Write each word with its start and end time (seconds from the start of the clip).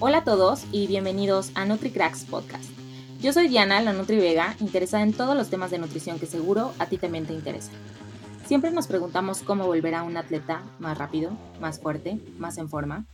Hola 0.00 0.18
a 0.18 0.24
todos 0.24 0.64
y 0.70 0.86
bienvenidos 0.86 1.50
a 1.56 1.64
NutriCracks 1.64 2.26
Podcast. 2.26 2.70
Yo 3.20 3.32
soy 3.32 3.48
Diana, 3.48 3.80
la 3.80 3.92
Nutri 3.92 4.18
Vega, 4.18 4.54
interesada 4.60 5.02
en 5.02 5.12
todos 5.12 5.36
los 5.36 5.50
temas 5.50 5.72
de 5.72 5.78
nutrición 5.78 6.20
que 6.20 6.26
seguro 6.26 6.72
a 6.78 6.86
ti 6.86 6.98
también 6.98 7.26
te 7.26 7.32
interesan. 7.32 7.74
Siempre 8.46 8.70
nos 8.70 8.86
preguntamos 8.86 9.42
cómo 9.42 9.66
volver 9.66 9.96
a 9.96 10.04
un 10.04 10.16
atleta 10.16 10.62
más 10.78 10.96
rápido, 10.96 11.32
más 11.60 11.80
fuerte, 11.80 12.20
más 12.38 12.58
en 12.58 12.68
forma. 12.68 13.06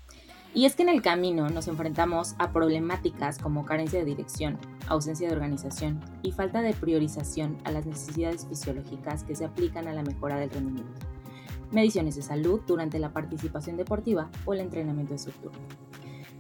Y 0.53 0.67
es 0.67 0.77
que 0.77 0.83
en 0.83 0.91
el 0.91 1.01
camino 1.01 1.49
nos 1.49 1.69
enfrentamos 1.69 2.35
a 2.37 2.53
problemáticas 2.53 3.39
como 3.39 3.65
carencia 3.65 4.01
de 4.01 4.05
dirección, 4.05 4.59
ausencia 4.87 5.27
de 5.27 5.35
organización 5.35 6.03
y 6.23 6.33
falta 6.33 6.61
de 6.61 6.75
priorización 6.75 7.57
a 7.65 7.71
las 7.71 7.87
necesidades 7.87 8.47
fisiológicas 8.47 9.25
que 9.25 9.35
se 9.35 9.47
aplican 9.47 9.89
a 9.89 9.95
la 9.95 10.03
mejora 10.03 10.37
del 10.37 10.51
rendimiento. 10.51 11.01
Mediciones 11.71 12.15
de 12.15 12.23
salud 12.23 12.61
durante 12.67 12.99
la 12.99 13.15
participación 13.15 13.79
deportiva 13.79 14.29
o 14.45 14.53
el 14.53 14.61
entrenamiento 14.61 15.15
de 15.15 15.17
estructura. 15.17 15.57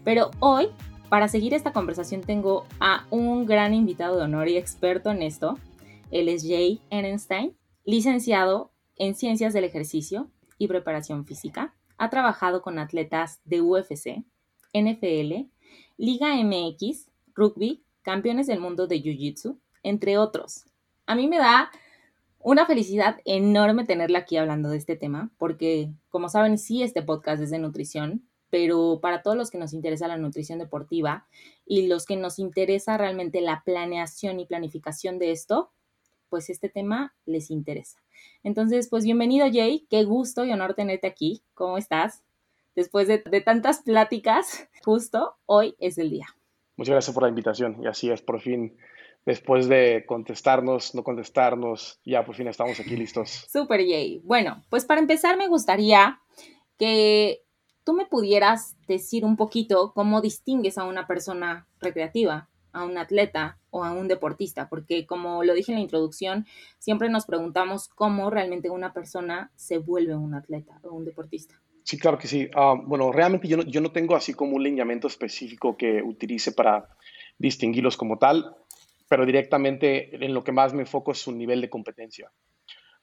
Pero 0.05 0.31
hoy, 0.41 0.69
para 1.09 1.29
seguir 1.29 1.55
esta 1.55 1.73
conversación, 1.73 2.21
tengo 2.21 2.67
a 2.81 3.07
un 3.11 3.47
gran 3.47 3.75
invitado 3.75 4.17
de 4.17 4.25
honor 4.25 4.49
y 4.49 4.57
experto 4.57 5.11
en 5.11 5.23
esto. 5.23 5.59
Él 6.11 6.29
es 6.29 6.43
Jay 6.47 6.81
Ehrenstein, 6.91 7.57
licenciado 7.85 8.71
en 8.97 9.15
Ciencias 9.15 9.53
del 9.53 9.65
Ejercicio 9.65 10.31
y 10.59 10.69
Preparación 10.69 11.25
Física. 11.25 11.75
Ha 11.97 12.11
trabajado 12.11 12.63
con 12.63 12.79
atletas 12.79 13.41
de 13.45 13.63
UFC, 13.63 14.25
NFL, 14.73 15.49
Liga 15.97 16.35
MX, 16.37 17.11
rugby, 17.35 17.85
campeones 18.03 18.47
del 18.47 18.61
mundo 18.61 18.87
de 18.87 19.03
Jiu-Jitsu, 19.03 19.59
entre 19.83 20.19
otros. 20.19 20.67
A 21.07 21.15
mí 21.15 21.29
me 21.29 21.39
da 21.39 21.71
una 22.39 22.67
felicidad 22.67 23.21
enorme 23.25 23.85
tenerla 23.85 24.21
aquí 24.21 24.37
hablando 24.37 24.69
de 24.69 24.77
este 24.77 24.97
tema, 24.97 25.31
porque 25.39 25.93
como 26.11 26.29
saben, 26.29 26.59
sí, 26.59 26.83
este 26.83 27.03
podcast 27.03 27.43
es 27.43 27.51
de 27.51 27.59
nutrición, 27.59 28.29
pero 28.55 29.01
para 29.03 29.21
todos 29.21 29.37
los 29.37 29.51
que 29.51 29.59
nos 29.59 29.73
interesa 29.73 30.07
la 30.07 30.17
nutrición 30.17 30.61
deportiva 30.61 31.27
y 31.67 31.89
los 31.89 32.07
que 32.07 32.15
nos 32.15 32.39
interesa 32.39 32.97
realmente 32.97 33.41
la 33.41 33.65
planeación 33.65 34.39
y 34.39 34.47
planificación 34.47 35.19
de 35.19 35.33
esto, 35.33 35.73
pues 36.29 36.49
este 36.51 36.69
tema 36.69 37.17
les 37.27 37.51
interesa. 37.51 37.99
Entonces, 38.45 38.89
pues 38.89 39.03
bienvenido 39.03 39.49
Jay, 39.53 39.89
qué 39.91 40.05
gusto 40.05 40.45
y 40.45 40.53
honor 40.53 40.75
tenerte 40.75 41.09
aquí. 41.09 41.43
¿Cómo 41.55 41.79
estás? 41.79 42.23
Después 42.77 43.09
de, 43.09 43.19
tantas 43.45 43.83
pláticas, 43.83 44.69
justo 44.85 45.35
hoy 45.47 45.75
es 45.81 45.99
el 45.99 46.11
día. 46.11 46.27
Muchas 46.77 46.93
gracias 46.93 47.13
por 47.13 47.25
la 47.25 47.31
invitación 47.31 47.83
y 47.83 47.89
así 47.89 48.09
es, 48.09 48.23
por 48.23 48.41
fin 48.41 48.77
después 49.27 49.67
de 49.67 50.05
contestarnos, 50.07 50.95
no 50.95 51.03
contestarnos, 51.03 51.99
ya 52.05 52.25
por 52.25 52.37
fin 52.37 52.47
estamos 52.47 52.79
aquí 52.79 52.97
listos. 52.97 53.49
Super, 53.53 53.81
Jay. 53.81 54.21
Bueno, 54.23 54.63
pues 54.71 54.85
para 54.85 55.01
empezar 55.01 55.37
me 55.37 55.49
gustaría 55.49 56.21
que 56.79 57.44
tú 57.85 57.93
me 57.93 58.07
pudieras 58.07 58.77
decir 58.89 59.25
un 59.25 59.37
poquito 59.37 59.93
cómo 59.95 60.21
distingues 60.21 60.79
a 60.79 60.85
una 60.85 61.07
persona 61.07 61.67
recreativa, 61.81 62.49
a 62.73 62.85
un 62.85 62.99
atleta 62.99 63.59
o 63.71 63.85
a 63.85 63.93
un 63.93 64.09
deportista, 64.09 64.69
porque 64.69 65.07
como 65.07 65.45
lo 65.45 65.55
dije 65.55 65.73
en 65.73 65.77
la 65.77 65.83
introducción, 65.83 66.47
siempre 66.79 67.09
nos 67.09 67.27
preguntamos 67.27 67.89
cómo 67.89 68.31
realmente 68.31 68.71
una 68.71 68.93
persona 68.93 69.53
se 69.55 69.79
vuelve 69.79 70.17
un 70.17 70.35
atleta 70.35 70.81
o 70.83 70.95
un 70.95 71.05
deportista. 71.05 71.61
Sí, 71.85 71.99
claro 71.99 72.19
que 72.19 72.27
sí. 72.27 72.49
Ah, 72.55 72.75
bueno, 72.83 73.13
realmente 73.13 73.47
yo 73.47 73.59
no, 73.59 73.63
yo 73.63 73.81
no 73.81 73.93
tengo 73.93 74.17
así 74.17 74.33
como 74.33 74.57
un 74.57 74.63
lineamiento 74.63 75.07
específico 75.07 75.77
que 75.77 76.03
utilice 76.03 76.53
para 76.53 76.89
distinguirlos 77.39 77.97
como 77.97 78.19
tal, 78.19 78.57
pero 79.09 79.27
directamente 79.27 80.25
en 80.25 80.33
lo 80.33 80.43
que 80.43 80.53
más 80.53 80.73
me 80.73 80.83
enfoco 80.83 81.13
es 81.13 81.19
su 81.19 81.33
nivel 81.33 81.61
de 81.61 81.69
competencia. 81.69 82.33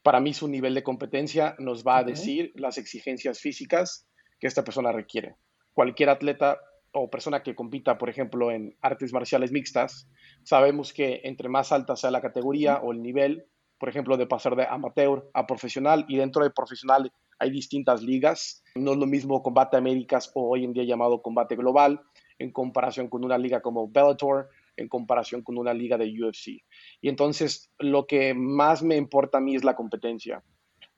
Para 0.01 0.19
mí 0.19 0.33
su 0.33 0.47
nivel 0.47 0.73
de 0.73 0.81
competencia 0.81 1.55
nos 1.59 1.85
va 1.85 1.99
a 1.99 2.03
decir 2.03 2.51
las 2.55 2.79
exigencias 2.79 3.39
físicas 3.39 4.07
que 4.41 4.47
esta 4.47 4.63
persona 4.63 4.91
requiere. 4.91 5.35
Cualquier 5.73 6.09
atleta 6.09 6.59
o 6.91 7.09
persona 7.09 7.43
que 7.43 7.55
compita, 7.55 7.97
por 7.97 8.09
ejemplo, 8.09 8.51
en 8.51 8.75
artes 8.81 9.13
marciales 9.13 9.53
mixtas, 9.53 10.09
sabemos 10.43 10.91
que 10.91 11.21
entre 11.23 11.47
más 11.47 11.71
alta 11.71 11.95
sea 11.95 12.11
la 12.11 12.21
categoría 12.21 12.79
o 12.81 12.91
el 12.91 13.01
nivel, 13.01 13.45
por 13.77 13.87
ejemplo, 13.87 14.17
de 14.17 14.27
pasar 14.27 14.55
de 14.55 14.65
amateur 14.65 15.29
a 15.33 15.47
profesional, 15.47 16.05
y 16.09 16.17
dentro 16.17 16.43
de 16.43 16.49
profesional 16.49 17.13
hay 17.39 17.51
distintas 17.51 18.01
ligas. 18.01 18.63
No 18.75 18.91
es 18.91 18.97
lo 18.97 19.05
mismo 19.05 19.41
Combate 19.41 19.77
Américas 19.77 20.31
o 20.33 20.49
hoy 20.49 20.65
en 20.65 20.73
día 20.73 20.83
llamado 20.83 21.21
Combate 21.21 21.55
Global, 21.55 22.01
en 22.37 22.51
comparación 22.51 23.07
con 23.07 23.23
una 23.23 23.37
liga 23.37 23.61
como 23.61 23.87
Bellator, 23.87 24.49
en 24.75 24.89
comparación 24.89 25.43
con 25.43 25.57
una 25.57 25.73
liga 25.73 25.97
de 25.97 26.11
UFC. 26.11 26.63
Y 26.99 27.09
entonces 27.09 27.71
lo 27.77 28.05
que 28.07 28.33
más 28.33 28.83
me 28.83 28.97
importa 28.97 29.37
a 29.37 29.41
mí 29.41 29.55
es 29.55 29.63
la 29.63 29.75
competencia 29.75 30.43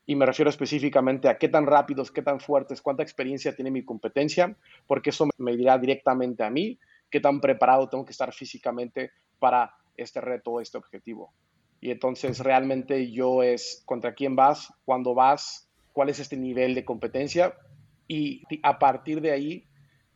y 0.06 0.16
me 0.16 0.25
refiero 0.25 0.50
específicamente 0.50 1.30
a 1.30 1.38
qué 1.38 1.47
tan 1.47 1.66
rápidos, 1.66 2.12
qué 2.12 2.22
tan 2.22 2.40
fuertes, 2.40 2.81
cuánta 2.81 3.03
experiencia 3.03 3.56
tiene 3.56 3.72
mi 3.72 3.86
competencia, 3.86 4.56
porque 4.86 5.12
eso 5.12 5.28
me 5.38 5.56
dirá 5.56 5.78
directamente 5.78 6.44
a 6.44 6.50
mí 6.50 6.78
qué 7.09 7.19
tan 7.19 7.40
preparado 7.40 7.88
tengo 7.90 8.06
que 8.06 8.12
estar 8.12 8.34
físicamente 8.34 9.12
para 9.40 9.75
este 9.96 10.19
reto 10.19 10.59
este 10.59 10.78
objetivo. 10.78 11.34
Y 11.80 11.91
entonces 11.91 12.40
realmente 12.40 13.12
yo 13.12 13.44
es 13.44 13.84
contra 13.86 14.14
quién 14.14 14.36
vas, 14.36 14.74
cuándo 14.86 15.14
vas, 15.14 15.69
cuál 15.94 16.09
es 16.09 16.20
este 16.20 16.38
nivel 16.38 16.75
de 16.75 16.85
competencia 16.85 17.56
y 18.08 18.44
a 18.64 18.80
partir 18.80 19.22
de 19.22 19.31
ahí 19.31 19.68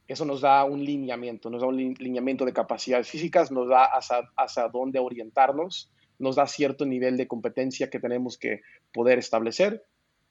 eso 0.08 0.26
nos 0.26 0.42
da 0.42 0.64
un 0.64 0.84
lineamiento, 0.84 1.50
nos 1.50 1.62
da 1.62 1.68
un 1.68 1.78
lineamiento 1.78 2.46
de 2.46 2.54
capacidades 2.54 3.10
físicas, 3.10 3.52
nos 3.52 3.70
da 3.70 3.86
hacia, 3.86 4.30
hacia 4.38 4.68
dónde 4.70 5.00
orientarnos 5.00 5.92
nos 6.20 6.36
da 6.36 6.48
cierto 6.48 6.86
nivel 6.86 7.18
de 7.18 7.28
competencia 7.28 7.90
que 7.90 8.00
tenemos 8.00 8.38
que 8.38 8.62
poder 8.94 9.20
establecer. 9.20 9.84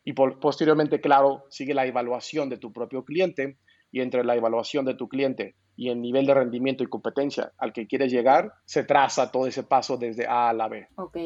Y 0.04 0.12
posteriormente, 0.12 1.00
claro, 1.00 1.44
sigue 1.50 1.74
la 1.74 1.86
evaluación 1.86 2.48
de 2.48 2.58
tu 2.58 2.72
propio 2.72 3.04
cliente 3.04 3.56
y 3.90 4.00
entre 4.00 4.24
la 4.24 4.36
evaluación 4.36 4.84
de 4.84 4.94
tu 4.94 5.08
cliente 5.08 5.56
y 5.76 5.90
el 5.90 6.00
nivel 6.00 6.26
de 6.26 6.34
rendimiento 6.34 6.82
y 6.82 6.88
competencia 6.88 7.52
al 7.58 7.72
que 7.72 7.86
quieres 7.86 8.10
llegar, 8.10 8.52
se 8.64 8.84
traza 8.84 9.30
todo 9.30 9.46
ese 9.46 9.62
paso 9.62 9.96
desde 9.96 10.26
A 10.26 10.48
a 10.48 10.52
la 10.52 10.68
B. 10.68 10.88
Ok. 10.96 11.18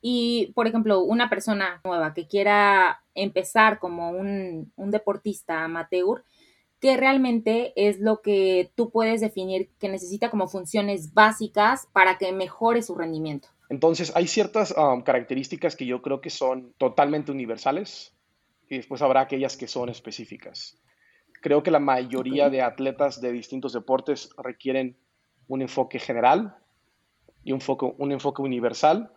Y, 0.00 0.52
por 0.54 0.66
ejemplo, 0.66 1.00
una 1.02 1.28
persona 1.28 1.80
nueva 1.84 2.14
que 2.14 2.28
quiera 2.28 3.02
empezar 3.14 3.80
como 3.80 4.10
un, 4.10 4.72
un 4.76 4.90
deportista 4.90 5.64
amateur, 5.64 6.22
¿qué 6.80 6.96
realmente 6.96 7.72
es 7.76 7.98
lo 7.98 8.20
que 8.22 8.70
tú 8.76 8.90
puedes 8.90 9.20
definir 9.20 9.70
que 9.80 9.88
necesita 9.88 10.30
como 10.30 10.46
funciones 10.46 11.12
básicas 11.14 11.88
para 11.92 12.18
que 12.18 12.32
mejore 12.32 12.82
su 12.82 12.94
rendimiento? 12.94 13.48
Entonces, 13.68 14.12
hay 14.14 14.26
ciertas 14.26 14.74
um, 14.76 15.02
características 15.02 15.76
que 15.76 15.86
yo 15.86 16.00
creo 16.00 16.20
que 16.20 16.30
son 16.30 16.72
totalmente 16.78 17.32
universales 17.32 18.14
y 18.68 18.76
después 18.76 19.02
habrá 19.02 19.20
aquellas 19.20 19.56
que 19.56 19.68
son 19.68 19.88
específicas. 19.88 20.80
Creo 21.40 21.62
que 21.62 21.70
la 21.70 21.78
mayoría 21.78 22.50
de 22.50 22.62
atletas 22.62 23.20
de 23.20 23.32
distintos 23.32 23.72
deportes 23.72 24.30
requieren 24.36 24.96
un 25.46 25.62
enfoque 25.62 25.98
general 25.98 26.56
y 27.44 27.52
un, 27.52 27.60
un 27.98 28.12
enfoque 28.12 28.42
universal 28.42 29.12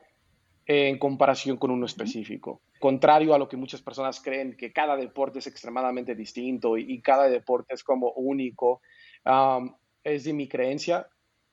en 0.65 0.99
comparación 0.99 1.57
con 1.57 1.71
uno 1.71 1.85
específico. 1.85 2.61
Contrario 2.79 3.33
a 3.33 3.37
lo 3.37 3.47
que 3.47 3.57
muchas 3.57 3.81
personas 3.81 4.21
creen, 4.21 4.55
que 4.55 4.71
cada 4.71 4.95
deporte 4.95 5.39
es 5.39 5.47
extremadamente 5.47 6.15
distinto 6.15 6.77
y, 6.77 7.01
cada 7.01 7.27
deporte 7.29 7.73
es 7.73 7.83
como 7.83 8.11
único, 8.11 8.81
um, 9.25 9.73
es 10.03 10.23
de 10.23 10.33
mi 10.33 10.47
creencia 10.47 11.07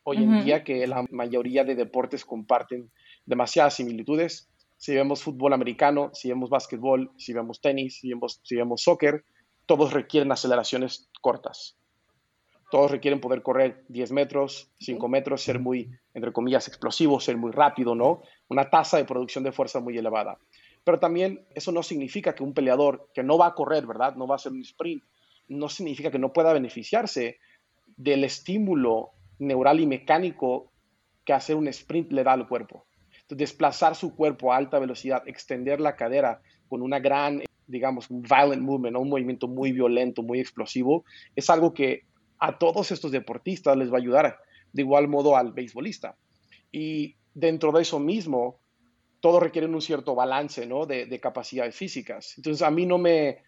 hoy 0.08 0.18
en 0.18 0.42
día 0.42 0.64
que 0.64 0.86
la 0.86 1.04
mayoría 1.10 1.64
de 1.64 1.74
deportes 1.74 2.24
comparten 2.24 2.90
demasiadas 3.26 3.74
similitudes. 3.74 4.48
Si 4.78 4.94
vemos 4.94 5.22
fútbol 5.22 5.52
americano, 5.52 6.10
si 6.14 6.28
vemos 6.28 6.48
básquetbol, 6.48 7.10
si 7.18 7.34
vemos 7.34 7.60
tenis, 7.60 7.98
si 8.00 8.08
vemos, 8.08 8.40
si 8.42 8.56
vemos 8.56 8.82
soccer, 8.82 9.24
todos 9.66 9.92
requieren 9.92 10.32
aceleraciones 10.32 11.10
cortas. 11.20 11.76
Todos 12.70 12.90
requieren 12.90 13.20
poder 13.20 13.42
correr 13.42 13.84
10 13.88 14.12
metros, 14.12 14.70
5 14.80 15.08
metros, 15.08 15.42
ser 15.42 15.58
muy, 15.58 15.90
entre 16.14 16.32
comillas, 16.32 16.68
explosivo, 16.68 17.20
ser 17.20 17.36
muy 17.36 17.52
rápido, 17.52 17.94
¿no? 17.94 18.22
Una 18.48 18.70
tasa 18.70 18.96
de 18.96 19.04
producción 19.04 19.44
de 19.44 19.52
fuerza 19.52 19.80
muy 19.80 19.96
elevada. 19.98 20.38
Pero 20.84 20.98
también 20.98 21.44
eso 21.54 21.70
no 21.70 21.82
significa 21.82 22.34
que 22.34 22.42
un 22.42 22.54
peleador 22.54 23.10
que 23.12 23.22
no 23.22 23.36
va 23.36 23.48
a 23.48 23.54
correr, 23.54 23.86
¿verdad? 23.86 24.16
No 24.16 24.26
va 24.26 24.34
a 24.34 24.36
hacer 24.36 24.52
un 24.52 24.62
sprint, 24.62 25.02
no 25.48 25.68
significa 25.68 26.10
que 26.10 26.18
no 26.18 26.32
pueda 26.32 26.52
beneficiarse 26.52 27.38
del 27.96 28.24
estímulo 28.24 29.12
neural 29.38 29.80
y 29.80 29.86
mecánico 29.86 30.72
que 31.24 31.32
hacer 31.32 31.56
un 31.56 31.68
sprint 31.68 32.12
le 32.12 32.24
da 32.24 32.32
al 32.32 32.48
cuerpo. 32.48 32.86
Desplazar 33.28 33.94
su 33.94 34.14
cuerpo 34.14 34.52
a 34.52 34.56
alta 34.56 34.78
velocidad, 34.78 35.22
extender 35.26 35.80
la 35.80 35.96
cadera 35.96 36.40
con 36.68 36.82
una 36.82 36.98
gran, 36.98 37.42
digamos, 37.66 38.06
violent 38.08 38.62
movement, 38.62 38.96
un 38.96 39.10
movimiento 39.10 39.48
muy 39.48 39.72
violento, 39.72 40.22
muy 40.22 40.40
explosivo, 40.40 41.04
es 41.36 41.50
algo 41.50 41.74
que 41.74 42.04
a 42.38 42.58
todos 42.58 42.90
estos 42.92 43.10
deportistas 43.10 43.76
les 43.76 43.90
va 43.90 43.96
a 43.96 44.00
ayudar, 44.00 44.38
de 44.72 44.82
igual 44.82 45.08
modo 45.08 45.36
al 45.36 45.52
beisbolista. 45.52 46.16
Y 46.72 47.16
dentro 47.34 47.72
de 47.72 47.82
eso 47.82 47.98
mismo, 47.98 48.60
todos 49.20 49.42
requieren 49.42 49.74
un 49.74 49.82
cierto 49.82 50.14
balance, 50.14 50.66
¿no? 50.66 50.86
De, 50.86 51.20
capacidades 51.20 51.74
físicas. 51.74 52.34
Entonces, 52.36 52.62
a 52.62 52.70
mí 52.70 52.86
no 52.86 52.98
me, 52.98 53.38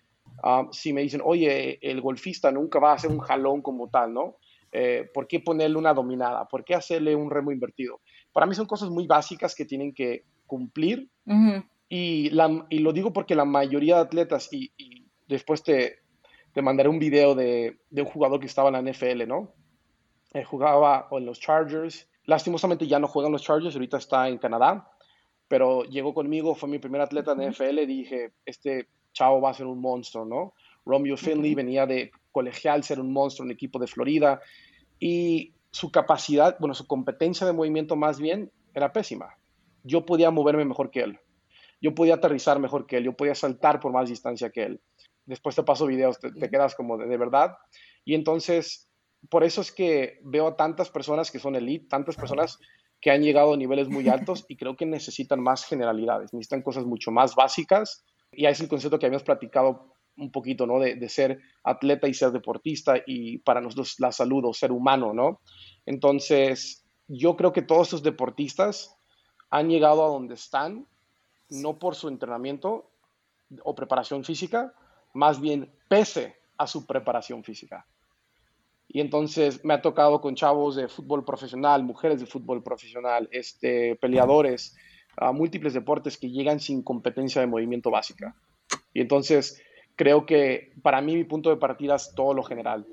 ah, 0.42 0.68
si 0.72 0.92
me 0.92 1.02
dicen, 1.02 1.20
oye, 1.24 1.78
el 1.80 2.00
golfista 2.00 2.50
nunca 2.50 2.78
va 2.78 2.92
a 2.92 2.94
hacer 2.94 3.10
un 3.10 3.20
jalón 3.20 3.62
como 3.62 3.88
tal, 3.88 4.12
¿no? 4.12 4.36
Eh, 4.72 5.10
¿por 5.12 5.26
qué 5.26 5.40
ponerle 5.40 5.76
una 5.76 5.94
dominada? 5.94 6.46
¿Por 6.46 6.64
qué 6.64 6.74
hacerle 6.74 7.14
un 7.16 7.30
remo 7.30 7.52
invertido? 7.52 8.00
Para 8.32 8.46
mí 8.46 8.54
son 8.54 8.66
cosas 8.66 8.90
muy 8.90 9.06
básicas 9.06 9.54
que 9.54 9.64
tienen 9.64 9.92
que 9.92 10.24
cumplir 10.46 11.08
y, 11.88 12.30
lo 12.30 12.92
digo 12.92 13.12
porque 13.12 13.34
la 13.34 13.44
mayoría 13.44 13.96
de 13.96 14.02
atletas, 14.02 14.48
y, 14.52 14.70
después 15.26 15.62
te, 15.62 15.98
te, 16.52 16.62
mandaré 16.62 16.88
un 16.88 17.00
video 17.00 17.34
de, 17.34 17.80
un 17.90 18.04
jugador 18.04 18.38
que 18.38 18.46
estaba 18.46 18.68
en 18.68 18.84
la 18.84 18.92
NFL, 18.92 19.26
¿no? 19.26 19.54
eh, 20.32 20.44
jugaba 20.44 21.08
en 21.10 21.26
los 21.26 21.40
Chargers. 21.40 22.08
Lastimosamente 22.24 22.86
ya 22.86 22.98
no 22.98 23.08
juega 23.08 23.28
en 23.28 23.32
los 23.32 23.42
Chargers, 23.42 23.74
ahorita 23.74 23.98
está 23.98 24.28
en 24.28 24.38
Canadá, 24.38 24.88
pero 25.48 25.84
llegó 25.84 26.14
conmigo, 26.14 26.54
fue 26.54 26.68
mi 26.68 26.78
primer 26.78 27.00
atleta 27.00 27.34
de 27.34 27.50
NFL, 27.50 27.86
dije, 27.86 28.34
este 28.44 28.88
chavo 29.12 29.40
va 29.40 29.50
a 29.50 29.54
ser 29.54 29.66
un 29.66 29.80
monstruo, 29.80 30.24
¿no? 30.24 30.54
Romeo 30.84 31.16
Finley 31.16 31.54
venía 31.54 31.86
de 31.86 32.10
colegial, 32.32 32.84
ser 32.84 33.00
un 33.00 33.12
monstruo 33.12 33.44
en 33.44 33.50
el 33.50 33.54
equipo 33.54 33.78
de 33.78 33.86
Florida, 33.86 34.40
y 34.98 35.54
su 35.70 35.90
capacidad, 35.90 36.56
bueno, 36.58 36.74
su 36.74 36.86
competencia 36.86 37.46
de 37.46 37.52
movimiento 37.52 37.96
más 37.96 38.20
bien 38.20 38.50
era 38.74 38.92
pésima. 38.92 39.36
Yo 39.82 40.04
podía 40.04 40.30
moverme 40.30 40.64
mejor 40.64 40.90
que 40.90 41.00
él. 41.00 41.18
Yo 41.80 41.94
podía 41.94 42.14
aterrizar 42.14 42.58
mejor 42.58 42.86
que 42.86 42.98
él. 42.98 43.04
Yo 43.04 43.12
podía 43.14 43.34
saltar 43.34 43.80
por 43.80 43.92
más 43.92 44.08
distancia 44.08 44.50
que 44.50 44.64
él. 44.64 44.80
Después 45.24 45.56
te 45.56 45.62
paso 45.62 45.86
videos, 45.86 46.18
te, 46.18 46.50
quedas 46.50 46.74
como 46.74 46.98
de, 46.98 47.16
verdad. 47.16 47.56
Y 48.04 48.14
entonces, 48.14 48.90
por 49.28 49.44
eso 49.44 49.60
es 49.60 49.72
que 49.72 50.18
veo 50.22 50.48
a 50.48 50.56
tantas 50.56 50.90
personas 50.90 51.30
que 51.30 51.38
son 51.38 51.56
elite, 51.56 51.86
tantas 51.88 52.16
personas 52.16 52.58
que 53.00 53.10
han 53.10 53.22
llegado 53.22 53.54
a 53.54 53.56
niveles 53.56 53.88
muy 53.88 54.08
altos 54.08 54.44
y 54.48 54.56
creo 54.56 54.76
que 54.76 54.84
necesitan 54.84 55.40
más 55.40 55.64
generalidades, 55.64 56.34
necesitan 56.34 56.62
cosas 56.62 56.84
mucho 56.84 57.10
más 57.10 57.34
básicas. 57.34 58.04
Y 58.32 58.44
ahí 58.44 58.52
es 58.52 58.60
el 58.60 58.68
concepto 58.68 58.98
que 58.98 59.06
habíamos 59.06 59.22
platicado 59.22 59.94
un 60.20 60.30
poquito, 60.30 60.66
¿no? 60.66 60.78
De, 60.78 60.94
de, 60.94 61.08
ser 61.08 61.40
atleta 61.64 62.06
y 62.06 62.14
ser 62.14 62.30
deportista 62.30 62.94
y 63.06 63.38
para 63.38 63.60
nosotros 63.60 63.96
la 63.98 64.12
salud 64.12 64.44
o 64.44 64.54
ser 64.54 64.70
humano, 64.70 65.12
¿no? 65.12 65.40
Entonces, 65.86 66.84
yo 67.08 67.36
creo 67.36 67.52
que 67.52 67.62
todos 67.62 67.88
estos 67.88 68.02
deportistas 68.02 68.96
han 69.50 69.68
llegado 69.68 70.04
a 70.04 70.08
donde 70.08 70.34
están, 70.34 70.86
no 71.48 71.78
por 71.78 71.96
su 71.96 72.08
entrenamiento 72.08 72.90
o 73.64 73.74
preparación 73.74 74.24
física, 74.24 74.72
más 75.12 75.40
bien 75.40 75.72
pese 75.88 76.36
a 76.56 76.66
su 76.66 76.86
preparación 76.86 77.42
física. 77.42 77.86
Y 78.86 79.00
entonces 79.00 79.64
me 79.64 79.74
ha 79.74 79.82
tocado 79.82 80.20
con 80.20 80.34
chavos 80.34 80.76
de 80.76 80.88
fútbol 80.88 81.24
profesional, 81.24 81.84
mujeres 81.84 82.20
de 82.20 82.26
fútbol 82.26 82.62
profesional, 82.62 83.28
este, 83.30 83.96
peleadores, 83.96 84.76
a 85.16 85.32
múltiples 85.32 85.74
deportes 85.74 86.16
que 86.16 86.30
llegan 86.30 86.60
sin 86.60 86.82
competencia 86.82 87.40
de 87.40 87.46
movimiento 87.46 87.90
básica. 87.90 88.36
Y 88.92 89.00
entonces 89.00 89.62
creo 90.00 90.24
que 90.24 90.72
para 90.82 91.02
mí 91.02 91.14
mi 91.14 91.24
punto 91.24 91.50
de 91.50 91.58
partida 91.58 91.96
es 91.96 92.14
todo 92.14 92.32
lo 92.32 92.42
general. 92.42 92.86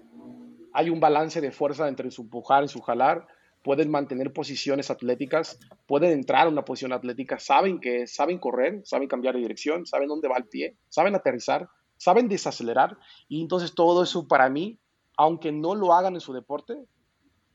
Hay 0.74 0.90
un 0.90 1.00
balance 1.00 1.40
de 1.40 1.54
fuerza 1.54 1.88
entre 1.88 2.12
su 2.12 2.24
empujar 2.24 2.66
y 2.66 2.68
su 2.68 2.82
jalar, 2.82 3.26
pueden 3.64 3.90
mantener 3.90 4.34
posiciones 4.34 4.92
atléticas, 4.92 5.58
pueden 5.86 6.12
entrar 6.12 6.48
a 6.48 6.50
una 6.50 6.66
posición 6.66 6.92
atlética, 6.92 7.40
saben 7.40 7.80
que 7.80 8.08
saben 8.08 8.40
correr, 8.40 8.82
saben 8.84 9.08
cambiar 9.08 9.36
de 9.36 9.40
dirección, 9.40 9.86
saben 9.86 10.10
dónde 10.10 10.28
va 10.28 10.36
el 10.36 10.50
pie, 10.50 10.76
saben 10.90 11.16
aterrizar, 11.16 11.70
saben 11.96 12.28
desacelerar 12.28 12.98
y 13.30 13.42
entonces 13.42 13.74
todo 13.74 14.04
eso 14.04 14.28
para 14.28 14.50
mí, 14.50 14.78
aunque 15.16 15.54
no 15.54 15.76
lo 15.76 15.94
hagan 15.94 16.16
en 16.16 16.20
su 16.20 16.34
deporte, 16.34 16.76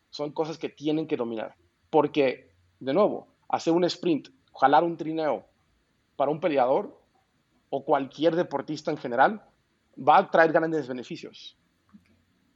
son 0.08 0.32
cosas 0.32 0.56
que 0.56 0.70
tienen 0.70 1.06
que 1.06 1.18
dominar. 1.18 1.56
Porque, 1.90 2.54
de 2.80 2.94
nuevo, 2.94 3.26
hacer 3.50 3.74
un 3.74 3.84
sprint, 3.84 4.30
jalar 4.58 4.82
un 4.82 4.96
trineo 4.96 5.44
para 6.16 6.30
un 6.30 6.40
peleador 6.40 7.01
o 7.74 7.86
cualquier 7.86 8.36
deportista 8.36 8.90
en 8.90 8.98
general 8.98 9.42
va 9.96 10.18
a 10.18 10.30
traer 10.30 10.52
grandes 10.52 10.86
beneficios. 10.86 11.56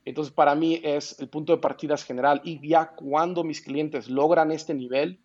Entonces, 0.05 0.33
para 0.33 0.55
mí 0.55 0.79
es 0.85 1.19
el 1.19 1.31
punto 1.31 1.55
de 1.55 1.59
partida 1.59 1.97
general 1.97 2.43
y 2.45 2.69
ya 2.69 2.91
cuando 2.91 3.43
mis 3.43 3.63
clientes 3.63 4.11
logran 4.11 4.53
este 4.53 4.75
nivel 4.75 5.19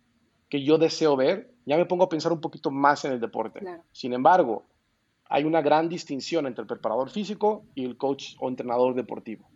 que 0.48 0.64
yo 0.64 0.78
deseo 0.78 1.14
ver, 1.14 1.52
ya 1.66 1.76
me 1.76 1.84
pongo 1.84 2.04
a 2.04 2.08
pensar 2.08 2.32
un 2.32 2.40
poquito 2.40 2.70
más 2.70 3.04
en 3.04 3.12
el 3.12 3.20
deporte. 3.20 3.60
Sin 3.92 4.14
embargo, 4.14 4.64
hay 5.28 5.44
una 5.44 5.60
gran 5.60 5.90
distinción 5.90 6.46
entre 6.46 6.62
el 6.62 6.68
preparador 6.68 7.10
físico 7.10 7.66
y 7.74 7.84
el 7.84 7.98
coach 7.98 8.34
o 8.40 8.48
entrenador 8.48 8.94
deportivo. 8.94 9.46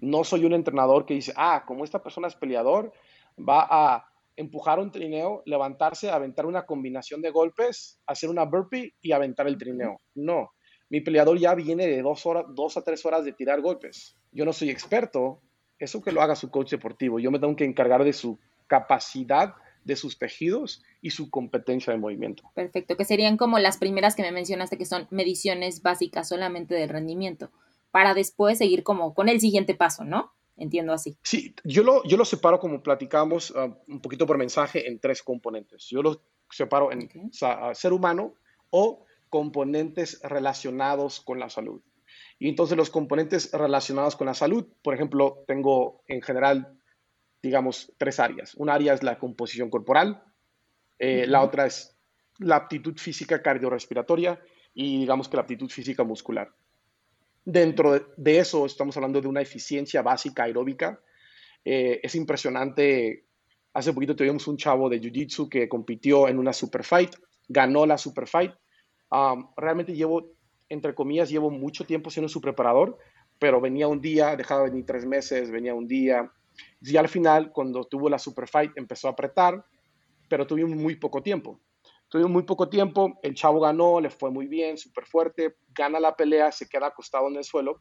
No 0.00 0.24
soy 0.24 0.46
un 0.46 0.54
entrenador 0.54 1.04
que 1.04 1.12
dice, 1.12 1.34
ah, 1.36 1.64
como 1.66 1.84
esta 1.84 2.02
persona 2.02 2.28
es 2.28 2.34
peleador, 2.34 2.90
va 3.38 3.66
a 3.70 4.13
empujar 4.36 4.78
un 4.78 4.90
trineo, 4.90 5.42
levantarse, 5.46 6.10
aventar 6.10 6.46
una 6.46 6.66
combinación 6.66 7.22
de 7.22 7.30
golpes, 7.30 8.00
hacer 8.06 8.30
una 8.30 8.44
burpee 8.44 8.94
y 9.00 9.12
aventar 9.12 9.46
el 9.46 9.58
trineo. 9.58 10.00
No, 10.14 10.50
mi 10.90 11.00
peleador 11.00 11.38
ya 11.38 11.54
viene 11.54 11.86
de 11.86 12.02
dos, 12.02 12.26
horas, 12.26 12.44
dos 12.50 12.76
a 12.76 12.82
tres 12.82 13.04
horas 13.06 13.24
de 13.24 13.32
tirar 13.32 13.60
golpes. 13.60 14.16
Yo 14.32 14.44
no 14.44 14.52
soy 14.52 14.70
experto, 14.70 15.40
eso 15.78 16.02
que 16.02 16.12
lo 16.12 16.22
haga 16.22 16.36
su 16.36 16.50
coach 16.50 16.70
deportivo. 16.70 17.18
Yo 17.18 17.30
me 17.30 17.38
tengo 17.38 17.56
que 17.56 17.64
encargar 17.64 18.04
de 18.04 18.12
su 18.12 18.38
capacidad, 18.66 19.54
de 19.84 19.96
sus 19.96 20.18
tejidos 20.18 20.82
y 21.00 21.10
su 21.10 21.30
competencia 21.30 21.92
de 21.92 21.98
movimiento. 21.98 22.44
Perfecto, 22.54 22.96
que 22.96 23.04
serían 23.04 23.36
como 23.36 23.58
las 23.58 23.78
primeras 23.78 24.14
que 24.16 24.22
me 24.22 24.32
mencionaste, 24.32 24.78
que 24.78 24.86
son 24.86 25.06
mediciones 25.10 25.82
básicas 25.82 26.28
solamente 26.28 26.74
del 26.74 26.88
rendimiento, 26.88 27.50
para 27.90 28.14
después 28.14 28.58
seguir 28.58 28.82
como 28.82 29.14
con 29.14 29.28
el 29.28 29.40
siguiente 29.40 29.74
paso, 29.74 30.04
¿no? 30.04 30.32
Entiendo 30.56 30.92
así. 30.92 31.16
Sí, 31.22 31.54
yo 31.64 31.82
lo, 31.82 32.04
yo 32.04 32.16
lo 32.16 32.24
separo 32.24 32.60
como 32.60 32.82
platicamos 32.82 33.52
ah, 33.56 33.76
un 33.88 34.00
poquito 34.00 34.26
por 34.26 34.38
mensaje 34.38 34.88
en 34.88 35.00
tres 35.00 35.22
componentes. 35.22 35.86
Yo 35.88 36.02
lo 36.02 36.22
separo 36.50 36.92
en 36.92 37.08
ser 37.74 37.92
humano 37.92 38.34
o 38.70 39.04
componentes 39.30 40.20
relacionados 40.22 41.20
con 41.20 41.40
la 41.40 41.50
salud. 41.50 41.82
Y 42.38 42.48
entonces 42.48 42.76
los 42.76 42.90
componentes 42.90 43.50
relacionados 43.52 44.16
con 44.16 44.26
la 44.26 44.34
salud, 44.34 44.66
por 44.82 44.94
ejemplo, 44.94 45.42
tengo 45.46 46.02
en 46.06 46.22
general, 46.22 46.78
digamos, 47.42 47.92
tres 47.98 48.20
áreas. 48.20 48.54
Una 48.54 48.74
área 48.74 48.94
es 48.94 49.02
la 49.02 49.18
composición 49.18 49.70
corporal, 49.70 50.22
eh, 50.98 51.26
la 51.26 51.42
otra 51.42 51.66
es 51.66 51.96
la 52.38 52.56
aptitud 52.56 52.96
física 52.96 53.42
cardiorrespiratoria 53.42 54.40
y 54.72 54.98
digamos 54.98 55.28
que 55.28 55.36
la 55.36 55.42
aptitud 55.42 55.68
física 55.68 56.04
muscular. 56.04 56.52
Dentro 57.44 57.92
de, 58.16 58.38
eso 58.38 58.64
estamos 58.66 58.96
hablando 58.96 59.20
de 59.20 59.28
una 59.28 59.42
eficiencia 59.42 60.02
básica 60.02 60.44
aeróbica. 60.44 61.00
Eh, 61.64 62.00
es 62.02 62.14
impresionante. 62.14 63.26
Hace 63.72 63.92
poquito 63.92 64.16
tuvimos 64.16 64.46
un 64.46 64.56
chavo 64.56 64.88
de 64.88 65.00
Jiu-Jitsu 65.00 65.48
que 65.48 65.68
compitió 65.68 66.28
en 66.28 66.38
una 66.38 66.52
super 66.52 66.84
fight, 66.84 67.14
ganó 67.48 67.86
la 67.86 67.98
super 67.98 68.26
fight 68.26 68.52
realmente 69.56 69.94
llevo, 69.94 70.32
entre 70.68 70.94
comillas, 70.94 71.30
llevo 71.30 71.50
mucho 71.50 71.84
tiempo 71.84 72.10
siendo 72.10 72.28
su 72.28 72.40
preparador, 72.40 72.98
pero 73.38 73.60
venía 73.60 73.88
un 73.88 74.00
día, 74.00 74.36
dejaba 74.36 74.64
de 74.64 74.70
venir 74.70 74.86
tres 74.86 75.04
meses, 75.04 75.50
venía 75.50 75.74
un 75.74 75.86
día. 75.86 76.30
Y 76.80 76.96
al 76.96 77.08
final, 77.08 77.52
cuando 77.52 77.84
tuvo 77.84 78.08
la 78.08 78.18
super 78.18 78.48
fight, 78.48 78.72
empezó 78.76 79.08
a 79.08 79.12
apretar, 79.12 79.64
pero 80.28 80.46
tuvimos 80.46 80.76
muy 80.76 80.96
poco 80.96 81.22
tiempo. 81.22 81.60
Tuvimos 82.14 82.30
muy 82.30 82.44
poco 82.44 82.68
tiempo, 82.68 83.18
el 83.24 83.34
chavo 83.34 83.58
ganó, 83.58 84.00
le 84.00 84.08
fue 84.08 84.30
muy 84.30 84.46
bien, 84.46 84.78
súper 84.78 85.04
fuerte, 85.04 85.56
gana 85.74 85.98
la 85.98 86.14
pelea, 86.14 86.52
se 86.52 86.68
queda 86.68 86.86
acostado 86.86 87.26
en 87.26 87.34
el 87.34 87.42
suelo 87.42 87.80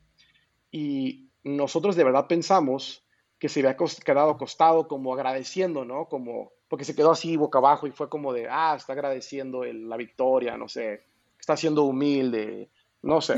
y 0.71 1.29
nosotros 1.43 1.95
de 1.95 2.03
verdad 2.03 2.25
pensamos 2.25 3.05
que 3.37 3.47
se 3.47 3.59
había 3.59 3.77
quedado 4.03 4.31
acostado 4.31 4.87
como 4.87 5.13
agradeciendo, 5.13 5.85
¿no? 5.85 6.07
Como, 6.07 6.51
porque 6.67 6.83
se 6.83 6.95
quedó 6.95 7.11
así 7.11 7.37
boca 7.37 7.59
abajo 7.59 7.85
y 7.85 7.91
fue 7.91 8.09
como 8.09 8.33
de, 8.33 8.47
ah, 8.49 8.73
está 8.75 8.93
agradeciendo 8.93 9.65
la 9.65 9.97
victoria, 9.97 10.57
no 10.57 10.67
sé, 10.67 11.03
está 11.39 11.55
siendo 11.55 11.83
humilde, 11.83 12.71
no 13.03 13.21
sé. 13.21 13.35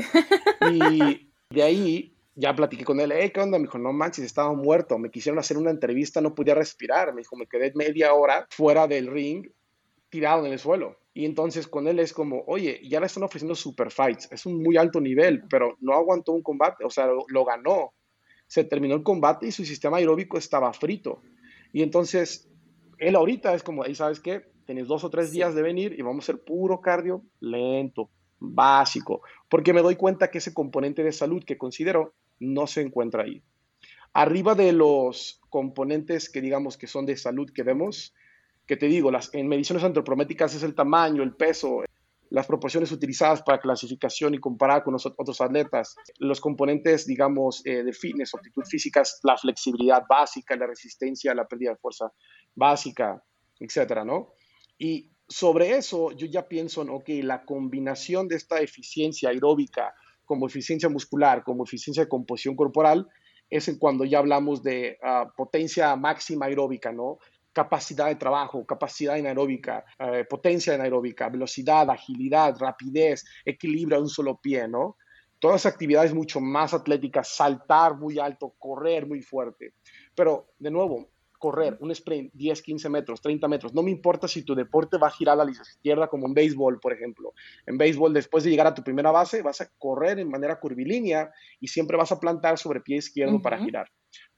Y 0.72 1.30
de 1.50 1.62
ahí 1.62 2.16
ya 2.34 2.56
platiqué 2.56 2.86
con 2.86 3.00
él, 3.00 3.12
¿qué 3.34 3.38
onda? 3.38 3.58
Me 3.58 3.64
dijo, 3.64 3.76
no 3.76 3.92
manches, 3.92 4.24
estaba 4.24 4.54
muerto, 4.54 4.96
me 4.96 5.10
quisieron 5.10 5.38
hacer 5.38 5.58
una 5.58 5.72
entrevista, 5.72 6.22
no 6.22 6.34
podía 6.34 6.54
respirar, 6.54 7.12
me 7.12 7.20
dijo, 7.20 7.36
me 7.36 7.46
quedé 7.46 7.74
media 7.74 8.14
hora 8.14 8.46
fuera 8.48 8.86
del 8.86 9.08
ring, 9.08 9.46
tirado 10.16 10.46
en 10.46 10.52
el 10.52 10.58
suelo. 10.58 10.96
Y 11.12 11.26
entonces 11.26 11.68
con 11.68 11.86
él 11.86 11.98
es 11.98 12.14
como, 12.14 12.42
oye, 12.46 12.80
ya 12.88 13.00
le 13.00 13.06
están 13.06 13.22
ofreciendo 13.22 13.54
super 13.54 13.90
fights, 13.90 14.32
es 14.32 14.46
un 14.46 14.62
muy 14.62 14.78
alto 14.78 14.98
nivel, 14.98 15.44
pero 15.50 15.76
no 15.80 15.92
aguantó 15.92 16.32
un 16.32 16.42
combate, 16.42 16.84
o 16.86 16.90
sea, 16.90 17.06
lo, 17.06 17.44
ganó. 17.44 17.92
Se 18.46 18.64
terminó 18.64 18.94
el 18.94 19.02
combate 19.02 19.46
y 19.46 19.52
su 19.52 19.66
sistema 19.66 19.98
aeróbico 19.98 20.38
estaba 20.38 20.72
frito. 20.72 21.20
Y 21.70 21.82
entonces, 21.82 22.48
él 22.96 23.14
ahorita 23.14 23.52
es 23.54 23.62
como, 23.62 23.84
¿y 23.84 23.94
sabes 23.94 24.20
qué? 24.20 24.46
Tienes 24.64 24.88
dos 24.88 25.04
o 25.04 25.10
tres 25.10 25.32
días 25.32 25.54
de 25.54 25.60
venir 25.60 25.94
y 25.98 26.02
vamos 26.02 26.24
a 26.24 26.32
hacer 26.32 26.42
puro 26.42 26.80
cardio 26.80 27.22
lento, 27.40 28.08
básico, 28.38 29.20
porque 29.50 29.74
me 29.74 29.82
doy 29.82 29.96
cuenta 29.96 30.30
que 30.30 30.38
ese 30.38 30.54
componente 30.54 31.04
de 31.04 31.12
salud 31.12 31.44
que 31.44 31.58
considero 31.58 32.14
no 32.40 32.66
se 32.66 32.80
encuentra 32.80 33.24
ahí. 33.24 33.42
Arriba 34.14 34.54
de 34.54 34.72
los 34.72 35.42
componentes 35.50 36.30
que 36.30 36.40
digamos 36.40 36.78
que 36.78 36.86
son 36.86 37.04
de 37.04 37.18
salud 37.18 37.50
que 37.50 37.62
vemos, 37.62 38.14
que 38.66 38.76
te 38.76 38.86
digo, 38.86 39.10
las, 39.10 39.32
en 39.34 39.48
mediciones 39.48 39.84
antropométricas 39.84 40.54
es 40.54 40.62
el 40.62 40.74
tamaño, 40.74 41.22
el 41.22 41.34
peso, 41.34 41.82
las 42.30 42.46
proporciones 42.46 42.90
utilizadas 42.90 43.42
para 43.42 43.60
clasificación 43.60 44.34
y 44.34 44.38
comparar 44.38 44.82
con 44.82 44.94
otros 44.94 45.40
atletas, 45.40 45.94
los 46.18 46.40
componentes, 46.40 47.06
digamos, 47.06 47.64
eh, 47.64 47.84
de 47.84 47.92
fitness, 47.92 48.34
aptitud 48.34 48.64
físicas, 48.64 49.20
la 49.22 49.36
flexibilidad 49.36 50.02
básica, 50.08 50.56
la 50.56 50.66
resistencia, 50.66 51.34
la 51.34 51.46
pérdida 51.46 51.70
de 51.70 51.76
fuerza 51.76 52.12
básica, 52.54 53.22
etcétera, 53.60 54.04
¿no? 54.04 54.32
Y 54.78 55.12
sobre 55.28 55.76
eso 55.76 56.12
yo 56.12 56.26
ya 56.26 56.48
pienso 56.48 56.82
en, 56.82 56.90
ok, 56.90 57.08
la 57.22 57.44
combinación 57.44 58.28
de 58.28 58.36
esta 58.36 58.60
eficiencia 58.60 59.30
aeróbica 59.30 59.94
como 60.24 60.46
eficiencia 60.46 60.88
muscular, 60.88 61.44
como 61.44 61.64
eficiencia 61.64 62.02
de 62.02 62.08
composición 62.08 62.56
corporal, 62.56 63.06
es 63.48 63.70
cuando 63.78 64.04
ya 64.04 64.18
hablamos 64.18 64.62
de 64.62 64.98
ah, 65.02 65.30
potencia 65.36 65.94
máxima 65.94 66.46
aeróbica, 66.46 66.92
¿no? 66.92 67.18
Capacidad 67.56 68.08
de 68.08 68.16
trabajo, 68.16 68.66
capacidad 68.66 69.14
anaeróbica, 69.14 69.82
eh, 69.98 70.26
potencia 70.28 70.74
anaeróbica, 70.74 71.30
velocidad, 71.30 71.88
agilidad, 71.88 72.54
rapidez, 72.58 73.24
equilibrio 73.46 73.96
a 73.96 74.00
un 74.02 74.10
solo 74.10 74.36
pie, 74.36 74.68
¿no? 74.68 74.98
Todas 75.38 75.64
actividades 75.64 76.12
mucho 76.12 76.38
más 76.38 76.74
atléticas, 76.74 77.34
saltar 77.34 77.96
muy 77.96 78.18
alto, 78.18 78.52
correr 78.58 79.06
muy 79.06 79.22
fuerte. 79.22 79.72
Pero, 80.14 80.48
de 80.58 80.70
nuevo, 80.70 81.08
correr 81.38 81.78
un 81.80 81.90
sprint 81.92 82.30
10, 82.34 82.60
15 82.60 82.90
metros, 82.90 83.22
30 83.22 83.48
metros, 83.48 83.72
no 83.72 83.82
me 83.82 83.90
importa 83.90 84.28
si 84.28 84.42
tu 84.42 84.54
deporte 84.54 84.98
va 84.98 85.06
a 85.06 85.10
girar 85.10 85.40
a 85.40 85.44
la 85.46 85.50
izquierda 85.50 86.08
como 86.08 86.26
en 86.26 86.34
béisbol, 86.34 86.78
por 86.78 86.92
ejemplo. 86.92 87.32
En 87.64 87.78
béisbol, 87.78 88.12
después 88.12 88.44
de 88.44 88.50
llegar 88.50 88.66
a 88.66 88.74
tu 88.74 88.82
primera 88.82 89.10
base, 89.10 89.40
vas 89.40 89.62
a 89.62 89.70
correr 89.78 90.18
en 90.18 90.28
manera 90.28 90.60
curvilínea 90.60 91.32
y 91.58 91.68
siempre 91.68 91.96
vas 91.96 92.12
a 92.12 92.20
plantar 92.20 92.58
sobre 92.58 92.82
pie 92.82 92.98
izquierdo 92.98 93.40
para 93.40 93.58
girar, 93.58 93.90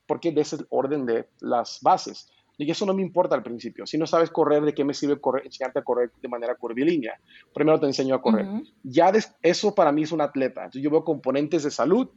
porque 0.07 0.29
ese 0.29 0.41
es 0.41 0.53
el 0.53 0.67
orden 0.71 1.05
de 1.05 1.29
las 1.41 1.81
bases. 1.83 2.31
Y 2.59 2.71
eso 2.71 2.85
no 2.85 2.93
me 2.93 3.03
importa 3.03 3.37
al 3.37 3.45
principio. 3.45 3.87
Si 3.87 3.97
no 3.97 4.07
sabes 4.07 4.31
correr, 4.31 4.63
¿de 4.63 4.75
qué 4.75 4.85
me 4.85 4.93
sirve 4.93 5.21
correr, 5.21 5.47
enseñarte 5.47 5.79
a 5.79 5.83
correr 5.83 6.11
de 6.21 6.29
manera 6.29 6.57
curvilínea? 6.57 7.19
Primero 7.55 7.79
te 7.79 7.87
enseño 7.87 8.17
a 8.17 8.21
correr. 8.21 8.47
Ya 8.83 9.13
eso 9.43 9.75
para 9.75 9.93
mí 9.93 10.03
es 10.03 10.13
un 10.13 10.21
atleta. 10.21 10.63
Entonces 10.63 10.83
yo 10.83 10.91
veo 10.91 11.05
componentes 11.05 11.63
de 11.63 11.71
salud, 11.71 12.11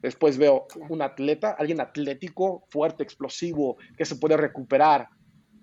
después 0.00 0.38
veo 0.38 0.68
un 0.88 1.02
atleta, 1.02 1.56
alguien 1.58 1.80
atlético, 1.80 2.64
fuerte, 2.70 3.02
explosivo, 3.02 3.76
que 3.96 4.04
se 4.04 4.16
puede 4.16 4.36
recuperar, 4.36 5.08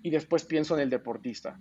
y 0.02 0.10
después 0.10 0.44
pienso 0.44 0.74
en 0.74 0.80
el 0.80 0.90
deportista. 0.90 1.58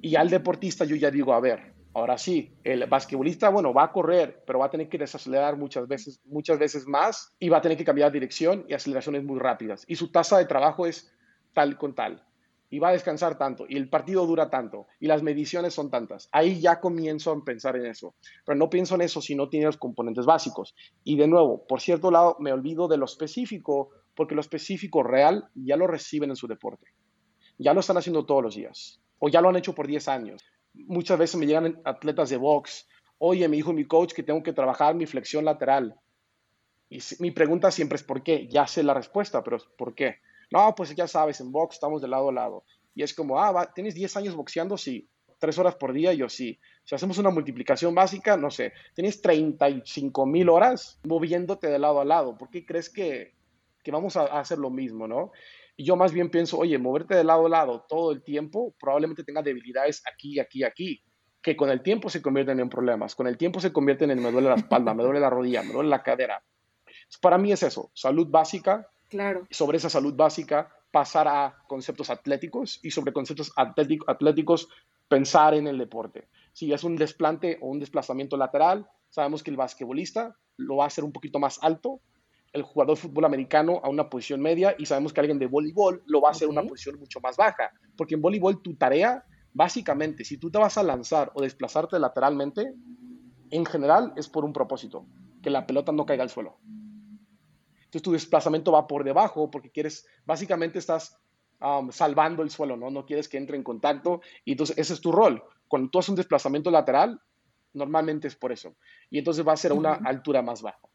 Y 0.00 0.16
al 0.16 0.30
deportista 0.30 0.84
yo 0.84 0.96
ya 0.96 1.10
digo, 1.10 1.32
a 1.34 1.40
ver, 1.40 1.74
ahora 1.94 2.16
sí, 2.16 2.54
el 2.64 2.86
basquetbolista, 2.86 3.48
bueno, 3.48 3.74
va 3.74 3.84
a 3.84 3.92
correr, 3.92 4.42
pero 4.46 4.60
va 4.60 4.66
a 4.66 4.70
tener 4.70 4.88
que 4.88 4.98
desacelerar 4.98 5.56
muchas 5.56 5.86
veces, 5.88 6.20
muchas 6.24 6.58
veces 6.58 6.86
más 6.86 7.34
y 7.38 7.48
va 7.48 7.58
a 7.58 7.60
tener 7.60 7.76
que 7.76 7.84
cambiar 7.84 8.10
de 8.10 8.18
dirección 8.18 8.64
y 8.68 8.74
aceleraciones 8.74 9.24
muy 9.24 9.38
rápidas. 9.38 9.84
Y 9.88 9.96
su 9.96 10.10
tasa 10.10 10.38
de 10.38 10.46
trabajo 10.46 10.86
es 10.86 11.12
tal 11.58 11.76
con 11.76 11.92
tal. 11.92 12.22
Y 12.70 12.78
va 12.78 12.90
a 12.90 12.92
descansar 12.92 13.36
tanto, 13.36 13.64
y 13.68 13.76
el 13.76 13.88
partido 13.88 14.24
dura 14.26 14.48
tanto, 14.48 14.86
y 15.00 15.08
las 15.08 15.24
mediciones 15.24 15.74
son 15.74 15.90
tantas. 15.90 16.28
Ahí 16.30 16.60
ya 16.60 16.78
comienzo 16.78 17.32
a 17.32 17.44
pensar 17.44 17.74
en 17.74 17.86
eso. 17.86 18.14
Pero 18.46 18.56
no 18.56 18.70
pienso 18.70 18.94
en 18.94 19.00
eso 19.00 19.20
si 19.20 19.34
no 19.34 19.48
tiene 19.48 19.66
los 19.66 19.76
componentes 19.76 20.24
básicos. 20.24 20.76
Y 21.02 21.16
de 21.16 21.26
nuevo, 21.26 21.66
por 21.66 21.80
cierto 21.80 22.12
lado, 22.12 22.36
me 22.38 22.52
olvido 22.52 22.86
de 22.86 22.96
lo 22.96 23.06
específico, 23.06 23.90
porque 24.14 24.36
lo 24.36 24.40
específico 24.40 25.02
real 25.02 25.48
ya 25.56 25.76
lo 25.76 25.88
reciben 25.88 26.30
en 26.30 26.36
su 26.36 26.46
deporte. 26.46 26.86
Ya 27.58 27.74
lo 27.74 27.80
están 27.80 27.96
haciendo 27.96 28.24
todos 28.24 28.44
los 28.44 28.54
días, 28.54 29.00
o 29.18 29.28
ya 29.28 29.40
lo 29.40 29.48
han 29.48 29.56
hecho 29.56 29.74
por 29.74 29.88
10 29.88 30.06
años. 30.06 30.44
Muchas 30.74 31.18
veces 31.18 31.40
me 31.40 31.46
llegan 31.46 31.80
atletas 31.84 32.30
de 32.30 32.36
box, 32.36 32.86
oye, 33.18 33.48
mi 33.48 33.58
hijo, 33.58 33.72
mi 33.72 33.84
coach, 33.84 34.12
que 34.12 34.22
tengo 34.22 34.44
que 34.44 34.52
trabajar 34.52 34.94
mi 34.94 35.06
flexión 35.06 35.44
lateral. 35.44 35.96
Y 36.88 37.00
mi 37.18 37.32
pregunta 37.32 37.72
siempre 37.72 37.96
es 37.96 38.04
¿por 38.04 38.22
qué? 38.22 38.46
Ya 38.46 38.68
sé 38.68 38.84
la 38.84 38.94
respuesta, 38.94 39.42
pero 39.42 39.58
¿por 39.76 39.96
qué? 39.96 40.18
No, 40.50 40.74
pues 40.74 40.94
ya 40.94 41.06
sabes, 41.06 41.40
en 41.40 41.52
box 41.52 41.76
estamos 41.76 42.00
de 42.00 42.08
lado 42.08 42.30
a 42.30 42.32
lado. 42.32 42.64
Y 42.94 43.02
es 43.02 43.14
como, 43.14 43.40
ah, 43.40 43.70
¿tienes 43.74 43.94
10 43.94 44.16
años 44.16 44.34
boxeando? 44.34 44.76
Sí. 44.76 45.08
¿Tres 45.38 45.56
horas 45.58 45.76
por 45.76 45.92
día? 45.92 46.12
Yo 46.14 46.28
sí. 46.28 46.58
Si 46.84 46.94
hacemos 46.94 47.18
una 47.18 47.30
multiplicación 47.30 47.94
básica, 47.94 48.36
no 48.36 48.50
sé, 48.50 48.72
tienes 48.94 49.20
35 49.20 50.26
mil 50.26 50.48
horas 50.48 50.98
moviéndote 51.04 51.68
de 51.68 51.78
lado 51.78 52.00
a 52.00 52.04
lado. 52.04 52.36
¿Por 52.36 52.50
qué 52.50 52.66
crees 52.66 52.90
que, 52.90 53.34
que 53.84 53.92
vamos 53.92 54.16
a, 54.16 54.24
hacer 54.24 54.58
lo 54.58 54.70
mismo, 54.70 55.06
no? 55.06 55.30
Y 55.76 55.84
yo 55.84 55.94
más 55.94 56.12
bien 56.12 56.28
pienso, 56.28 56.58
oye, 56.58 56.76
moverte 56.76 57.14
de 57.14 57.22
lado 57.22 57.46
a 57.46 57.48
lado 57.48 57.84
todo 57.88 58.10
el 58.10 58.24
tiempo 58.24 58.74
probablemente 58.80 59.22
tenga 59.22 59.42
debilidades 59.42 60.02
aquí, 60.12 60.40
aquí, 60.40 60.64
aquí, 60.64 61.02
que 61.40 61.56
con 61.56 61.70
el 61.70 61.82
tiempo 61.82 62.10
se 62.10 62.20
convierten 62.20 62.58
en 62.58 62.68
problemas. 62.68 63.14
Con 63.14 63.28
el 63.28 63.36
tiempo 63.36 63.60
se 63.60 63.72
convierten 63.72 64.10
en 64.10 64.20
me 64.20 64.32
duele 64.32 64.48
la 64.48 64.56
espalda, 64.56 64.92
me 64.92 65.04
duele 65.04 65.20
la 65.20 65.30
rodilla, 65.30 65.62
me 65.62 65.72
duele 65.72 65.88
la 65.88 66.02
cadera. 66.02 66.42
Para 67.20 67.38
mí 67.38 67.52
es 67.52 67.62
eso, 67.62 67.92
salud 67.94 68.26
básica, 68.28 68.88
Claro. 69.08 69.46
Sobre 69.50 69.78
esa 69.78 69.90
salud 69.90 70.14
básica, 70.14 70.70
pasar 70.90 71.28
a 71.28 71.62
conceptos 71.66 72.10
atléticos 72.10 72.80
y 72.82 72.90
sobre 72.90 73.12
conceptos 73.12 73.52
atléticos, 73.56 74.68
pensar 75.08 75.54
en 75.54 75.66
el 75.66 75.78
deporte. 75.78 76.28
Si 76.52 76.72
es 76.72 76.84
un 76.84 76.96
desplante 76.96 77.58
o 77.60 77.68
un 77.68 77.78
desplazamiento 77.78 78.36
lateral, 78.36 78.86
sabemos 79.08 79.42
que 79.42 79.50
el 79.50 79.56
basquetbolista 79.56 80.36
lo 80.56 80.76
va 80.76 80.84
a 80.84 80.86
hacer 80.88 81.04
un 81.04 81.12
poquito 81.12 81.38
más 81.38 81.58
alto, 81.62 82.00
el 82.52 82.62
jugador 82.62 82.96
de 82.96 83.02
fútbol 83.02 83.24
americano 83.24 83.80
a 83.82 83.88
una 83.88 84.08
posición 84.08 84.40
media 84.40 84.74
y 84.78 84.86
sabemos 84.86 85.12
que 85.12 85.20
alguien 85.20 85.38
de 85.38 85.46
voleibol 85.46 86.02
lo 86.06 86.20
va 86.20 86.28
a 86.28 86.32
hacer 86.32 86.48
una 86.48 86.62
posición 86.62 86.98
mucho 86.98 87.20
más 87.20 87.36
baja, 87.36 87.70
porque 87.96 88.14
en 88.14 88.22
voleibol 88.22 88.62
tu 88.62 88.74
tarea, 88.74 89.24
básicamente, 89.52 90.24
si 90.24 90.38
tú 90.38 90.50
te 90.50 90.58
vas 90.58 90.78
a 90.78 90.82
lanzar 90.82 91.30
o 91.34 91.42
desplazarte 91.42 91.98
lateralmente, 91.98 92.74
en 93.50 93.64
general 93.64 94.12
es 94.16 94.28
por 94.28 94.44
un 94.44 94.52
propósito, 94.52 95.06
que 95.42 95.50
la 95.50 95.66
pelota 95.66 95.92
no 95.92 96.06
caiga 96.06 96.22
al 96.22 96.30
suelo. 96.30 96.58
Entonces 97.88 98.02
tu 98.02 98.12
desplazamiento 98.12 98.70
va 98.70 98.86
por 98.86 99.02
debajo 99.02 99.50
porque 99.50 99.70
quieres, 99.70 100.06
básicamente 100.26 100.78
estás 100.78 101.18
um, 101.62 101.90
salvando 101.90 102.42
el 102.42 102.50
suelo, 102.50 102.76
¿no? 102.76 102.90
No 102.90 103.06
quieres 103.06 103.30
que 103.30 103.38
entre 103.38 103.56
en 103.56 103.62
contacto 103.62 104.20
y 104.44 104.52
entonces 104.52 104.76
ese 104.76 104.92
es 104.92 105.00
tu 105.00 105.10
rol. 105.10 105.42
Cuando 105.68 105.88
tú 105.88 105.98
haces 105.98 106.10
un 106.10 106.16
desplazamiento 106.16 106.70
lateral, 106.70 107.18
normalmente 107.72 108.28
es 108.28 108.36
por 108.36 108.52
eso. 108.52 108.74
Y 109.08 109.18
entonces 109.18 109.46
va 109.46 109.54
a 109.54 109.56
ser 109.56 109.70
a 109.70 109.74
una 109.74 109.94
altura 109.94 110.42
más 110.42 110.60
baja. 110.60 110.86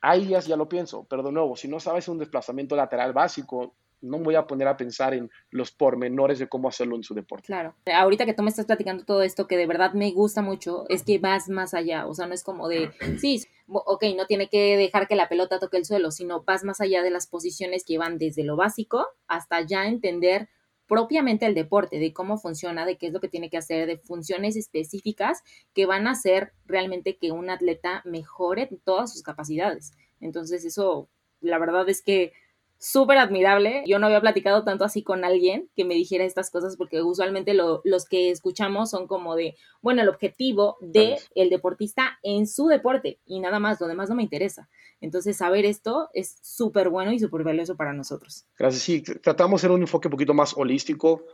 Ahí 0.00 0.28
ya, 0.28 0.40
ya 0.40 0.56
lo 0.56 0.68
pienso, 0.68 1.06
pero 1.08 1.22
de 1.22 1.30
nuevo, 1.30 1.54
si 1.54 1.68
no 1.68 1.78
sabes 1.78 2.08
un 2.08 2.18
desplazamiento 2.18 2.74
lateral 2.74 3.12
básico, 3.12 3.76
no 4.00 4.18
me 4.18 4.24
voy 4.24 4.34
a 4.34 4.46
poner 4.46 4.68
a 4.68 4.76
pensar 4.76 5.14
en 5.14 5.30
los 5.50 5.70
pormenores 5.70 6.38
de 6.38 6.48
cómo 6.48 6.68
hacerlo 6.68 6.96
en 6.96 7.02
su 7.02 7.14
deporte. 7.14 7.46
Claro. 7.46 7.74
Ahorita 7.92 8.26
que 8.26 8.34
tú 8.34 8.42
me 8.42 8.50
estás 8.50 8.66
platicando 8.66 9.04
todo 9.04 9.22
esto, 9.22 9.46
que 9.46 9.56
de 9.56 9.66
verdad 9.66 9.92
me 9.94 10.10
gusta 10.12 10.42
mucho, 10.42 10.84
es 10.88 11.02
que 11.02 11.18
vas 11.18 11.48
más 11.48 11.74
allá. 11.74 12.06
O 12.06 12.14
sea, 12.14 12.26
no 12.26 12.34
es 12.34 12.44
como 12.44 12.68
de, 12.68 12.90
sí, 13.20 13.42
ok, 13.68 14.04
no 14.16 14.26
tiene 14.26 14.48
que 14.48 14.76
dejar 14.76 15.08
que 15.08 15.16
la 15.16 15.28
pelota 15.28 15.58
toque 15.58 15.76
el 15.76 15.84
suelo, 15.84 16.10
sino 16.10 16.42
vas 16.42 16.64
más 16.64 16.80
allá 16.80 17.02
de 17.02 17.10
las 17.10 17.26
posiciones 17.26 17.84
que 17.84 17.98
van 17.98 18.18
desde 18.18 18.44
lo 18.44 18.56
básico 18.56 19.06
hasta 19.26 19.60
ya 19.62 19.86
entender 19.86 20.48
propiamente 20.86 21.46
el 21.46 21.54
deporte, 21.54 21.98
de 21.98 22.12
cómo 22.12 22.38
funciona, 22.38 22.86
de 22.86 22.96
qué 22.96 23.08
es 23.08 23.12
lo 23.12 23.20
que 23.20 23.28
tiene 23.28 23.50
que 23.50 23.56
hacer, 23.56 23.86
de 23.86 23.98
funciones 23.98 24.56
específicas 24.56 25.42
que 25.74 25.86
van 25.86 26.06
a 26.06 26.12
hacer 26.12 26.52
realmente 26.64 27.16
que 27.16 27.32
un 27.32 27.50
atleta 27.50 28.02
mejore 28.04 28.68
todas 28.84 29.12
sus 29.12 29.22
capacidades. 29.22 29.92
Entonces, 30.20 30.64
eso, 30.64 31.08
la 31.40 31.58
verdad 31.58 31.88
es 31.88 32.02
que 32.02 32.32
súper 32.78 33.18
admirable. 33.18 33.82
Yo 33.86 33.98
no 33.98 34.06
había 34.06 34.20
platicado 34.20 34.64
tanto 34.64 34.84
así 34.84 35.02
con 35.02 35.24
alguien 35.24 35.68
que 35.76 35.84
me 35.84 35.94
dijera 35.94 36.24
estas 36.24 36.50
cosas 36.50 36.76
porque 36.76 37.02
usualmente 37.02 37.54
los 37.54 38.04
que 38.08 38.30
escuchamos 38.30 38.90
son 38.90 39.06
como 39.06 39.34
de, 39.34 39.56
bueno, 39.80 40.02
el 40.02 40.08
objetivo 40.08 40.76
de 40.80 41.18
el 41.34 41.50
deportista 41.50 42.18
en 42.22 42.46
su 42.46 42.66
deporte 42.66 43.18
y 43.26 43.40
nada 43.40 43.58
más, 43.58 43.80
lo 43.80 43.86
demás 43.86 44.08
no 44.08 44.16
me 44.16 44.22
interesa. 44.22 44.68
Entonces, 45.00 45.36
saber 45.36 45.64
esto 45.66 46.08
es 46.14 46.38
súper 46.42 46.88
bueno 46.88 47.12
y 47.12 47.18
súper 47.18 47.44
valioso 47.44 47.76
para 47.76 47.92
nosotros. 47.92 48.46
Gracias. 48.58 48.82
Sí, 48.82 49.02
tratamos 49.02 49.60
de 49.60 49.66
hacer 49.66 49.70
un 49.70 49.82
enfoque 49.82 50.08
un 50.08 50.12
poquito 50.12 50.34
más 50.34 50.56
holístico. 50.56 51.26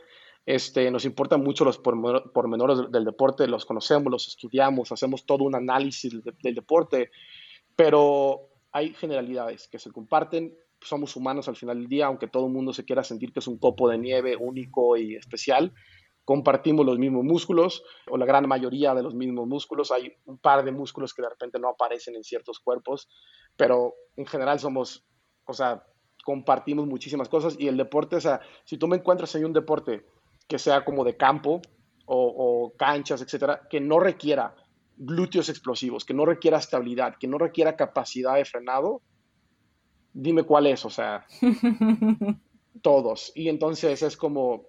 Este, 0.44 0.90
nos 0.90 1.04
importan 1.04 1.40
mucho 1.40 1.64
los 1.64 1.78
pormenores 1.78 2.90
del 2.90 3.04
deporte, 3.04 3.46
los 3.46 3.64
conocemos, 3.64 4.10
los 4.10 4.26
estudiamos, 4.26 4.90
hacemos 4.90 5.24
todo 5.24 5.44
un 5.44 5.54
análisis 5.54 6.12
del 6.42 6.54
deporte, 6.54 7.12
pero 7.76 8.48
hay 8.72 8.92
generalidades 8.94 9.68
que 9.68 9.78
se 9.78 9.92
comparten 9.92 10.56
somos 10.84 11.16
humanos 11.16 11.48
al 11.48 11.56
final 11.56 11.78
del 11.78 11.88
día, 11.88 12.06
aunque 12.06 12.28
todo 12.28 12.46
el 12.46 12.52
mundo 12.52 12.72
se 12.72 12.84
quiera 12.84 13.04
sentir 13.04 13.32
que 13.32 13.40
es 13.40 13.46
un 13.46 13.58
copo 13.58 13.88
de 13.88 13.98
nieve 13.98 14.36
único 14.36 14.96
y 14.96 15.16
especial, 15.16 15.72
compartimos 16.24 16.86
los 16.86 16.98
mismos 16.98 17.24
músculos 17.24 17.82
o 18.08 18.16
la 18.16 18.26
gran 18.26 18.46
mayoría 18.48 18.94
de 18.94 19.02
los 19.02 19.14
mismos 19.14 19.46
músculos. 19.46 19.90
Hay 19.90 20.12
un 20.24 20.38
par 20.38 20.64
de 20.64 20.72
músculos 20.72 21.14
que 21.14 21.22
de 21.22 21.28
repente 21.28 21.58
no 21.58 21.68
aparecen 21.68 22.14
en 22.14 22.24
ciertos 22.24 22.60
cuerpos, 22.60 23.08
pero 23.56 23.94
en 24.16 24.26
general 24.26 24.58
somos, 24.60 25.04
o 25.46 25.52
sea, 25.52 25.84
compartimos 26.24 26.86
muchísimas 26.86 27.28
cosas 27.28 27.56
y 27.58 27.68
el 27.68 27.76
deporte, 27.76 28.16
o 28.16 28.20
sea, 28.20 28.40
si 28.64 28.78
tú 28.78 28.86
me 28.86 28.96
encuentras 28.96 29.34
en 29.34 29.44
un 29.44 29.52
deporte 29.52 30.06
que 30.46 30.58
sea 30.58 30.84
como 30.84 31.04
de 31.04 31.16
campo 31.16 31.60
o, 32.06 32.16
o 32.16 32.76
canchas, 32.76 33.22
etcétera, 33.22 33.62
que 33.68 33.80
no 33.80 33.98
requiera 33.98 34.54
glúteos 34.96 35.48
explosivos, 35.48 36.04
que 36.04 36.14
no 36.14 36.24
requiera 36.24 36.58
estabilidad, 36.58 37.16
que 37.18 37.26
no 37.26 37.38
requiera 37.38 37.76
capacidad 37.76 38.36
de 38.36 38.44
frenado, 38.44 39.02
dime 40.12 40.42
cuál 40.42 40.66
es, 40.66 40.84
o 40.84 40.90
sea, 40.90 41.26
todos. 42.82 43.32
Y 43.34 43.48
entonces 43.48 44.02
es 44.02 44.16
como, 44.16 44.64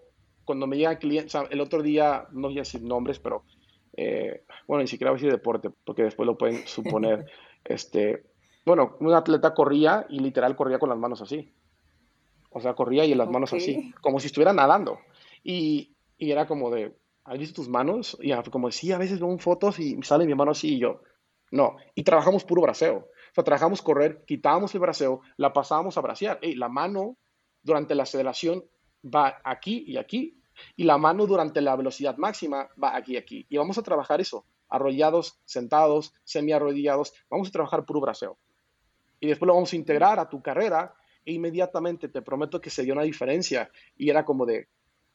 cuando 0.45 0.67
me 0.67 0.77
llegan 0.77 0.97
clientes, 0.97 1.35
el 1.49 1.61
otro 1.61 1.81
día, 1.81 2.27
no 2.31 2.47
voy 2.47 2.57
a 2.57 2.61
decir 2.61 2.81
nombres, 2.81 3.19
pero, 3.19 3.43
eh, 3.95 4.43
bueno, 4.67 4.81
ni 4.81 4.87
siquiera 4.87 5.11
voy 5.11 5.17
a 5.17 5.19
decir 5.19 5.31
deporte, 5.31 5.69
porque 5.85 6.03
después 6.03 6.25
lo 6.25 6.37
pueden 6.37 6.65
suponer, 6.67 7.25
este, 7.65 8.23
bueno, 8.65 8.97
un 8.99 9.13
atleta 9.13 9.53
corría 9.53 10.05
y 10.09 10.19
literal 10.19 10.55
corría 10.55 10.79
con 10.79 10.89
las 10.89 10.97
manos 10.97 11.21
así. 11.21 11.51
O 12.49 12.61
sea, 12.61 12.75
corría 12.75 13.03
y 13.03 13.15
las 13.15 13.29
manos 13.29 13.51
así, 13.53 13.93
como 13.99 14.19
si 14.19 14.27
estuviera 14.27 14.53
nadando. 14.53 14.99
Y, 15.43 15.95
y 16.19 16.31
era 16.31 16.45
como 16.45 16.69
de, 16.69 16.95
¿has 17.23 17.39
visto 17.39 17.55
tus 17.55 17.67
manos? 17.67 18.15
Y 18.21 18.31
como, 18.51 18.69
sí, 18.69 18.91
a 18.91 18.99
veces 18.99 19.19
veo 19.19 19.37
fotos 19.39 19.79
y 19.79 19.99
sale 20.03 20.27
mi 20.27 20.35
mano 20.35 20.51
así 20.51 20.75
y 20.75 20.79
yo, 20.79 21.01
no. 21.53 21.77
Y 21.93 22.03
trabajamos 22.03 22.43
puro 22.43 22.63
braceo. 22.63 23.09
O 23.35 23.43
trabajamos 23.43 23.81
correr, 23.81 24.23
quitábamos 24.25 24.73
el 24.75 24.81
braceo, 24.81 25.21
la 25.37 25.53
pasábamos 25.53 25.97
a 25.97 26.01
bracear. 26.01 26.39
la 26.41 26.69
mano 26.69 27.17
durante 27.61 27.95
la 27.95 28.03
aceleración 28.03 28.63
va 29.03 29.41
aquí 29.43 29.83
y 29.87 29.97
aquí, 29.97 30.39
y 30.75 30.83
la 30.83 30.97
mano 30.97 31.25
durante 31.25 31.61
la 31.61 31.75
velocidad 31.75 32.17
máxima 32.17 32.69
va 32.81 32.95
aquí 32.95 33.13
y 33.13 33.17
aquí. 33.17 33.45
Y 33.49 33.57
vamos 33.57 33.77
a 33.77 33.83
trabajar 33.83 34.21
eso, 34.21 34.45
arrollados, 34.69 35.39
sentados, 35.45 36.13
semi-arrodillados, 36.23 37.13
vamos 37.29 37.47
a 37.47 37.51
trabajar 37.51 37.85
puro 37.85 38.01
braceo. 38.01 38.37
Y 39.19 39.27
después 39.27 39.47
lo 39.47 39.55
vamos 39.55 39.73
a 39.73 39.77
integrar 39.77 40.19
a 40.19 40.29
tu 40.29 40.41
carrera 40.41 40.93
e 41.25 41.33
inmediatamente 41.33 42.09
te 42.09 42.21
prometo 42.21 42.59
que 42.61 42.69
se 42.69 42.83
dio 42.83 42.93
una 42.93 43.03
diferencia. 43.03 43.71
Y 43.95 44.09
era 44.09 44.25
como 44.25 44.45
de, 44.45 44.67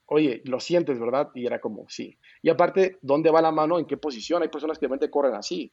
oye, 0.07 0.43
lo 0.45 0.59
sientes, 0.59 0.99
¿verdad? 0.99 1.31
Y 1.35 1.47
era 1.47 1.61
como, 1.61 1.89
sí. 1.89 2.19
Y 2.43 2.49
aparte, 2.49 2.99
¿dónde 3.03 3.31
va 3.31 3.43
la 3.43 3.53
mano? 3.53 3.79
¿En 3.79 3.87
qué 3.87 3.97
posición? 3.97 4.43
Hay 4.43 4.49
personas 4.49 4.79
que 4.79 4.87
realmente 4.87 5.11
corren 5.11 5.35
así 5.35 5.73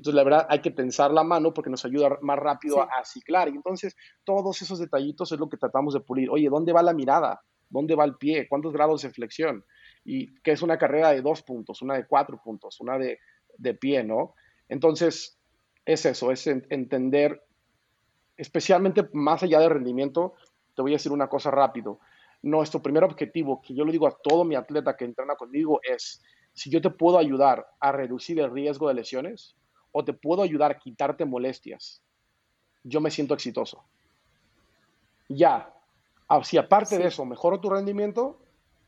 Entonces, 0.00 0.16
la 0.16 0.24
verdad, 0.24 0.46
hay 0.48 0.60
que 0.60 0.70
tensar 0.70 1.10
la 1.10 1.22
mano 1.22 1.52
porque 1.52 1.68
nos 1.68 1.84
ayuda 1.84 2.16
más 2.22 2.38
rápido 2.38 2.80
a, 2.80 3.04
ciclar. 3.04 3.50
Y 3.50 3.56
entonces, 3.56 3.94
todos 4.24 4.62
esos 4.62 4.78
detallitos 4.78 5.30
es 5.30 5.38
lo 5.38 5.46
que 5.50 5.58
tratamos 5.58 5.92
de 5.92 6.00
pulir. 6.00 6.30
Oye, 6.30 6.48
¿dónde 6.48 6.72
va 6.72 6.82
la 6.82 6.94
mirada? 6.94 7.42
¿Dónde 7.68 7.94
va 7.94 8.06
el 8.06 8.14
pie? 8.14 8.48
¿Cuántos 8.48 8.72
grados 8.72 9.02
de 9.02 9.10
flexión? 9.10 9.62
Y 10.02 10.40
que 10.40 10.52
es 10.52 10.62
una 10.62 10.78
carrera 10.78 11.10
de 11.10 11.20
dos 11.20 11.42
puntos, 11.42 11.82
una 11.82 11.96
de 11.96 12.06
cuatro 12.06 12.40
puntos, 12.42 12.80
una 12.80 12.96
de, 12.96 13.18
de 13.58 13.74
pie, 13.74 14.02
¿no? 14.02 14.32
Entonces, 14.70 15.38
es 15.84 16.06
eso, 16.06 16.30
es 16.30 16.46
entender, 16.46 17.44
especialmente 18.38 19.06
más 19.12 19.42
allá 19.42 19.60
de 19.60 19.68
rendimiento, 19.68 20.32
te 20.74 20.80
voy 20.80 20.92
a 20.92 20.94
decir 20.94 21.12
una 21.12 21.28
cosa 21.28 21.50
rápido. 21.50 22.00
Nuestro 22.40 22.80
primer 22.80 23.04
objetivo, 23.04 23.60
que 23.60 23.74
yo 23.74 23.84
le 23.84 23.92
digo 23.92 24.06
a 24.06 24.16
todo 24.16 24.44
mi 24.44 24.54
atleta 24.54 24.96
que 24.96 25.04
entrena 25.04 25.34
conmigo, 25.34 25.78
es 25.82 26.22
si 26.54 26.70
yo 26.70 26.80
te 26.80 26.88
puedo 26.88 27.18
ayudar 27.18 27.66
a 27.80 27.92
reducir 27.92 28.40
el 28.40 28.50
riesgo 28.50 28.88
de 28.88 28.94
lesiones 28.94 29.59
o 29.92 30.04
te 30.04 30.12
puedo 30.12 30.42
ayudar 30.42 30.70
a 30.70 30.78
quitarte 30.78 31.24
molestias, 31.24 32.02
yo 32.84 33.00
me 33.00 33.10
siento 33.10 33.34
exitoso. 33.34 33.84
Ya, 35.28 35.72
ah, 36.28 36.42
si 36.44 36.58
aparte 36.58 36.98
de 36.98 37.06
eso 37.06 37.24
mejoro 37.24 37.60
tu 37.60 37.70
rendimiento, 37.70 38.38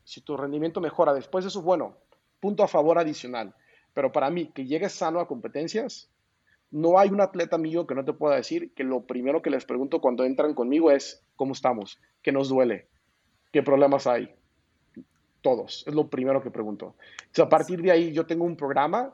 si 0.03 0.21
tu 0.21 0.35
rendimiento 0.35 0.81
mejora 0.81 1.13
después 1.13 1.45
de 1.45 1.49
eso, 1.49 1.61
bueno, 1.61 1.97
punto 2.39 2.63
a 2.63 2.67
favor 2.67 2.97
adicional. 2.97 3.55
Pero 3.93 4.11
para 4.11 4.29
mí, 4.29 4.47
que 4.47 4.65
llegues 4.65 4.93
sano 4.93 5.19
a 5.19 5.27
competencias, 5.27 6.09
no 6.71 6.97
hay 6.97 7.09
un 7.09 7.21
atleta 7.21 7.57
mío 7.57 7.85
que 7.85 7.95
no 7.95 8.03
te 8.03 8.13
pueda 8.13 8.35
decir 8.35 8.73
que 8.73 8.83
lo 8.83 9.05
primero 9.05 9.41
que 9.41 9.51
les 9.51 9.63
pregunto 9.63 10.01
cuando 10.01 10.25
entran 10.25 10.55
conmigo 10.55 10.91
es, 10.91 11.23
¿cómo 11.35 11.53
estamos? 11.53 11.99
¿Qué 12.21 12.31
nos 12.31 12.49
duele? 12.49 12.87
¿Qué 13.51 13.61
problemas 13.61 14.07
hay? 14.07 14.33
Todos, 15.41 15.83
es 15.85 15.93
lo 15.93 16.09
primero 16.09 16.41
que 16.41 16.49
pregunto. 16.49 16.95
Entonces, 17.19 17.45
a 17.45 17.49
partir 17.49 17.81
de 17.81 17.91
ahí 17.91 18.11
yo 18.11 18.25
tengo 18.25 18.45
un 18.45 18.57
programa 18.57 19.13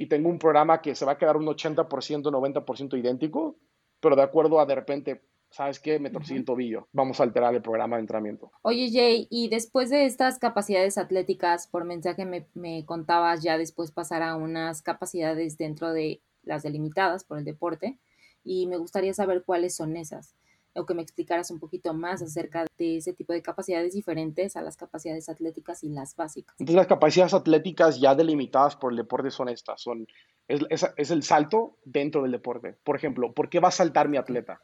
y 0.00 0.06
tengo 0.06 0.30
un 0.30 0.38
programa 0.38 0.80
que 0.80 0.94
se 0.94 1.04
va 1.04 1.12
a 1.12 1.18
quedar 1.18 1.36
un 1.36 1.44
80%, 1.44 1.86
90% 1.86 2.98
idéntico, 2.98 3.58
pero 4.00 4.16
de 4.16 4.22
acuerdo 4.22 4.58
a 4.58 4.64
de 4.64 4.74
repente, 4.74 5.20
¿sabes 5.50 5.78
qué? 5.78 5.98
Me 5.98 6.08
torcí 6.08 6.34
el 6.34 6.46
tobillo. 6.46 6.88
Vamos 6.90 7.20
a 7.20 7.24
alterar 7.24 7.54
el 7.54 7.60
programa 7.60 7.96
de 7.96 8.00
entrenamiento. 8.00 8.50
Oye, 8.62 8.88
Jay, 8.90 9.28
y 9.28 9.50
después 9.50 9.90
de 9.90 10.06
estas 10.06 10.38
capacidades 10.38 10.96
atléticas, 10.96 11.66
por 11.66 11.84
mensaje 11.84 12.24
me, 12.24 12.46
me 12.54 12.86
contabas 12.86 13.42
ya 13.42 13.58
después 13.58 13.92
pasar 13.92 14.22
a 14.22 14.36
unas 14.36 14.80
capacidades 14.80 15.58
dentro 15.58 15.92
de 15.92 16.22
las 16.44 16.62
delimitadas 16.62 17.24
por 17.24 17.36
el 17.36 17.44
deporte, 17.44 17.98
y 18.42 18.68
me 18.68 18.78
gustaría 18.78 19.12
saber 19.12 19.44
cuáles 19.44 19.76
son 19.76 19.98
esas, 19.98 20.34
o 20.74 20.86
que 20.86 20.94
me 20.94 21.02
explicaras 21.02 21.50
un 21.50 21.58
poquito 21.58 21.92
más 21.94 22.22
acerca 22.22 22.64
de 22.78 22.98
ese 22.98 23.12
tipo 23.12 23.32
de 23.32 23.42
capacidades 23.42 23.94
diferentes 23.94 24.56
a 24.56 24.62
las 24.62 24.76
capacidades 24.76 25.28
atléticas 25.28 25.82
y 25.82 25.88
las 25.88 26.14
básicas. 26.14 26.54
Entonces 26.58 26.76
las 26.76 26.86
capacidades 26.86 27.34
atléticas 27.34 28.00
ya 28.00 28.14
delimitadas 28.14 28.76
por 28.76 28.92
el 28.92 28.96
deporte 28.96 29.30
son 29.30 29.48
estas, 29.48 29.80
son, 29.80 30.06
es, 30.48 30.86
es, 30.96 31.10
el 31.10 31.22
salto 31.22 31.76
dentro 31.84 32.22
del 32.22 32.32
deporte. 32.32 32.76
Por 32.84 32.96
ejemplo, 32.96 33.32
¿por 33.32 33.48
qué 33.48 33.60
va 33.60 33.68
a 33.68 33.72
saltar 33.72 34.08
mi 34.08 34.16
atleta? 34.16 34.60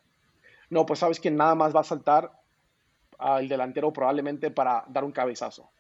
No, 0.71 0.87
pues 0.87 1.01
sabes 1.01 1.21
que 1.21 1.31
nada 1.31 1.55
más 1.55 1.75
va 1.75 1.81
a 1.81 1.85
saltar 1.85 2.33
al 3.19 3.49
delantero 3.49 3.93
probablemente 3.93 4.51
para 4.51 4.85
dar 4.89 5.05
un 5.05 5.13
cabezazo. 5.13 5.71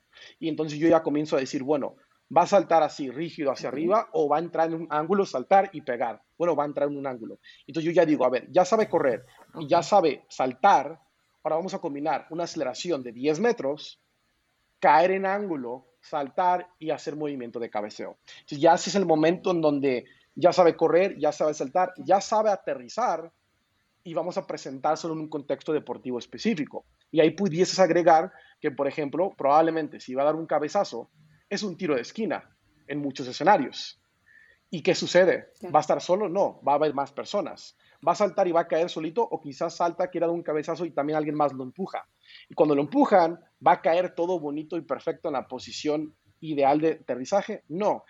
Y 0.40 0.48
entonces 0.48 0.78
yo 0.78 0.88
ya 0.88 1.02
comienzo 1.02 1.36
a 1.36 1.40
decir, 1.40 1.62
bueno, 1.62 1.96
¿Va 2.34 2.42
a 2.42 2.46
saltar 2.46 2.82
así, 2.82 3.10
rígido 3.10 3.52
hacia 3.52 3.68
arriba 3.68 4.08
o 4.12 4.28
va 4.28 4.38
a 4.38 4.40
entrar 4.40 4.68
en 4.68 4.74
un 4.74 4.86
ángulo, 4.90 5.24
saltar 5.24 5.70
y 5.72 5.82
pegar? 5.82 6.22
Bueno, 6.36 6.56
va 6.56 6.64
a 6.64 6.66
entrar 6.66 6.88
en 6.88 6.96
un 6.96 7.06
ángulo. 7.06 7.38
Entonces 7.66 7.84
yo 7.84 7.92
ya 7.92 8.04
digo, 8.04 8.24
a 8.24 8.30
ver, 8.30 8.50
ya 8.50 8.64
sabe 8.64 8.88
correr 8.88 9.24
y 9.58 9.68
ya 9.68 9.82
sabe 9.82 10.24
saltar, 10.28 11.00
ahora 11.44 11.56
vamos 11.56 11.74
a 11.74 11.78
combinar 11.78 12.26
una 12.30 12.44
aceleración 12.44 13.02
de 13.02 13.12
10 13.12 13.38
metros, 13.38 14.00
caer 14.80 15.12
en 15.12 15.24
ángulo, 15.24 15.86
saltar 16.00 16.68
y 16.78 16.90
hacer 16.90 17.14
movimiento 17.14 17.60
de 17.60 17.70
cabeceo. 17.70 18.18
Entonces 18.26 18.60
ya 18.60 18.74
ese 18.74 18.90
es 18.90 18.96
el 18.96 19.06
momento 19.06 19.52
en 19.52 19.60
donde 19.60 20.04
ya 20.34 20.52
sabe 20.52 20.76
correr, 20.76 21.16
ya 21.18 21.30
sabe 21.32 21.54
saltar, 21.54 21.92
ya 21.98 22.20
sabe 22.20 22.50
aterrizar 22.50 23.32
y 24.02 24.14
vamos 24.14 24.36
a 24.36 24.46
presentárselo 24.46 25.14
en 25.14 25.20
un 25.20 25.28
contexto 25.28 25.72
deportivo 25.72 26.18
específico. 26.18 26.84
Y 27.10 27.20
ahí 27.20 27.30
pudieses 27.30 27.78
agregar 27.78 28.32
que, 28.60 28.70
por 28.70 28.86
ejemplo, 28.86 29.34
probablemente 29.36 30.00
si 30.00 30.14
va 30.14 30.22
a 30.22 30.26
dar 30.26 30.36
un 30.36 30.46
cabezazo, 30.46 31.10
es 31.48 31.62
un 31.62 31.76
tiro 31.76 31.94
de 31.94 32.02
esquina 32.02 32.56
en 32.86 33.00
muchos 33.00 33.26
escenarios. 33.28 34.00
¿Y 34.70 34.82
qué 34.82 34.94
sucede? 34.94 35.52
¿Va 35.72 35.78
a 35.78 35.80
estar 35.80 36.00
solo? 36.00 36.28
No, 36.28 36.60
va 36.66 36.72
a 36.72 36.74
haber 36.74 36.92
más 36.92 37.12
personas. 37.12 37.76
¿Va 38.06 38.12
a 38.12 38.16
saltar 38.16 38.48
y 38.48 38.52
va 38.52 38.62
a 38.62 38.68
caer 38.68 38.90
solito? 38.90 39.22
O 39.22 39.40
quizás 39.40 39.76
salta, 39.76 40.08
quiera 40.08 40.26
dar 40.26 40.34
un 40.34 40.42
cabezazo 40.42 40.84
y 40.84 40.90
también 40.90 41.16
alguien 41.16 41.36
más 41.36 41.52
lo 41.52 41.62
empuja. 41.62 42.08
Y 42.48 42.54
cuando 42.54 42.74
lo 42.74 42.82
empujan, 42.82 43.40
¿va 43.64 43.72
a 43.72 43.80
caer 43.80 44.14
todo 44.14 44.40
bonito 44.40 44.76
y 44.76 44.82
perfecto 44.82 45.28
en 45.28 45.34
la 45.34 45.46
posición 45.46 46.14
ideal 46.40 46.80
de 46.80 46.92
aterrizaje? 47.00 47.62
No. 47.68 48.04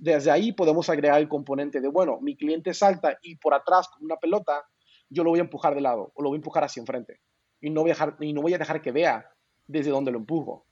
Desde 0.00 0.30
ahí 0.30 0.52
podemos 0.52 0.88
agregar 0.88 1.20
el 1.20 1.28
componente 1.28 1.80
de, 1.80 1.88
bueno, 1.88 2.18
mi 2.20 2.36
cliente 2.36 2.74
salta 2.74 3.18
y 3.22 3.36
por 3.36 3.54
atrás 3.54 3.88
con 3.88 4.04
una 4.04 4.16
pelota, 4.16 4.64
yo 5.08 5.22
lo 5.24 5.30
voy 5.30 5.38
a 5.38 5.42
empujar 5.42 5.74
de 5.74 5.80
lado 5.80 6.12
o 6.14 6.22
lo 6.22 6.30
voy 6.30 6.36
a 6.36 6.40
empujar 6.40 6.64
hacia 6.64 6.80
enfrente. 6.80 7.20
Y 7.60 7.70
no 7.70 7.82
voy 7.82 7.90
a 7.90 7.94
dejar, 7.94 8.16
y 8.20 8.32
no 8.32 8.42
voy 8.42 8.54
a 8.54 8.58
dejar 8.58 8.82
que 8.82 8.92
vea 8.92 9.30
desde 9.66 9.90
dónde 9.90 10.10
lo 10.10 10.18
empujo. 10.18 10.66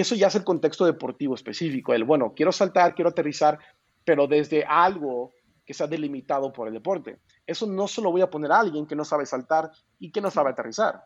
Eso 0.00 0.14
ya 0.14 0.28
es 0.28 0.34
el 0.34 0.44
contexto 0.44 0.84
deportivo 0.84 1.34
específico. 1.34 1.92
El, 1.92 2.04
bueno, 2.04 2.32
quiero 2.34 2.52
saltar, 2.52 2.94
quiero 2.94 3.10
aterrizar, 3.10 3.58
pero 4.04 4.26
desde 4.26 4.64
algo 4.64 5.32
que 5.66 5.74
sea 5.74 5.86
delimitado 5.86 6.52
por 6.52 6.68
el 6.68 6.74
deporte. 6.74 7.18
Eso 7.46 7.66
no 7.66 7.88
se 7.88 8.00
lo 8.00 8.10
voy 8.10 8.20
a 8.20 8.30
poner 8.30 8.52
a 8.52 8.60
alguien 8.60 8.86
que 8.86 8.94
no 8.94 9.04
sabe 9.04 9.26
saltar 9.26 9.70
y 9.98 10.10
que 10.10 10.20
no 10.20 10.30
sabe 10.30 10.50
aterrizar. 10.50 11.04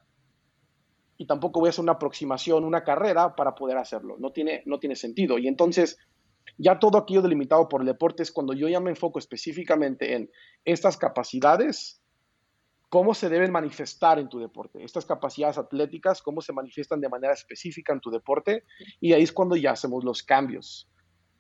Y 1.17 1.27
tampoco 1.27 1.61
voy 1.61 1.69
a 1.69 1.71
hacer 1.71 1.83
una 1.83 1.93
aproximación, 1.93 2.65
una 2.65 2.85
carrera 2.85 3.35
para 3.35 3.55
poder 3.55 3.79
hacerlo. 3.79 4.17
No 4.19 4.31
tiene, 4.31 4.63
no 4.67 4.79
tiene 4.79 4.95
sentido. 4.95 5.39
Y 5.39 5.49
entonces, 5.49 5.99
ya 6.59 6.79
todo 6.79 6.99
aquello 6.99 7.23
delimitado 7.23 7.69
por 7.69 7.81
el 7.81 7.87
deporte 7.87 8.23
es 8.23 8.31
cuando 8.31 8.53
yo 8.53 8.69
ya 8.69 8.81
me 8.81 8.91
enfoco 8.91 9.19
específicamente 9.19 10.15
en 10.15 10.31
estas 10.65 10.97
capacidades 10.97 12.02
cómo 12.93 13.15
se 13.15 13.31
deben 13.31 13.51
manifestar 13.51 14.19
en 14.19 14.29
tu 14.29 14.39
deporte. 14.39 14.85
Estas 14.85 15.07
capacidades 15.07 15.57
atléticas, 15.57 16.21
cómo 16.21 16.43
se 16.43 16.53
manifiestan 16.53 17.01
de 17.01 17.09
manera 17.09 17.33
específica 17.33 17.95
en 17.95 18.01
tu 18.01 18.11
deporte. 18.11 18.65
Y 19.01 19.15
ahí 19.15 19.23
es 19.23 19.33
cuando 19.33 19.57
ya 19.57 19.71
hacemos 19.71 20.05
los 20.05 20.23
cambios. 20.23 20.91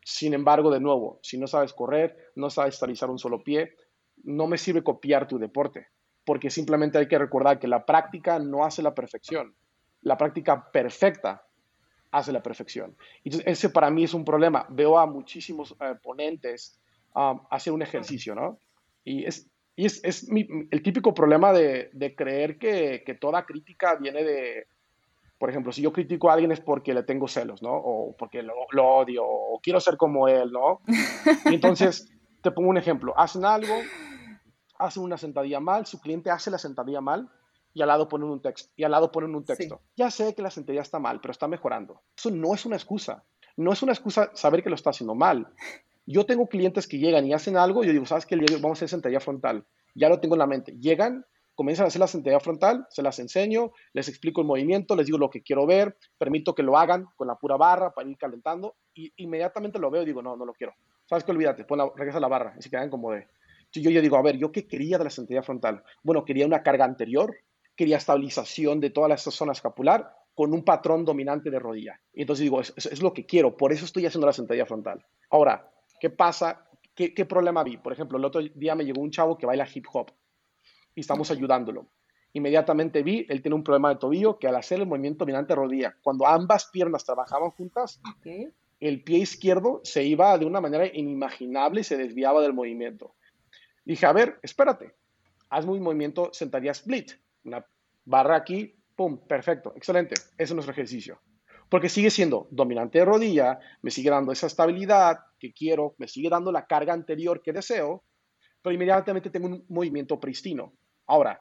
Sin 0.03 0.33
embargo, 0.33 0.71
de 0.71 0.81
nuevo, 0.81 1.21
si 1.23 1.37
no 1.37 1.47
sabes 1.47 1.75
correr, 1.75 2.17
no 2.37 2.49
sabes 2.49 2.73
estabilizar 2.73 3.11
un 3.11 3.19
solo 3.19 3.45
pie, 3.45 3.75
no 4.25 4.47
me 4.47 4.57
sirve 4.57 4.83
copiar 4.83 5.29
tu 5.29 5.38
deporte, 5.38 5.88
porque 6.25 6.49
simplemente 6.49 6.97
hay 6.97 7.07
que 7.07 7.19
recordar 7.19 7.59
que 7.59 7.69
la 7.69 7.85
práctica 7.85 8.38
no 8.38 8.65
hace 8.65 8.81
la 8.81 8.95
perfección. 8.95 9.55
La 10.01 10.17
práctica 10.17 10.71
perfecta 10.73 11.47
hace 12.12 12.33
la 12.33 12.43
perfección. 12.43 12.97
Entonces, 13.25 13.47
ese 13.47 13.69
para 13.69 13.91
mí 13.91 14.05
es 14.05 14.15
un 14.15 14.25
problema. 14.25 14.65
Veo 14.71 14.97
a 14.99 15.05
muchísimos 15.05 15.77
eh, 15.81 15.97
ponentes 16.03 16.81
um, 17.15 17.43
hacer 17.51 17.75
un 17.75 17.83
ejercicio, 17.83 18.35
¿no? 18.35 18.59
Y 19.05 19.25
es, 19.27 19.52
y 19.75 19.87
es, 19.87 20.03
es 20.05 20.29
el 20.29 20.83
típico 20.83 21.15
problema 21.15 21.53
de, 21.53 21.91
de 21.93 22.15
creer 22.15 22.59
que, 22.59 23.03
que, 23.05 23.15
toda 23.15 23.47
crítica 23.47 23.97
viene 23.97 24.23
de, 24.23 24.67
por 25.39 25.51
ejemplo, 25.51 25.73
si 25.73 25.83
yo 25.83 25.93
critico 25.93 26.31
a 26.31 26.35
alguien 26.35 26.53
es 26.53 26.61
porque 26.61 26.95
le 26.95 27.03
tengo 27.03 27.27
celos, 27.27 27.63
¿no? 27.63 27.73
O 27.73 28.17
porque 28.17 28.43
lo, 28.43 28.55
lo 28.71 28.87
odio, 28.87 29.25
o 29.25 29.61
quiero 29.63 29.81
ser 29.81 29.97
como 29.97 30.29
él, 30.29 30.53
¿no? 30.53 30.81
Y 31.51 31.55
entonces, 31.55 32.09
te 32.43 32.51
pongo 32.51 32.69
un 32.69 32.77
ejemplo. 32.77 33.13
Hacen 33.17 33.45
algo, 33.45 33.75
hacen 34.79 35.03
una 35.03 35.17
sentadilla 35.17 35.59
mal, 35.59 35.87
su 35.87 36.01
cliente 36.01 36.31
hace 36.31 36.51
la 36.51 36.59
sentadilla 36.59 37.01
mal, 37.01 37.31
y 37.75 37.83
al 37.83 37.89
lado 37.89 38.09
ponen 38.09 38.29
un 38.29 38.43
texto. 38.43 38.71
Y 38.77 38.85
al 38.85 38.91
lado 38.91 39.11
ponen 39.11 39.35
un 39.35 39.45
texto. 39.45 39.81
Ya 39.97 40.11
sé 40.11 40.35
que 40.35 40.43
la 40.43 40.51
sentadilla 40.51 40.83
está 40.83 40.99
mal, 40.99 41.21
pero 41.21 41.33
está 41.33 41.49
mejorando. 41.49 42.03
Eso 42.17 42.31
no 42.31 42.55
es 42.55 42.67
una 42.67 42.77
excusa. 42.77 43.25
No 43.57 43.73
es 43.73 43.83
una 43.83 43.93
excusa 43.93 44.31
saber 44.35 44.63
que 44.63 44.69
lo 44.69 44.77
está 44.77 44.91
haciendo 44.91 45.15
mal. 45.15 45.49
Yo 46.07 46.27
tengo 46.27 46.49
clientes 46.49 46.88
que 46.88 46.99
llegan 46.99 47.27
y 47.27 47.33
hacen 47.33 47.57
algo, 47.57 47.85
yo 47.85 47.93
digo, 47.93 48.07
¿sabes 48.07 48.27
qué? 48.27 48.37
Vamos 48.37 48.71
a 48.71 48.73
hacer 48.73 48.88
sentadilla 48.88 49.21
frontal. 49.21 49.65
Ya 49.95 50.09
lo 50.09 50.21
tengo 50.21 50.35
en 50.35 50.41
la 50.41 50.47
mente. 50.47 50.77
Llegan, 50.79 51.25
comienzan 51.55 51.85
a 51.85 51.88
hacer 51.88 52.01
la 52.01 52.07
sentadilla 52.07 52.41
frontal, 52.41 52.87
se 52.88 53.03
las 53.03 53.19
enseño, 53.19 53.73
les 53.93 54.09
explico 54.09 54.41
el 54.41 54.47
movimiento, 54.47 54.97
les 54.97 55.07
digo 55.07 55.19
lo 55.19 55.31
que 55.31 55.43
quiero 55.43 55.67
ver, 55.67 55.97
permito 56.19 56.55
que 56.55 56.62
lo 56.62 56.77
hagan 56.77 57.07
con 57.17 57.29
la 57.29 57.37
pura 57.37 57.57
barra 57.57 57.93
para 57.93 58.09
ir 58.09 58.17
calentando 58.17 58.77
y 58.95 59.12
inmediatamente 59.17 59.79
lo 59.79 59.91
veo 59.91 60.03
y 60.03 60.07
digo, 60.07 60.23
no, 60.23 60.37
no 60.37 60.45
lo 60.45 60.55
quiero. 60.55 60.75
¿Sabes 61.07 61.25
qué? 61.25 61.33
Olvídate, 61.33 61.65
pon 61.65 61.79
la, 61.79 61.91
regresa 61.95 62.21
la 62.21 62.29
barra 62.29 62.55
y 62.59 62.62
se 62.62 62.71
quedan 62.71 62.91
como 62.91 63.12
de... 63.12 63.29
Yo 63.75 63.91
ya 63.91 64.03
digo, 64.03 64.17
a 64.17 64.23
ver, 64.23 64.37
¿yo 64.37 64.53
qué 64.53 64.67
quería 64.67 64.99
de 64.99 65.05
la 65.05 65.11
sentadilla 65.11 65.43
frontal? 65.43 65.83
Bueno, 66.03 66.25
quería 66.27 66.47
una 66.47 66.62
carga 66.62 66.85
anterior, 66.85 67.35
quería 67.75 67.97
estabilización 67.97 68.81
de 68.81 68.91
toda 68.91 69.15
esa 69.15 69.31
zona 69.31 69.53
escapular 69.53 70.15
con 70.35 70.53
un 70.53 70.62
patrón 70.62 71.05
dominante 71.05 71.51
de 71.51 71.59
rodilla. 71.59 72.01
Y 72.12 72.23
entonces 72.23 72.43
digo, 72.43 72.61
es, 72.61 72.75
es, 72.77 73.03
lo 73.03 73.15
que 73.15 73.25
quiero, 73.25 73.57
por 73.57 73.73
eso 73.73 73.85
estoy 73.85 74.05
haciendo 74.05 74.27
la 74.27 74.35
sentadilla 74.35 74.67
frontal. 74.67 75.05
Ahora, 75.31 75.72
¿Qué 76.03 76.11
pasa? 76.11 76.69
¿Qué, 76.97 77.25
problema 77.27 77.62
vi? 77.62 77.77
Por 77.77 77.93
ejemplo, 77.93 78.19
el 78.19 78.25
otro 78.25 78.41
día 78.43 78.75
me 78.75 78.85
llegó 78.85 79.01
un 79.01 79.12
chavo 79.12 79.38
que 79.38 79.47
baila 79.47 79.69
hip 79.73 79.87
hop 79.93 80.11
y 80.97 81.01
estamos 81.01 81.31
ayudándolo. 81.31 81.87
Inmediatamente 82.33 83.05
vi, 83.05 83.25
él 83.29 83.41
tiene 83.41 83.55
un 83.55 83.62
problema 83.62 83.91
de 83.91 84.01
tobillo 84.01 84.37
que 84.37 84.49
al 84.49 84.57
hacer 84.57 84.81
el 84.81 84.88
movimiento 84.88 85.21
dominante 85.21 85.55
rodilla, 85.55 85.97
cuando 86.03 86.27
ambas 86.27 86.71
piernas 86.73 87.05
trabajaban 87.05 87.53
juntas, 87.53 88.01
el 88.81 89.05
pie 89.05 89.19
izquierdo 89.19 89.81
se 89.85 90.03
iba 90.03 90.37
de 90.38 90.45
una 90.45 90.61
manera 90.61 90.88
inimaginable 90.93 91.83
y 91.83 91.85
se 91.85 91.97
desviaba 91.97 92.43
del 92.43 92.53
movimiento. 92.53 93.15
Dije, 93.85 94.05
a 94.05 94.12
ver, 94.12 94.41
espérate, 94.43 94.97
hazme 95.51 95.71
un 95.71 95.85
movimiento 95.85 96.31
sentadilla 96.33 96.73
split, 96.73 97.12
una 97.45 97.65
barra 98.05 98.35
aquí, 98.35 98.75
pum, 98.97 99.19
perfecto, 99.19 99.73
excelente, 99.77 100.15
ese 100.15 100.33
es 100.37 100.53
nuestro 100.53 100.73
ejercicio 100.73 101.21
porque 101.73 101.89
sigue 101.89 102.11
siendo 102.11 102.49
dominante 102.51 102.99
de 102.99 103.07
rodilla, 103.07 103.59
me 103.81 103.91
sigue 103.91 104.11
dando 104.11 104.31
esa 104.31 104.47
estabilidad 104.47 105.21
que 105.39 105.55
quiero, 105.55 105.95
me 105.97 106.07
sigue 106.07 106.29
dando 106.29 106.53
la 106.53 106.67
carga 106.67 106.93
anterior 106.93 107.41
que 107.41 107.51
deseo, 107.51 108.05
pero 108.61 108.75
inmediatamente 108.75 109.31
tengo 109.31 109.47
un 109.47 109.65
movimiento 109.71 110.21
pristino. 110.21 110.75
Ahora, 111.07 111.41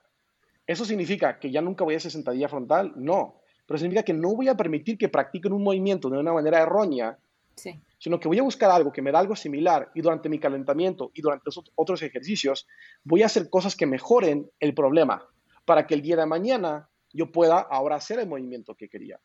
¿eso 0.65 0.85
significa 0.85 1.37
que 1.37 1.51
ya 1.51 1.59
nunca 1.59 1.83
voy 1.83 1.95
a 1.95 1.97
hacer 1.97 2.11
sentadilla 2.11 2.47
frontal? 2.47 2.93
No, 2.95 3.41
pero 3.65 3.77
significa 3.77 4.03
que 4.03 4.13
no 4.13 4.33
voy 4.33 4.47
a 4.47 4.55
permitir 4.55 4.97
que 4.97 5.09
practiquen 5.09 5.51
un 5.51 5.63
movimiento 5.63 6.09
de 6.09 6.19
una 6.19 6.31
manera 6.31 6.61
errónea, 6.61 7.19
sino 7.97 8.17
que 8.17 8.29
voy 8.29 8.39
a 8.39 8.43
buscar 8.43 8.71
algo 8.71 8.93
que 8.93 9.01
me 9.01 9.11
da 9.11 9.19
algo 9.19 9.35
similar 9.35 9.91
y 9.93 9.99
durante 9.99 10.29
mi 10.29 10.39
calentamiento 10.39 11.11
y 11.13 11.21
durante 11.21 11.51
otros 11.75 12.01
ejercicios 12.03 12.69
voy 13.03 13.23
a 13.23 13.25
hacer 13.25 13.49
cosas 13.49 13.75
que 13.75 13.85
mejoren 13.85 14.49
el 14.61 14.73
problema 14.73 15.27
para 15.65 15.85
que 15.85 15.93
el 15.93 16.01
día 16.01 16.15
de 16.15 16.25
mañana 16.25 16.87
yo 17.11 17.33
pueda 17.33 17.59
ahora 17.59 17.97
hacer 17.97 18.19
el 18.19 18.29
movimiento 18.29 18.75
que 18.75 18.87
quería. 18.87 19.19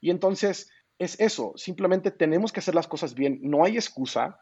Y 0.00 0.10
entonces 0.10 0.70
es 0.98 1.20
eso, 1.20 1.52
simplemente 1.56 2.10
tenemos 2.10 2.52
que 2.52 2.60
hacer 2.60 2.74
las 2.74 2.88
cosas 2.88 3.14
bien, 3.14 3.38
no 3.42 3.64
hay 3.64 3.76
excusa. 3.76 4.38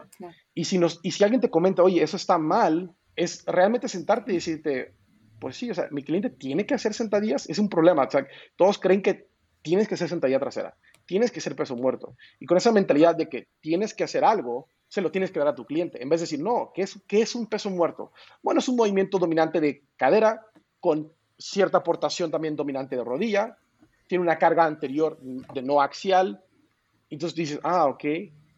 Y, 0.54 0.64
si 0.64 0.78
nos, 0.78 1.00
y 1.02 1.10
si 1.10 1.24
alguien 1.24 1.40
te 1.40 1.50
comenta, 1.50 1.82
oye, 1.82 2.02
eso 2.02 2.16
está 2.16 2.38
mal, 2.38 2.94
es 3.16 3.44
realmente 3.46 3.88
sentarte 3.88 4.32
y 4.32 4.36
decirte, 4.36 4.94
pues 5.40 5.56
sí, 5.56 5.70
o 5.70 5.74
sea, 5.74 5.88
mi 5.90 6.02
cliente 6.02 6.30
tiene 6.30 6.64
que 6.64 6.74
hacer 6.74 6.94
sentadillas, 6.94 7.48
es 7.48 7.58
un 7.58 7.68
problema. 7.68 8.04
O 8.04 8.10
sea, 8.10 8.26
todos 8.56 8.78
creen 8.78 9.02
que 9.02 9.28
tienes 9.62 9.88
que 9.88 9.94
hacer 9.94 10.08
sentadilla 10.08 10.38
trasera, 10.38 10.76
tienes 11.06 11.32
que 11.32 11.40
ser 11.40 11.56
peso 11.56 11.74
muerto. 11.74 12.16
Y 12.38 12.46
con 12.46 12.56
esa 12.56 12.70
mentalidad 12.70 13.16
de 13.16 13.28
que 13.28 13.48
tienes 13.60 13.94
que 13.94 14.04
hacer 14.04 14.24
algo, 14.24 14.68
se 14.88 15.00
lo 15.00 15.10
tienes 15.10 15.32
que 15.32 15.40
dar 15.40 15.48
a 15.48 15.54
tu 15.54 15.64
cliente. 15.64 16.00
En 16.02 16.08
vez 16.08 16.20
de 16.20 16.24
decir, 16.24 16.40
no, 16.40 16.70
¿qué 16.72 16.82
es, 16.82 17.00
qué 17.08 17.20
es 17.20 17.34
un 17.34 17.48
peso 17.48 17.68
muerto? 17.68 18.12
Bueno, 18.42 18.60
es 18.60 18.68
un 18.68 18.76
movimiento 18.76 19.18
dominante 19.18 19.60
de 19.60 19.82
cadera 19.96 20.40
con 20.78 21.12
cierta 21.36 21.78
aportación 21.78 22.30
también 22.30 22.54
dominante 22.54 22.94
de 22.94 23.02
rodilla, 23.02 23.58
tiene 24.06 24.22
una 24.22 24.38
carga 24.38 24.64
anterior 24.64 25.18
de 25.20 25.62
no 25.62 25.80
axial. 25.80 26.42
Entonces 27.10 27.36
dices, 27.36 27.60
ah, 27.62 27.86
ok. 27.86 28.04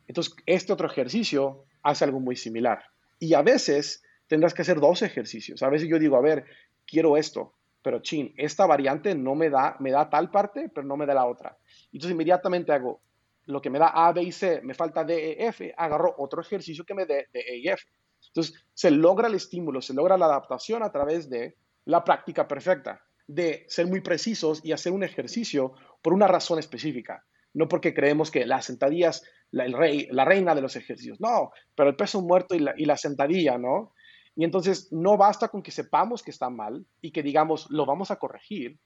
Entonces 0.07 0.35
este 0.47 0.73
otro 0.73 0.87
ejercicio 0.87 1.65
hace 1.83 2.05
algo 2.05 2.21
muy 2.21 2.37
similar. 2.37 2.85
Y 3.19 3.35
a 3.35 3.43
veces 3.43 4.03
tendrás 4.27 4.55
que 4.55 4.63
hacer 4.63 4.81
dos 4.81 5.03
ejercicios. 5.03 5.63
A 5.63 5.69
veces 5.69 5.89
yo 5.89 5.99
digo, 5.99 6.17
a 6.17 6.21
ver, 6.21 6.45
quiero 6.87 7.17
esto, 7.17 7.55
pero 7.83 8.01
chin, 8.01 8.35
esta 8.37 8.67
variante 8.67 9.15
no 9.15 9.35
me 9.35 9.51
da, 9.51 9.77
me 9.81 9.91
da 9.91 10.11
tal 10.11 10.31
parte, 10.31 10.69
pero 10.69 10.87
no 10.87 10.97
me 10.97 11.07
da 11.07 11.15
la 11.15 11.27
otra. 11.27 11.57
Entonces 11.93 12.13
inmediatamente 12.13 12.73
hago 12.73 13.01
lo 13.45 13.63
que 13.63 13.71
me 13.71 13.79
da 13.79 13.89
A, 13.89 14.13
B 14.13 14.23
y 14.23 14.33
C, 14.33 14.61
me 14.63 14.75
falta 14.75 15.05
D, 15.05 15.33
E, 15.33 15.47
F, 15.47 15.73
agarro 15.77 16.15
otro 16.19 16.41
ejercicio 16.41 16.85
que 16.85 16.95
me 16.95 17.07
dé 17.07 17.29
D, 17.33 17.41
E 17.41 17.59
y 17.59 17.69
F. 17.69 17.85
Entonces 18.29 18.67
se 18.75 18.91
logra 18.91 19.29
el 19.29 19.35
estímulo, 19.35 19.81
se 19.81 19.95
logra 19.95 20.19
la 20.19 20.27
adaptación 20.27 20.83
a 20.83 20.91
través 20.91 21.31
de 21.31 21.57
la 21.85 22.03
práctica 22.03 22.49
perfecta 22.49 23.01
de 23.27 23.65
ser 23.69 23.87
muy 23.87 24.01
precisos 24.01 24.61
y 24.65 24.73
hacer 24.73 24.93
un 24.93 25.03
ejercicio 25.03 25.75
por 26.03 26.13
una 26.13 26.27
razón 26.27 26.59
específica. 26.59 27.25
No 27.55 27.69
porque 27.69 27.95
creemos 27.95 28.31
que 28.31 28.47
las 28.47 28.67
sentadillas, 28.67 29.23
la, 29.51 29.65
el 29.65 29.73
rey, 29.73 30.09
la 30.11 30.25
reina 30.25 30.55
de 30.55 30.61
los 30.61 30.77
ejercicios. 30.77 31.21
No, 31.21 31.51
pero 31.75 31.89
el 31.89 31.97
peso 31.97 32.21
muerto 32.21 32.55
y 32.55 32.61
la, 32.61 32.75
y 32.77 32.85
la 32.85 32.97
sentadilla, 32.97 33.59
¿no? 33.59 33.93
Y 34.35 34.45
entonces 34.45 34.93
no 34.93 35.17
basta 35.17 35.49
con 35.49 35.63
que 35.63 35.71
sepamos 35.71 36.23
que 36.23 36.31
está 36.31 36.51
mal 36.51 36.87
y 37.01 37.11
que 37.11 37.23
digamos, 37.23 37.71
lo 37.71 37.87
vamos 37.87 38.11
a 38.11 38.17
corregir. 38.17 38.79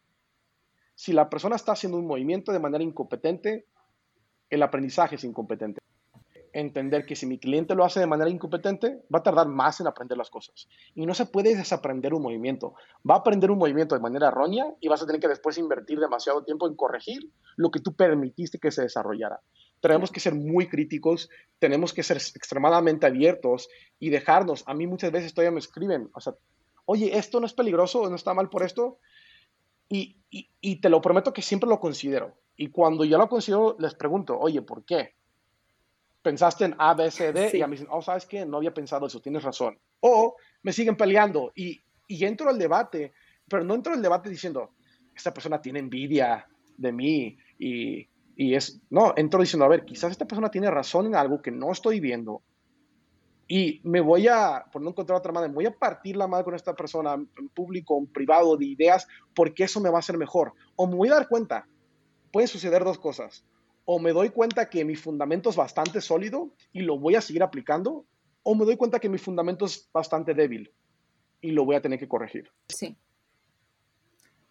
Si 0.94 1.12
la 1.12 1.28
persona 1.28 1.56
está 1.56 1.72
haciendo 1.72 1.98
un 1.98 2.06
movimiento 2.06 2.52
de 2.52 2.60
manera 2.60 2.84
incompetente, 2.84 3.66
el 4.48 4.62
aprendizaje 4.62 5.16
es 5.16 5.24
incompetente 5.24 5.79
entender 6.52 7.06
que 7.06 7.16
si 7.16 7.26
mi 7.26 7.38
cliente 7.38 7.74
lo 7.74 7.84
hace 7.84 8.00
de 8.00 8.06
manera 8.06 8.30
incompetente, 8.30 9.02
va 9.12 9.20
a 9.20 9.22
tardar 9.22 9.48
más 9.48 9.80
en 9.80 9.86
aprender 9.86 10.18
las 10.18 10.30
cosas. 10.30 10.68
Y 10.94 11.06
no 11.06 11.14
se 11.14 11.26
puede 11.26 11.56
desaprender 11.56 12.14
un 12.14 12.22
movimiento. 12.22 12.74
Va 13.08 13.16
a 13.16 13.18
aprender 13.18 13.50
un 13.50 13.58
movimiento 13.58 13.94
de 13.94 14.00
manera 14.00 14.28
errónea 14.28 14.66
y 14.80 14.88
vas 14.88 15.02
a 15.02 15.06
tener 15.06 15.20
que 15.20 15.28
después 15.28 15.58
invertir 15.58 15.98
demasiado 15.98 16.44
tiempo 16.44 16.66
en 16.66 16.74
corregir 16.74 17.30
lo 17.56 17.70
que 17.70 17.80
tú 17.80 17.94
permitiste 17.94 18.58
que 18.58 18.70
se 18.70 18.82
desarrollara. 18.82 19.40
Tenemos 19.80 20.10
que 20.10 20.20
ser 20.20 20.34
muy 20.34 20.68
críticos, 20.68 21.30
tenemos 21.58 21.92
que 21.92 22.02
ser 22.02 22.18
extremadamente 22.18 23.06
abiertos 23.06 23.68
y 23.98 24.10
dejarnos. 24.10 24.62
A 24.66 24.74
mí 24.74 24.86
muchas 24.86 25.10
veces 25.12 25.32
todavía 25.32 25.52
me 25.52 25.60
escriben, 25.60 26.10
o 26.14 26.20
sea, 26.20 26.34
oye, 26.84 27.16
esto 27.16 27.40
no 27.40 27.46
es 27.46 27.54
peligroso, 27.54 28.08
no 28.08 28.16
está 28.16 28.34
mal 28.34 28.50
por 28.50 28.62
esto. 28.62 28.98
Y, 29.88 30.18
y 30.30 30.80
te 30.80 30.88
lo 30.88 31.00
prometo 31.00 31.32
que 31.32 31.42
siempre 31.42 31.68
lo 31.68 31.80
considero. 31.80 32.36
Y 32.56 32.68
cuando 32.68 33.04
ya 33.04 33.16
lo 33.18 33.28
considero, 33.28 33.74
les 33.78 33.94
pregunto, 33.94 34.38
oye, 34.38 34.62
¿por 34.62 34.84
qué? 34.84 35.14
Pensaste 36.22 36.64
en 36.64 36.74
A, 36.78 36.94
B, 36.94 37.10
C, 37.10 37.32
D, 37.32 37.50
y 37.54 37.62
a 37.62 37.66
mí 37.66 37.72
dicen, 37.72 37.88
oh, 37.90 38.02
¿sabes 38.02 38.26
qué? 38.26 38.44
No 38.44 38.58
había 38.58 38.74
pensado 38.74 39.06
eso, 39.06 39.20
tienes 39.20 39.42
razón. 39.42 39.78
O 40.00 40.36
me 40.62 40.72
siguen 40.72 40.96
peleando 40.96 41.52
y, 41.54 41.80
y 42.06 42.24
entro 42.24 42.48
al 42.48 42.58
debate, 42.58 43.12
pero 43.48 43.64
no 43.64 43.74
entro 43.74 43.92
al 43.92 44.02
debate 44.02 44.28
diciendo, 44.28 44.74
esta 45.14 45.32
persona 45.32 45.60
tiene 45.60 45.78
envidia 45.78 46.46
de 46.76 46.92
mí 46.92 47.38
y, 47.58 48.08
y 48.36 48.54
es, 48.54 48.80
no, 48.90 49.14
entro 49.16 49.40
diciendo, 49.40 49.64
a 49.64 49.68
ver, 49.68 49.84
quizás 49.84 50.10
esta 50.10 50.26
persona 50.26 50.50
tiene 50.50 50.70
razón 50.70 51.06
en 51.06 51.14
algo 51.14 51.42
que 51.42 51.50
no 51.50 51.72
estoy 51.72 52.00
viendo 52.00 52.42
y 53.52 53.80
me 53.82 54.00
voy 54.00 54.28
a, 54.28 54.64
por 54.70 54.80
no 54.80 54.90
encontrar 54.90 55.18
otra 55.18 55.32
manera, 55.32 55.52
voy 55.52 55.66
a 55.66 55.76
partir 55.76 56.16
la 56.16 56.28
madre 56.28 56.44
con 56.44 56.54
esta 56.54 56.72
persona 56.76 57.14
en 57.14 57.48
público, 57.48 57.98
en 57.98 58.06
privado, 58.06 58.56
de 58.56 58.64
ideas, 58.64 59.08
porque 59.34 59.64
eso 59.64 59.80
me 59.80 59.90
va 59.90 59.96
a 59.96 59.98
hacer 59.98 60.16
mejor. 60.16 60.52
O 60.76 60.86
me 60.86 60.94
voy 60.94 61.08
a 61.08 61.14
dar 61.14 61.28
cuenta, 61.28 61.66
pueden 62.30 62.46
suceder 62.46 62.84
dos 62.84 63.00
cosas 63.00 63.44
o 63.84 63.98
me 63.98 64.12
doy 64.12 64.30
cuenta 64.30 64.68
que 64.68 64.84
mi 64.84 64.96
fundamento 64.96 65.50
es 65.50 65.56
bastante 65.56 66.00
sólido 66.00 66.50
y 66.72 66.80
lo 66.80 66.98
voy 66.98 67.16
a 67.16 67.20
seguir 67.20 67.42
aplicando, 67.42 68.04
o 68.42 68.54
me 68.54 68.64
doy 68.64 68.76
cuenta 68.76 69.00
que 69.00 69.08
mi 69.08 69.18
fundamento 69.18 69.66
es 69.66 69.88
bastante 69.92 70.34
débil 70.34 70.70
y 71.40 71.50
lo 71.52 71.64
voy 71.64 71.76
a 71.76 71.82
tener 71.82 71.98
que 71.98 72.08
corregir. 72.08 72.50
Sí. 72.68 72.96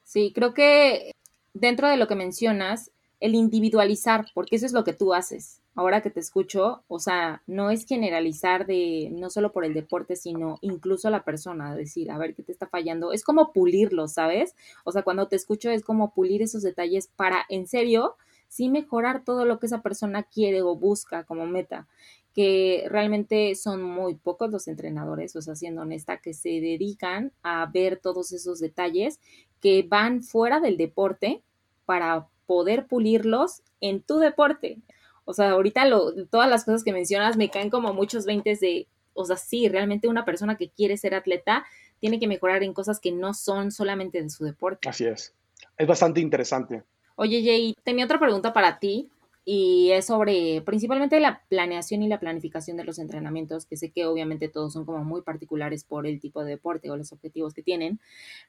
Sí, 0.03 0.31
creo 0.33 0.53
que 0.53 1.15
dentro 1.53 1.87
de 1.87 1.97
lo 1.97 2.07
que 2.07 2.15
mencionas, 2.15 2.91
el 3.19 3.35
individualizar, 3.35 4.25
porque 4.33 4.55
eso 4.55 4.65
es 4.65 4.73
lo 4.73 4.83
que 4.83 4.93
tú 4.93 5.13
haces. 5.13 5.61
Ahora 5.75 6.01
que 6.01 6.09
te 6.09 6.19
escucho, 6.19 6.83
o 6.87 6.99
sea, 6.99 7.41
no 7.47 7.69
es 7.69 7.85
generalizar 7.85 8.65
de 8.65 9.09
no 9.11 9.29
solo 9.29 9.51
por 9.51 9.65
el 9.65 9.73
deporte, 9.73 10.15
sino 10.15 10.57
incluso 10.61 11.09
la 11.09 11.23
persona, 11.23 11.75
decir, 11.75 12.11
a 12.11 12.17
ver 12.17 12.33
qué 12.33 12.43
te 12.43 12.51
está 12.51 12.67
fallando. 12.67 13.13
Es 13.13 13.23
como 13.23 13.53
pulirlo, 13.53 14.07
¿sabes? 14.07 14.55
O 14.83 14.91
sea, 14.91 15.03
cuando 15.03 15.27
te 15.27 15.35
escucho 15.35 15.69
es 15.69 15.83
como 15.83 16.13
pulir 16.13 16.41
esos 16.41 16.63
detalles 16.63 17.07
para, 17.07 17.45
en 17.49 17.67
serio, 17.67 18.15
sí 18.49 18.67
mejorar 18.67 19.23
todo 19.23 19.45
lo 19.45 19.59
que 19.59 19.67
esa 19.67 19.81
persona 19.81 20.23
quiere 20.23 20.61
o 20.61 20.75
busca 20.75 21.23
como 21.23 21.45
meta, 21.45 21.87
que 22.33 22.85
realmente 22.89 23.55
son 23.55 23.81
muy 23.81 24.15
pocos 24.15 24.51
los 24.51 24.67
entrenadores, 24.67 25.35
o 25.35 25.41
sea, 25.41 25.55
siendo 25.55 25.83
honesta, 25.83 26.17
que 26.17 26.33
se 26.33 26.49
dedican 26.59 27.31
a 27.43 27.65
ver 27.67 27.97
todos 27.97 28.33
esos 28.33 28.59
detalles 28.59 29.19
que 29.61 29.85
van 29.87 30.23
fuera 30.23 30.59
del 30.59 30.77
deporte 30.77 31.41
para 31.85 32.27
poder 32.45 32.87
pulirlos 32.87 33.61
en 33.81 34.01
tu 34.01 34.19
deporte. 34.19 34.79
O 35.25 35.33
sea, 35.33 35.51
ahorita 35.51 35.85
lo, 35.85 36.25
todas 36.25 36.49
las 36.49 36.65
cosas 36.65 36.83
que 36.83 36.91
mencionas 36.91 37.37
me 37.37 37.49
caen 37.49 37.69
como 37.69 37.93
muchos 37.93 38.25
veintes 38.25 38.59
de, 38.59 38.87
o 39.13 39.25
sea, 39.25 39.37
sí, 39.37 39.69
realmente 39.69 40.07
una 40.07 40.25
persona 40.25 40.57
que 40.57 40.69
quiere 40.69 40.97
ser 40.97 41.13
atleta 41.13 41.65
tiene 41.99 42.19
que 42.19 42.27
mejorar 42.27 42.63
en 42.63 42.73
cosas 42.73 42.99
que 42.99 43.11
no 43.11 43.33
son 43.33 43.71
solamente 43.71 44.21
de 44.21 44.29
su 44.29 44.43
deporte. 44.45 44.89
Así 44.89 45.05
es. 45.05 45.35
Es 45.77 45.87
bastante 45.87 46.19
interesante. 46.21 46.83
Oye, 47.21 47.43
Jay, 47.43 47.75
tenía 47.83 48.05
otra 48.05 48.17
pregunta 48.17 48.53
para 48.53 48.79
ti 48.79 49.09
y 49.43 49.91
es 49.91 50.05
sobre 50.05 50.61
principalmente 50.61 51.19
la 51.19 51.43
planeación 51.49 52.01
y 52.01 52.07
la 52.07 52.17
planificación 52.17 52.77
de 52.77 52.85
los 52.85 52.97
entrenamientos, 52.97 53.65
que 53.65 53.75
sé 53.75 53.91
que 53.91 54.05
obviamente 54.05 54.47
todos 54.47 54.71
son 54.71 54.85
como 54.85 55.03
muy 55.03 55.21
particulares 55.21 55.83
por 55.83 56.07
el 56.07 56.21
tipo 56.21 56.45
de 56.45 56.51
deporte 56.51 56.89
o 56.89 56.95
los 56.95 57.11
objetivos 57.11 57.53
que 57.53 57.61
tienen, 57.61 57.99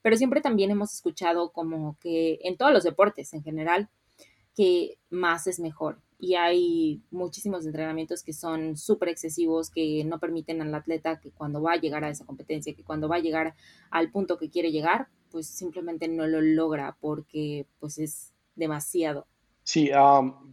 pero 0.02 0.16
siempre 0.16 0.40
también 0.40 0.70
hemos 0.70 0.94
escuchado 0.94 1.50
como 1.50 1.96
que 1.98 2.38
en 2.44 2.56
todos 2.56 2.72
los 2.72 2.84
deportes 2.84 3.34
en 3.34 3.42
general, 3.42 3.88
que 4.54 4.98
más 5.10 5.48
es 5.48 5.58
mejor. 5.58 5.98
Y 6.20 6.36
hay 6.36 7.02
muchísimos 7.10 7.66
entrenamientos 7.66 8.22
que 8.22 8.32
son 8.32 8.76
súper 8.76 9.08
excesivos, 9.08 9.68
que 9.70 10.04
no 10.04 10.20
permiten 10.20 10.62
al 10.62 10.72
atleta 10.76 11.18
que 11.18 11.32
cuando 11.32 11.60
va 11.60 11.72
a 11.72 11.80
llegar 11.80 12.04
a 12.04 12.10
esa 12.10 12.24
competencia, 12.24 12.72
que 12.72 12.84
cuando 12.84 13.08
va 13.08 13.16
a 13.16 13.20
llegar 13.20 13.56
al 13.90 14.12
punto 14.12 14.38
que 14.38 14.48
quiere 14.48 14.70
llegar, 14.70 15.08
pues 15.32 15.48
simplemente 15.48 16.06
no 16.06 16.28
lo 16.28 16.40
logra 16.40 16.96
porque 17.00 17.66
pues 17.80 17.98
es 17.98 18.32
demasiado. 18.60 19.26
Sí, 19.64 19.90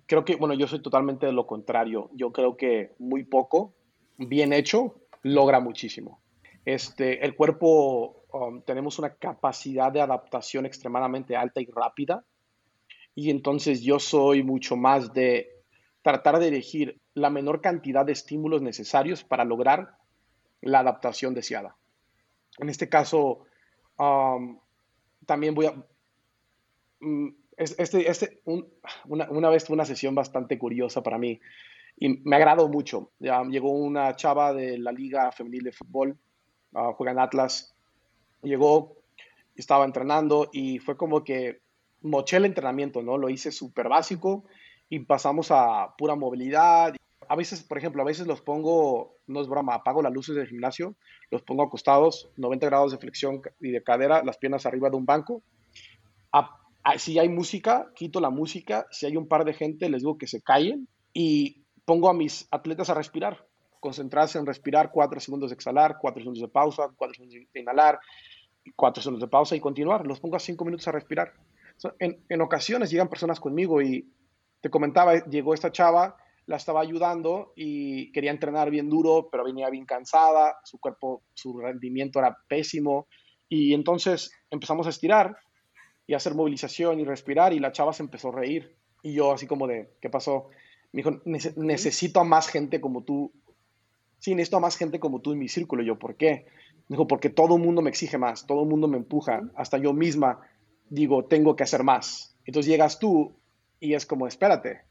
creo 0.05 0.25
que, 0.25 0.35
bueno, 0.35 0.55
yo 0.55 0.67
soy 0.67 0.81
totalmente 0.81 1.25
de 1.27 1.31
lo 1.31 1.45
contrario. 1.45 2.09
Yo 2.13 2.31
creo 2.31 2.57
que 2.57 2.95
muy 2.97 3.23
poco, 3.23 3.73
bien 4.17 4.53
hecho, 4.53 4.95
logra 5.21 5.59
muchísimo. 5.59 6.21
Este, 6.65 7.23
el 7.23 7.35
cuerpo, 7.35 8.23
tenemos 8.65 8.99
una 8.99 9.15
capacidad 9.15 9.91
de 9.91 10.01
adaptación 10.01 10.65
extremadamente 10.65 11.35
alta 11.35 11.61
y 11.61 11.67
rápida. 11.67 12.25
Y 13.15 13.29
entonces 13.29 13.81
yo 13.81 13.99
soy 13.99 14.43
mucho 14.43 14.75
más 14.75 15.13
de 15.13 15.49
tratar 16.01 16.39
de 16.39 16.49
elegir 16.49 16.99
la 17.13 17.29
menor 17.29 17.61
cantidad 17.61 18.05
de 18.05 18.11
estímulos 18.11 18.61
necesarios 18.61 19.23
para 19.23 19.43
lograr 19.43 19.97
la 20.61 20.79
adaptación 20.79 21.33
deseada. 21.33 21.75
En 22.59 22.69
este 22.69 22.89
caso, 22.89 23.45
también 25.25 25.55
voy 25.55 25.65
a... 25.67 25.73
Mm, 26.99 27.29
este, 27.57 28.09
este, 28.09 28.41
una, 29.05 29.49
vez 29.49 29.65
fue 29.65 29.73
una 29.73 29.85
sesión 29.85 30.13
bastante 30.13 30.59
curiosa 30.59 31.01
para 31.01 31.17
mí 31.17 31.39
y 31.99 32.19
me 32.23 32.35
agradó 32.35 32.69
mucho. 32.69 33.11
Ya, 33.19 33.43
llegó 33.43 33.71
una 33.71 34.15
chava 34.15 34.53
de 34.53 34.77
la 34.77 34.91
Liga 34.91 35.31
Femenil 35.31 35.63
de 35.63 35.71
Fútbol, 35.71 36.17
uh, 36.73 36.93
juega 36.93 37.13
en 37.13 37.19
Atlas, 37.19 37.75
llegó, 38.43 38.97
estaba 39.55 39.85
entrenando 39.85 40.49
y 40.53 40.77
fue 40.77 40.95
como 40.95 41.23
que 41.23 41.61
moché 42.03 42.37
el 42.37 42.45
entrenamiento, 42.45 43.01
¿no? 43.01 43.17
Lo 43.17 43.27
hice 43.29 43.51
súper 43.51 43.89
básico 43.89 44.45
y 44.87 44.99
pasamos 44.99 45.49
a 45.49 45.95
pura 45.97 46.15
movilidad, 46.15 46.95
A 47.29 47.35
veces, 47.35 47.63
por 47.63 47.77
ejemplo, 47.77 48.01
a 48.03 48.05
veces 48.05 48.27
los 48.27 48.41
pongo, 48.41 49.15
no 49.25 49.41
es 49.41 49.47
broma, 49.47 49.73
apago 49.73 50.01
las 50.01 50.13
luces 50.13 50.35
del 50.35 50.47
gimnasio, 50.47 50.95
los 51.31 51.41
pongo 51.41 51.63
acostados, 51.63 52.29
90 52.37 52.67
grados 52.67 52.91
de 52.91 52.99
flexión 52.99 53.41
y 53.59 53.71
de 53.71 53.83
cadera, 53.83 54.23
las 54.23 54.37
piernas 54.37 54.65
arriba 54.65 54.89
de 54.89 54.95
un 54.95 55.05
banco. 55.05 55.41
Si 56.97 57.19
hay 57.19 57.29
música, 57.29 57.91
quito 57.95 58.19
la 58.19 58.29
música. 58.29 58.87
Si 58.91 59.05
hay 59.05 59.17
un 59.17 59.27
par 59.27 59.45
de 59.45 59.53
gente, 59.53 59.89
les 59.89 60.01
digo 60.01 60.17
que 60.17 60.27
se 60.27 60.41
callen 60.41 60.87
y 61.13 61.63
pongo 61.85 62.09
a 62.09 62.13
mis 62.13 62.47
atletas 62.51 62.89
a 62.89 62.93
respirar, 62.93 63.45
concentrarse 63.79 64.37
en 64.37 64.45
respirar, 64.45 64.91
cuatro 64.91 65.19
segundos 65.19 65.49
de 65.49 65.55
exhalar, 65.55 65.97
cuatro 65.99 66.21
segundos 66.21 66.41
de 66.41 66.49
pausa, 66.49 66.89
cuatro 66.95 67.15
segundos 67.15 67.39
de 67.53 67.59
inhalar, 67.59 67.99
cuatro 68.75 69.01
segundos 69.01 69.21
de 69.21 69.29
pausa 69.29 69.55
y 69.55 69.59
continuar. 69.59 70.05
Los 70.05 70.19
pongo 70.19 70.35
a 70.35 70.39
cinco 70.39 70.65
minutos 70.65 70.87
a 70.87 70.91
respirar. 70.91 71.33
En, 71.99 72.23
en 72.29 72.41
ocasiones 72.41 72.89
llegan 72.89 73.09
personas 73.09 73.39
conmigo 73.39 73.81
y 73.81 74.11
te 74.61 74.69
comentaba, 74.69 75.15
llegó 75.25 75.53
esta 75.53 75.71
chava, 75.71 76.17
la 76.47 76.55
estaba 76.55 76.81
ayudando 76.81 77.53
y 77.55 78.11
quería 78.11 78.31
entrenar 78.31 78.69
bien 78.71 78.89
duro, 78.89 79.29
pero 79.31 79.43
venía 79.43 79.69
bien 79.69 79.85
cansada, 79.85 80.57
su 80.63 80.79
cuerpo, 80.79 81.23
su 81.33 81.57
rendimiento 81.57 82.19
era 82.19 82.37
pésimo. 82.47 83.07
Y 83.49 83.73
entonces 83.73 84.31
empezamos 84.49 84.87
a 84.87 84.89
estirar 84.89 85.37
y 86.07 86.13
hacer 86.13 86.33
movilización 86.33 86.99
y 86.99 87.05
respirar 87.05 87.53
y 87.53 87.59
la 87.59 87.71
chava 87.71 87.93
se 87.93 88.01
empezó 88.01 88.29
a 88.29 88.39
reír. 88.39 88.75
Y 89.03 89.13
yo 89.13 89.31
así 89.31 89.45
como 89.45 89.67
de, 89.67 89.91
¿qué 90.01 90.09
pasó? 90.09 90.49
Me 90.93 91.03
dijo, 91.03 91.21
necesito 91.25 92.21
a 92.21 92.23
más 92.23 92.47
gente 92.47 92.81
como 92.81 93.03
tú. 93.03 93.31
Sí, 94.19 94.33
necesito 94.33 94.57
a 94.57 94.61
más 94.61 94.77
gente 94.77 94.99
como 94.99 95.19
tú 95.21 95.33
en 95.33 95.39
mi 95.39 95.49
círculo. 95.49 95.83
yo, 95.83 95.99
¿por 95.99 96.15
qué? 96.15 96.47
Me 96.87 96.95
dijo, 96.95 97.07
porque 97.07 97.29
todo 97.29 97.57
el 97.57 97.61
mundo 97.61 97.81
me 97.81 97.89
exige 97.89 98.17
más, 98.17 98.47
todo 98.47 98.63
el 98.63 98.69
mundo 98.69 98.87
me 98.87 98.97
empuja, 98.97 99.43
hasta 99.55 99.77
yo 99.77 99.93
misma 99.93 100.39
digo, 100.89 101.25
tengo 101.25 101.55
que 101.55 101.63
hacer 101.63 101.83
más. 101.83 102.35
Entonces 102.45 102.69
llegas 102.69 102.99
tú 102.99 103.35
y 103.79 103.93
es 103.93 104.05
como, 104.05 104.25
espérate, 104.25 104.81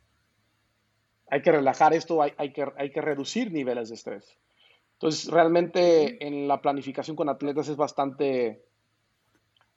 hay 1.31 1.43
que 1.43 1.53
relajar 1.53 1.95
esto, 1.95 2.23
hay, 2.23 2.33
hay, 2.37 2.53
que, 2.53 2.67
hay 2.77 2.91
que 2.91 3.01
reducir 3.01 3.51
niveles 3.51 3.89
de 3.89 3.95
estrés. 3.95 4.39
Entonces, 4.95 5.31
realmente 5.31 6.27
en 6.27 6.49
la 6.49 6.63
planificación 6.63 7.17
con 7.17 7.29
atletas 7.29 7.69
es 7.69 7.77
bastante, 7.77 8.65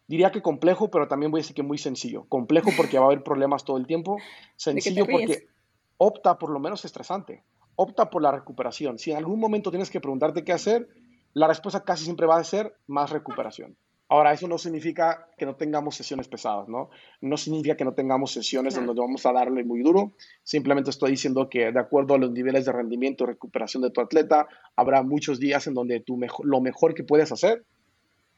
diría 0.09 0.31
que 0.31 0.41
complejo, 0.41 0.89
pero 0.89 1.07
también 1.07 1.31
voy 1.31 1.39
a 1.39 1.43
decir 1.43 1.55
que 1.55 1.61
muy 1.61 1.77
sencillo. 1.77 2.25
Complejo 2.27 2.71
porque 2.75 2.97
va 2.97 3.05
a 3.05 3.07
haber 3.09 3.23
problemas 3.23 3.63
todo 3.63 3.77
el 3.77 3.85
tiempo. 3.85 4.17
Sencillo 4.57 5.05
porque 5.05 5.47
opta 5.97 6.37
por 6.39 6.49
lo 6.49 6.59
menos 6.59 6.83
estresante. 6.83 7.43
Opta 7.75 8.09
por 8.09 8.23
la 8.23 8.31
recuperación. 8.31 8.97
Si 8.97 9.11
en 9.11 9.17
algún 9.17 9.39
momento 9.39 9.69
tienes 9.69 9.91
que 9.91 10.01
preguntarte 10.01 10.43
qué 10.43 10.51
hacer, 10.51 10.89
la 11.33 11.47
respuesta 11.47 11.83
casi 11.83 12.05
siempre 12.05 12.25
va 12.25 12.37
a 12.37 12.43
ser 12.43 12.75
más 12.87 13.11
recuperación. 13.11 13.77
Ahora, 14.11 14.33
eso 14.33 14.47
no 14.47 14.57
significa 14.57 15.27
que 15.37 15.45
no 15.45 15.55
tengamos 15.55 15.95
sesiones 15.95 16.27
pesadas, 16.27 16.67
¿no? 16.67 16.89
No 17.21 17.37
significa 17.37 17.77
que 17.77 17.85
no 17.85 17.93
tengamos 17.93 18.31
sesiones 18.31 18.73
donde 18.73 18.99
vamos 18.99 19.23
a 19.27 19.31
darle 19.31 19.63
muy 19.63 19.83
duro. 19.83 20.13
Simplemente 20.41 20.89
estoy 20.89 21.11
diciendo 21.11 21.47
que 21.47 21.71
de 21.71 21.79
acuerdo 21.79 22.15
a 22.15 22.17
los 22.17 22.31
niveles 22.31 22.65
de 22.65 22.71
rendimiento 22.71 23.23
y 23.23 23.27
recuperación 23.27 23.83
de 23.83 23.91
tu 23.91 24.01
atleta, 24.01 24.47
habrá 24.75 25.03
muchos 25.03 25.39
días 25.39 25.67
en 25.67 25.75
donde 25.75 25.99
tú 25.99 26.19
lo 26.43 26.61
mejor 26.61 26.95
que 26.95 27.03
puedes 27.03 27.31
hacer 27.31 27.63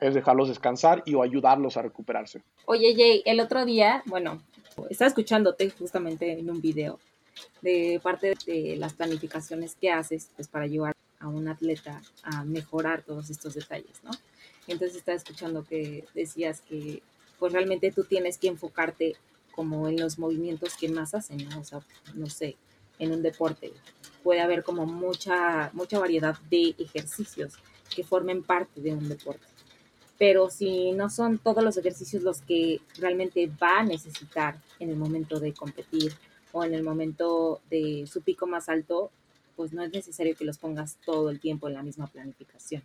es 0.01 0.15
dejarlos 0.15 0.49
descansar 0.49 1.03
y 1.05 1.13
o 1.13 1.21
ayudarlos 1.21 1.77
a 1.77 1.83
recuperarse. 1.83 2.41
Oye, 2.65 2.93
Jay, 2.95 3.21
el 3.25 3.39
otro 3.39 3.63
día, 3.63 4.03
bueno, 4.07 4.41
estaba 4.89 5.07
escuchándote 5.07 5.69
justamente 5.69 6.33
en 6.33 6.49
un 6.49 6.59
video 6.59 6.99
de 7.61 7.99
parte 8.03 8.33
de 8.45 8.75
las 8.77 8.93
planificaciones 8.93 9.75
que 9.75 9.91
haces 9.91 10.31
pues, 10.35 10.47
para 10.47 10.65
ayudar 10.65 10.95
a 11.19 11.27
un 11.27 11.47
atleta 11.47 12.01
a 12.23 12.43
mejorar 12.43 13.03
todos 13.03 13.29
estos 13.29 13.53
detalles, 13.53 14.03
¿no? 14.03 14.11
Entonces 14.67 14.97
estaba 14.97 15.15
escuchando 15.15 15.63
que 15.63 16.05
decías 16.15 16.61
que 16.61 17.01
pues 17.37 17.53
realmente 17.53 17.91
tú 17.91 18.03
tienes 18.03 18.37
que 18.37 18.47
enfocarte 18.47 19.15
como 19.51 19.87
en 19.87 19.99
los 19.99 20.17
movimientos 20.17 20.75
que 20.75 20.89
más 20.89 21.13
hacen, 21.13 21.47
¿no? 21.49 21.59
O 21.59 21.63
sea, 21.63 21.79
no 22.15 22.27
sé, 22.27 22.55
en 22.97 23.11
un 23.11 23.21
deporte 23.21 23.71
puede 24.23 24.41
haber 24.41 24.63
como 24.63 24.85
mucha, 24.85 25.69
mucha 25.73 25.99
variedad 25.99 26.37
de 26.49 26.75
ejercicios 26.77 27.53
que 27.93 28.03
formen 28.03 28.43
parte 28.43 28.81
de 28.81 28.93
un 28.93 29.07
deporte. 29.09 29.50
Pero 30.21 30.51
si 30.51 30.91
no 30.91 31.09
son 31.09 31.39
todos 31.39 31.63
los 31.63 31.77
ejercicios 31.77 32.21
los 32.21 32.43
que 32.43 32.79
realmente 32.99 33.49
va 33.59 33.79
a 33.79 33.83
necesitar 33.83 34.61
en 34.77 34.91
el 34.91 34.95
momento 34.95 35.39
de 35.39 35.51
competir 35.51 36.13
o 36.51 36.63
en 36.63 36.75
el 36.75 36.83
momento 36.83 37.59
de 37.71 38.05
su 38.05 38.21
pico 38.21 38.45
más 38.45 38.69
alto, 38.69 39.09
pues 39.55 39.73
no 39.73 39.81
es 39.81 39.91
necesario 39.91 40.35
que 40.35 40.45
los 40.45 40.59
pongas 40.59 40.99
todo 41.03 41.31
el 41.31 41.39
tiempo 41.39 41.67
en 41.67 41.73
la 41.73 41.81
misma 41.81 42.05
planificación. 42.05 42.83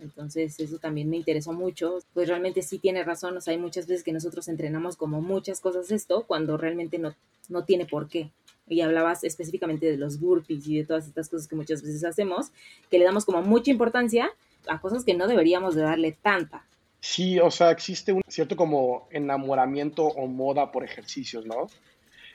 Entonces, 0.00 0.58
eso 0.58 0.78
también 0.78 1.08
me 1.08 1.16
interesó 1.16 1.52
mucho. 1.52 2.00
Pues 2.12 2.26
realmente 2.26 2.60
sí 2.60 2.80
tiene 2.80 3.04
razón, 3.04 3.36
o 3.36 3.40
sea, 3.40 3.52
hay 3.52 3.58
muchas 3.60 3.86
veces 3.86 4.02
que 4.02 4.12
nosotros 4.12 4.48
entrenamos 4.48 4.96
como 4.96 5.22
muchas 5.22 5.60
cosas 5.60 5.92
esto 5.92 6.24
cuando 6.26 6.56
realmente 6.56 6.98
no, 6.98 7.14
no 7.48 7.64
tiene 7.64 7.86
por 7.86 8.08
qué. 8.08 8.32
Y 8.66 8.80
hablabas 8.80 9.22
específicamente 9.22 9.86
de 9.86 9.96
los 9.96 10.18
burpees 10.18 10.66
y 10.66 10.78
de 10.78 10.86
todas 10.86 11.06
estas 11.06 11.28
cosas 11.28 11.46
que 11.46 11.54
muchas 11.54 11.82
veces 11.82 12.02
hacemos, 12.02 12.50
que 12.90 12.98
le 12.98 13.04
damos 13.04 13.24
como 13.24 13.42
mucha 13.42 13.70
importancia 13.70 14.32
a 14.68 14.80
cosas 14.80 15.04
que 15.04 15.14
no 15.14 15.26
deberíamos 15.26 15.74
de 15.74 15.82
darle 15.82 16.12
tanta. 16.12 16.64
Sí, 17.00 17.38
o 17.38 17.50
sea, 17.50 17.70
existe 17.70 18.12
un 18.12 18.22
cierto 18.26 18.56
como 18.56 19.08
enamoramiento 19.10 20.04
o 20.04 20.26
moda 20.26 20.72
por 20.72 20.84
ejercicios, 20.84 21.44
¿no? 21.44 21.66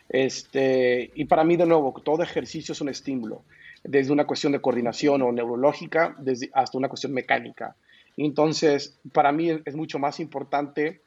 Este, 0.09 1.11
y 1.15 1.25
para 1.25 1.43
mí, 1.43 1.57
de 1.57 1.65
nuevo, 1.65 1.93
todo 2.03 2.23
ejercicio 2.23 2.73
es 2.73 2.81
un 2.81 2.89
estímulo 2.89 3.43
desde 3.83 4.11
una 4.11 4.27
cuestión 4.27 4.51
de 4.51 4.61
coordinación 4.61 5.21
o 5.21 5.31
neurológica 5.31 6.17
hasta 6.53 6.77
una 6.77 6.89
cuestión 6.89 7.13
mecánica. 7.13 7.75
Entonces, 8.17 8.99
para 9.13 9.31
mí 9.31 9.49
es 9.63 9.75
mucho 9.75 9.99
más 9.99 10.19
importante 10.19 11.01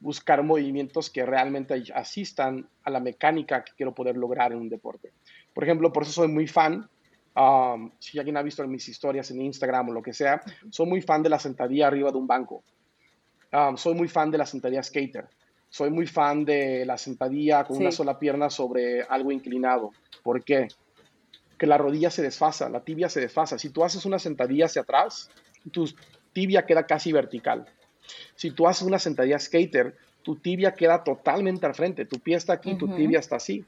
buscar 0.00 0.42
movimientos 0.42 1.10
que 1.10 1.24
realmente 1.24 1.82
asistan 1.94 2.68
a 2.84 2.90
la 2.90 3.00
mecánica 3.00 3.64
que 3.64 3.72
quiero 3.76 3.94
poder 3.94 4.16
lograr 4.16 4.52
en 4.52 4.58
un 4.58 4.68
deporte. 4.68 5.10
Por 5.54 5.64
ejemplo, 5.64 5.92
por 5.92 6.04
eso 6.04 6.12
soy 6.12 6.28
muy 6.28 6.46
fan, 6.46 6.88
um, 7.34 7.90
si 7.98 8.18
alguien 8.18 8.36
ha 8.36 8.42
visto 8.42 8.66
mis 8.66 8.88
historias 8.88 9.30
en 9.30 9.42
Instagram 9.42 9.90
o 9.90 9.92
lo 9.92 10.02
que 10.02 10.12
sea, 10.12 10.42
soy 10.70 10.86
muy 10.86 11.02
fan 11.02 11.22
de 11.22 11.28
la 11.28 11.38
sentadilla 11.38 11.86
arriba 11.86 12.10
de 12.10 12.18
un 12.18 12.26
banco. 12.26 12.62
Um, 13.52 13.76
soy 13.76 13.94
muy 13.94 14.08
fan 14.08 14.30
de 14.30 14.38
la 14.38 14.46
sentadilla 14.46 14.82
skater. 14.82 15.28
Soy 15.70 15.90
muy 15.90 16.06
fan 16.06 16.44
de 16.44 16.84
la 16.86 16.96
sentadilla 16.96 17.64
con 17.64 17.76
una 17.76 17.92
sola 17.92 18.18
pierna 18.18 18.48
sobre 18.48 19.02
algo 19.02 19.32
inclinado. 19.32 19.90
¿Por 20.22 20.42
qué? 20.42 20.68
que 21.58 21.66
la 21.66 21.76
rodilla 21.76 22.10
se 22.10 22.22
desfasa, 22.22 22.68
la 22.70 22.80
tibia 22.80 23.08
se 23.08 23.20
desfasa. 23.20 23.58
Si 23.58 23.70
tú 23.70 23.84
haces 23.84 24.06
una 24.06 24.18
sentadilla 24.18 24.66
hacia 24.66 24.82
atrás, 24.82 25.28
tu 25.72 25.92
tibia 26.32 26.64
queda 26.64 26.86
casi 26.86 27.12
vertical. 27.12 27.66
Si 28.36 28.52
tú 28.52 28.66
haces 28.68 28.86
una 28.86 28.98
sentadilla 28.98 29.38
skater, 29.38 29.96
tu 30.22 30.36
tibia 30.36 30.74
queda 30.74 31.02
totalmente 31.02 31.66
al 31.66 31.74
frente, 31.74 32.06
tu 32.06 32.20
pie 32.20 32.36
está 32.36 32.54
aquí, 32.54 32.76
tu 32.76 32.88
tibia 32.94 33.18
está 33.18 33.36
así. 33.36 33.64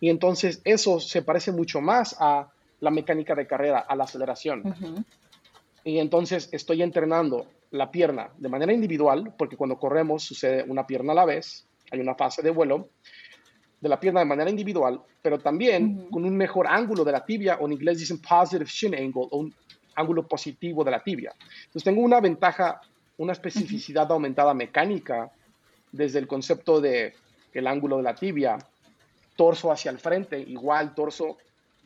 Y 0.00 0.08
entonces 0.08 0.60
eso 0.64 0.98
se 1.00 1.22
parece 1.22 1.52
mucho 1.52 1.80
más 1.80 2.16
a 2.18 2.50
la 2.84 2.90
mecánica 2.90 3.34
de 3.34 3.46
carrera, 3.46 3.80
a 3.80 3.96
la 3.96 4.04
aceleración. 4.04 5.04
Y 5.82 5.98
entonces 5.98 6.48
estoy 6.52 6.82
entrenando 6.82 7.46
la 7.70 7.90
pierna 7.90 8.30
de 8.38 8.48
manera 8.48 8.72
individual, 8.72 9.34
porque 9.36 9.56
cuando 9.56 9.78
corremos 9.78 10.22
sucede 10.22 10.64
una 10.68 10.86
pierna 10.86 11.12
a 11.12 11.16
la 11.16 11.24
vez, 11.24 11.66
hay 11.90 12.00
una 12.00 12.14
fase 12.14 12.42
de 12.42 12.50
vuelo, 12.50 12.88
de 13.80 13.88
la 13.88 14.00
pierna 14.00 14.20
de 14.20 14.26
manera 14.26 14.48
individual, 14.48 15.00
pero 15.20 15.38
también 15.38 16.08
con 16.10 16.24
un 16.24 16.36
mejor 16.36 16.66
ángulo 16.66 17.04
de 17.04 17.12
la 17.12 17.24
tibia, 17.24 17.58
o 17.60 17.66
en 17.66 17.72
inglés 17.72 17.98
dicen 17.98 18.18
positive 18.18 18.64
shin 18.64 18.94
angle, 18.94 19.28
o 19.30 19.38
un 19.38 19.54
ángulo 19.96 20.26
positivo 20.26 20.84
de 20.84 20.90
la 20.90 21.02
tibia. 21.02 21.32
Entonces 21.66 21.84
tengo 21.84 22.00
una 22.00 22.20
ventaja, 22.20 22.80
una 23.18 23.32
especificidad 23.32 24.10
aumentada 24.10 24.54
mecánica 24.54 25.30
desde 25.92 26.18
el 26.18 26.26
concepto 26.26 26.80
de 26.80 27.14
el 27.52 27.66
ángulo 27.66 27.98
de 27.98 28.02
la 28.02 28.14
tibia, 28.14 28.58
torso 29.36 29.70
hacia 29.70 29.90
el 29.90 29.98
frente, 29.98 30.38
igual 30.38 30.94
torso, 30.94 31.38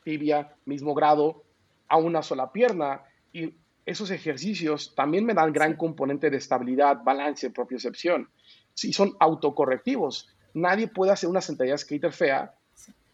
tibia, 0.09 0.57
mismo 0.64 0.94
grado, 0.94 1.44
a 1.88 1.97
una 1.97 2.23
sola 2.23 2.53
pierna. 2.53 3.03
Y 3.33 3.55
esos 3.85 4.11
ejercicios 4.11 4.94
también 4.94 5.25
me 5.25 5.35
dan 5.35 5.53
gran 5.53 5.77
componente 5.77 6.31
de 6.31 6.37
estabilidad, 6.37 7.03
balance, 7.05 7.51
propiocepción. 7.51 8.29
Sí, 8.75 8.92
son 8.92 9.16
autocorrectivos 9.18 10.35
nadie 10.55 10.88
puede 10.88 11.12
hacer 11.12 11.29
una 11.29 11.40
sentadilla 11.40 11.79
skater 11.79 12.12
fea 12.12 12.55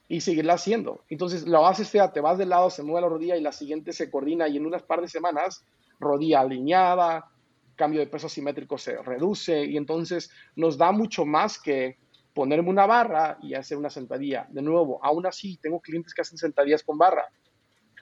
y 0.08 0.20
seguirla 0.20 0.54
haciendo. 0.54 1.04
Entonces 1.08 1.46
lo 1.46 1.66
haces 1.66 1.88
fea, 1.88 2.12
te 2.12 2.20
vas 2.20 2.38
de 2.38 2.46
lado, 2.46 2.70
se 2.70 2.82
mueve 2.82 3.02
la 3.02 3.08
rodilla 3.08 3.36
y 3.36 3.40
la 3.40 3.52
siguiente 3.52 3.92
se 3.92 4.10
coordina 4.10 4.48
y 4.48 4.56
en 4.56 4.66
unas 4.66 4.82
par 4.82 5.00
de 5.00 5.08
semanas 5.08 5.64
rodilla 5.98 6.40
alineada, 6.40 7.30
cambio 7.76 8.00
de 8.00 8.06
peso 8.06 8.26
asimétrico 8.26 8.78
se 8.78 8.96
reduce 9.02 9.64
y 9.64 9.76
entonces 9.76 10.30
nos 10.56 10.76
da 10.76 10.92
mucho 10.92 11.24
más 11.24 11.58
que 11.58 11.98
ponerme 12.34 12.68
una 12.68 12.84
barra 12.84 13.38
y 13.40 13.54
hacer 13.54 13.78
una 13.78 13.88
sentadilla. 13.88 14.46
De 14.50 14.60
nuevo, 14.60 15.02
aún 15.02 15.24
así 15.24 15.56
tengo 15.58 15.80
clientes 15.80 16.12
que 16.12 16.22
hacen 16.22 16.36
sentadillas 16.36 16.82
con 16.82 16.98
barra, 16.98 17.26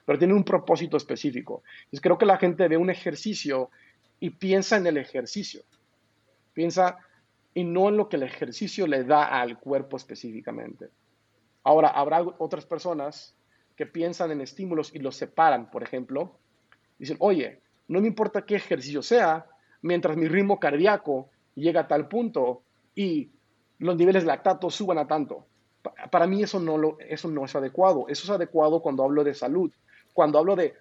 pero 0.05 0.17
tienen 0.17 0.35
un 0.35 0.43
propósito 0.43 0.97
específico. 0.97 1.63
Entonces 1.85 2.01
creo 2.01 2.17
que 2.17 2.25
la 2.25 2.37
gente 2.37 2.67
ve 2.67 2.75
un 2.75 2.89
ejercicio 2.89 3.69
y 4.19 4.31
piensa 4.31 4.77
en 4.77 4.87
el 4.87 4.97
ejercicio. 4.97 5.61
Piensa, 6.53 6.97
y 7.53 7.63
no 7.63 7.89
en 7.89 7.97
lo 7.97 8.09
que 8.09 8.15
el 8.15 8.23
ejercicio 8.23 8.87
le 8.87 9.03
da 9.03 9.25
al 9.25 9.59
cuerpo 9.59 9.97
específicamente. 9.97 10.89
Ahora, 11.63 11.89
habrá 11.89 12.21
otras 12.39 12.65
personas 12.65 13.35
que 13.75 13.85
piensan 13.85 14.31
en 14.31 14.41
estímulos 14.41 14.93
y 14.93 14.99
los 14.99 15.15
separan, 15.15 15.69
por 15.69 15.83
ejemplo. 15.83 16.39
Dicen, 16.97 17.17
oye, 17.19 17.61
no 17.87 18.01
me 18.01 18.07
importa 18.07 18.45
qué 18.45 18.55
ejercicio 18.55 19.01
sea, 19.01 19.45
mientras 19.81 20.17
mi 20.17 20.27
ritmo 20.27 20.59
cardíaco 20.59 21.29
llega 21.55 21.81
a 21.81 21.87
tal 21.87 22.07
punto 22.07 22.63
y 22.95 23.31
los 23.83 23.97
niveles 23.97 24.23
de 24.23 24.27
lactato 24.27 24.69
suban 24.69 24.97
a 24.97 25.07
tanto. 25.07 25.45
Para 26.09 26.25
mí 26.25 26.41
eso 26.41 26.59
no, 26.59 26.77
lo, 26.77 26.97
eso 26.99 27.27
no 27.29 27.45
es 27.45 27.55
adecuado. 27.55 28.05
Eso 28.07 28.23
es 28.23 28.29
adecuado 28.29 28.81
cuando 28.81 29.03
hablo 29.03 29.23
de 29.23 29.33
salud, 29.33 29.71
cuando 30.13 30.39
hablo 30.39 30.55
de 30.55 30.73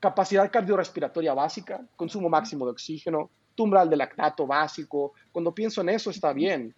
capacidad 0.00 0.50
cardiorrespiratoria 0.50 1.34
básica, 1.34 1.84
consumo 1.94 2.28
máximo 2.28 2.64
de 2.64 2.72
oxígeno, 2.72 3.30
tumbral 3.54 3.90
de 3.90 3.96
lactato 3.96 4.46
básico. 4.46 5.12
Cuando 5.30 5.54
pienso 5.54 5.82
en 5.82 5.90
eso 5.90 6.10
está 6.10 6.32
bien. 6.32 6.74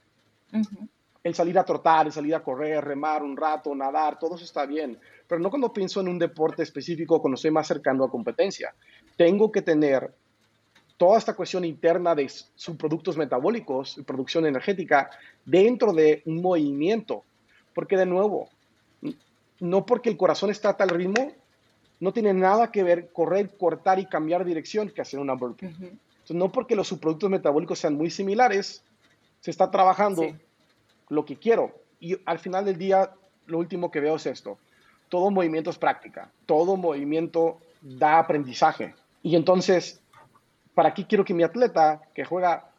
El 1.22 1.34
salir 1.34 1.58
a 1.58 1.64
trotar, 1.64 2.06
el 2.06 2.12
salir 2.12 2.34
a 2.34 2.42
correr, 2.42 2.84
remar 2.84 3.22
un 3.22 3.36
rato, 3.36 3.74
nadar, 3.74 4.18
todo 4.18 4.34
eso 4.36 4.44
está 4.44 4.66
bien. 4.66 4.98
Pero 5.26 5.40
no 5.40 5.50
cuando 5.50 5.72
pienso 5.72 6.00
en 6.00 6.08
un 6.08 6.18
deporte 6.18 6.62
específico, 6.62 7.20
cuando 7.20 7.36
estoy 7.36 7.50
más 7.50 7.66
cercano 7.66 8.04
a 8.04 8.10
competencia. 8.10 8.74
Tengo 9.16 9.52
que 9.52 9.62
tener 9.62 10.12
toda 10.98 11.16
esta 11.16 11.34
cuestión 11.34 11.64
interna 11.64 12.14
de 12.14 12.30
subproductos 12.56 13.16
metabólicos 13.16 13.96
y 13.96 14.02
producción 14.02 14.44
energética 14.44 15.08
dentro 15.44 15.92
de 15.92 16.22
un 16.26 16.42
movimiento. 16.42 17.22
Porque 17.72 17.96
de 17.96 18.04
nuevo, 18.04 18.48
no 19.60 19.86
porque 19.86 20.10
el 20.10 20.16
corazón 20.16 20.50
está 20.50 20.70
a 20.70 20.76
tal 20.76 20.90
ritmo, 20.90 21.32
no 22.00 22.12
tiene 22.12 22.34
nada 22.34 22.70
que 22.70 22.82
ver 22.82 23.10
correr, 23.12 23.56
cortar 23.56 23.98
y 24.00 24.06
cambiar 24.06 24.44
dirección 24.44 24.90
que 24.90 25.00
hacer 25.00 25.20
una 25.20 25.34
burpee. 25.34 25.66
Entonces, 25.68 26.36
no 26.36 26.50
porque 26.50 26.76
los 26.76 26.88
subproductos 26.88 27.30
metabólicos 27.30 27.78
sean 27.78 27.94
muy 27.94 28.10
similares, 28.10 28.82
se 29.40 29.50
está 29.50 29.70
trabajando 29.70 30.36
lo 31.08 31.24
que 31.24 31.36
quiero. 31.36 31.72
Y 32.00 32.16
al 32.24 32.40
final 32.40 32.64
del 32.64 32.76
día, 32.76 33.12
lo 33.46 33.58
último 33.58 33.90
que 33.90 34.00
veo 34.00 34.16
es 34.16 34.26
esto. 34.26 34.58
Todo 35.08 35.30
movimiento 35.30 35.70
es 35.70 35.78
práctica, 35.78 36.30
todo 36.44 36.76
movimiento 36.76 37.58
da 37.80 38.18
aprendizaje. 38.18 38.94
Y 39.22 39.36
entonces, 39.36 40.00
¿para 40.78 40.94
qué 40.94 41.08
quiero 41.08 41.24
que 41.24 41.34
mi 41.34 41.42
atleta 41.42 42.00
que 42.14 42.24
juega 42.24 42.70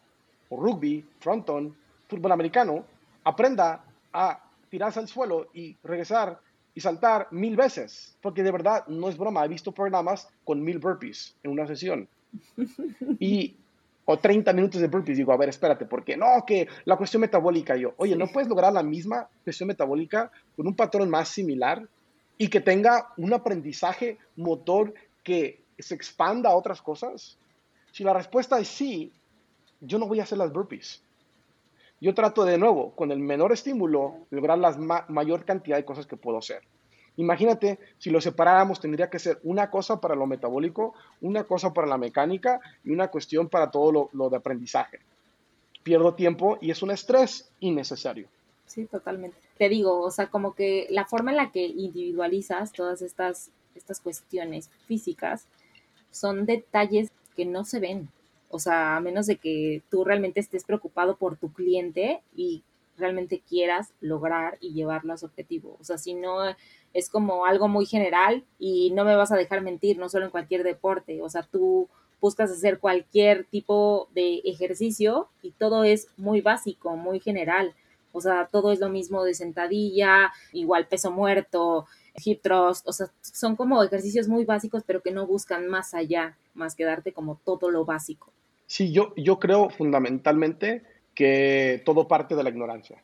rugby, 0.50 1.06
fronton, 1.20 1.76
fútbol 2.08 2.32
americano, 2.32 2.86
aprenda 3.26 3.84
a 4.14 4.42
tirarse 4.70 5.02
al 5.02 5.10
suelo 5.10 5.48
y 5.54 5.76
regresar 5.84 6.40
y 6.74 6.80
saltar 6.80 7.28
mil 7.32 7.58
veces? 7.58 8.16
Porque 8.22 8.42
de 8.42 8.54
verdad, 8.54 8.88
no 8.88 9.10
es 9.10 9.18
broma, 9.18 9.44
he 9.44 9.50
visto 9.50 9.74
programas 9.74 10.30
con 10.46 10.64
mil 10.64 10.80
burpees 10.80 11.36
en 11.44 11.52
una 11.52 11.68
sesión. 11.68 12.08
Y 13.20 13.58
o 14.06 14.18
30 14.18 14.54
minutos 14.54 14.80
de 14.80 14.88
burpees, 14.88 15.18
digo, 15.18 15.34
a 15.34 15.38
ver, 15.38 15.50
espérate, 15.50 15.84
porque 15.84 16.16
no, 16.16 16.46
que 16.48 16.70
la 16.86 16.96
cuestión 16.96 17.20
metabólica, 17.20 17.76
yo, 17.76 17.96
oye, 17.98 18.16
¿no 18.16 18.28
puedes 18.28 18.48
lograr 18.48 18.72
la 18.72 18.82
misma 18.82 19.28
cuestión 19.44 19.68
metabólica 19.68 20.32
con 20.56 20.66
un 20.66 20.74
patrón 20.74 21.10
más 21.10 21.28
similar 21.28 21.86
y 22.38 22.48
que 22.48 22.62
tenga 22.62 23.10
un 23.18 23.34
aprendizaje 23.34 24.18
motor 24.38 24.94
que 25.22 25.60
se 25.78 25.96
expanda 25.96 26.50
a 26.50 26.56
otras 26.56 26.82
cosas? 26.82 27.38
Si 27.92 28.04
la 28.04 28.14
respuesta 28.14 28.60
es 28.60 28.68
sí, 28.68 29.12
yo 29.82 29.98
no 29.98 30.08
voy 30.08 30.20
a 30.20 30.24
hacer 30.24 30.38
las 30.38 30.52
burpees. 30.52 31.02
Yo 32.02 32.14
trato 32.14 32.46
de 32.46 32.58
nuevo, 32.58 32.92
con 32.96 33.12
el 33.12 33.20
menor 33.20 33.52
estímulo, 33.52 34.26
lograr 34.30 34.58
la 34.58 35.06
mayor 35.10 35.44
cantidad 35.44 35.78
de 35.78 35.86
cosas 35.86 36.08
que 36.08 36.16
puedo 36.16 36.38
hacer. 36.38 36.62
Imagínate, 37.18 37.80
si 37.98 38.10
lo 38.10 38.22
separáramos, 38.22 38.80
tendría 38.80 39.10
que 39.10 39.20
ser 39.20 39.40
una 39.44 39.70
cosa 39.70 40.00
para 40.00 40.16
lo 40.16 40.26
metabólico, 40.26 40.94
una 41.20 41.44
cosa 41.44 41.74
para 41.74 41.86
la 41.86 41.98
mecánica 41.98 42.62
y 42.86 42.92
una 42.92 43.10
cuestión 43.10 43.50
para 43.50 43.70
todo 43.70 44.10
lo, 44.14 44.30
de 44.30 44.38
aprendizaje. 44.38 45.00
Pierdo 45.84 46.14
tiempo 46.14 46.58
y 46.62 46.72
es 46.72 46.82
un 46.82 46.92
estrés 46.92 47.52
innecesario. 47.60 48.30
Sí, 48.66 48.86
totalmente. 48.86 49.36
Te 49.58 49.68
digo, 49.68 50.00
o 50.00 50.12
sea, 50.12 50.28
como 50.28 50.56
que 50.56 50.88
la 50.92 51.04
forma 51.04 51.32
en 51.32 51.38
la 51.38 51.52
que 51.52 51.66
individualizas 51.66 52.72
todas 52.72 53.02
estas, 53.02 53.52
estas 53.76 54.00
cuestiones 54.00 54.70
físicas 54.88 55.46
son 56.12 56.46
detalles 56.46 57.12
que 57.36 57.46
no 57.46 57.66
se 57.66 57.80
ven. 57.80 58.10
O 58.50 58.60
sea, 58.60 58.98
a 58.98 59.00
menos 59.00 59.28
de 59.28 59.38
que 59.38 59.84
tú 59.90 60.04
realmente 60.04 60.40
estés 60.40 60.64
preocupado 60.64 61.18
por 61.18 61.38
tu 61.38 61.54
cliente 61.54 62.22
y 62.36 62.64
realmente 62.98 63.42
quieras 63.48 63.94
lograr 64.02 64.58
y 64.60 64.74
llevarlo 64.74 65.14
a 65.14 65.18
su 65.18 65.26
objetivo. 65.26 65.78
O 65.80 65.84
sea, 65.84 65.98
si 65.98 66.14
no 66.14 66.38
es 66.94 67.10
como 67.10 67.46
algo 67.46 67.68
muy 67.68 67.86
general 67.86 68.44
y 68.58 68.92
no 68.92 69.06
me 69.06 69.16
vas 69.16 69.32
a 69.32 69.38
dejar 69.38 69.62
mentir, 69.62 69.98
no 69.98 70.10
solo 70.10 70.26
en 70.26 70.32
cualquier 70.32 70.64
deporte, 70.64 71.22
o 71.22 71.30
sea, 71.30 71.44
tú 71.44 71.88
buscas 72.20 72.52
hacer 72.52 72.80
cualquier 72.80 73.46
tipo 73.46 74.10
de 74.14 74.42
ejercicio 74.44 75.30
y 75.42 75.52
todo 75.52 75.84
es 75.84 76.08
muy 76.18 76.42
básico, 76.42 76.96
muy 76.96 77.20
general. 77.20 77.74
O 78.12 78.22
sea, 78.22 78.48
todo 78.52 78.72
es 78.72 78.80
lo 78.80 78.90
mismo 78.90 79.24
de 79.24 79.36
sentadilla, 79.36 80.34
igual 80.52 80.88
peso 80.88 81.12
muerto, 81.12 81.86
hip 82.24 82.42
thrust, 82.42 82.88
o 82.88 82.94
sea, 82.94 83.08
son 83.22 83.56
como 83.56 83.84
ejercicios 83.84 84.28
muy 84.28 84.46
básicos, 84.46 84.84
pero 84.86 85.02
que 85.02 85.12
no 85.12 85.28
buscan 85.28 85.68
más 85.68 85.94
allá, 85.94 86.38
más 86.54 86.76
que 86.76 86.86
darte 86.86 87.14
como 87.14 87.40
todo 87.44 87.72
lo 87.72 87.86
básico. 87.86 88.32
Sí, 88.68 88.92
yo, 88.92 89.14
yo 89.16 89.40
creo 89.40 89.70
fundamentalmente 89.70 90.84
que 91.16 91.82
todo 91.86 92.08
parte 92.08 92.36
de 92.36 92.44
la 92.44 92.50
ignorancia. 92.50 93.02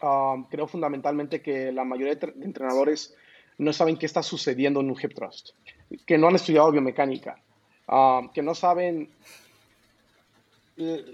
Um, 0.00 0.44
creo 0.44 0.66
fundamentalmente 0.66 1.42
que 1.42 1.70
la 1.70 1.84
mayoría 1.84 2.14
de 2.14 2.34
entrenadores 2.42 3.14
no 3.58 3.72
saben 3.72 3.96
qué 3.96 4.06
está 4.06 4.22
sucediendo 4.22 4.80
en 4.80 4.90
un 4.90 4.96
hip 5.00 5.14
thrust, 5.14 5.50
que 6.06 6.18
no 6.18 6.28
han 6.28 6.34
estudiado 6.34 6.72
biomecánica, 6.72 7.36
um, 7.88 8.28
que 8.30 8.42
no 8.42 8.54
saben, 8.54 9.10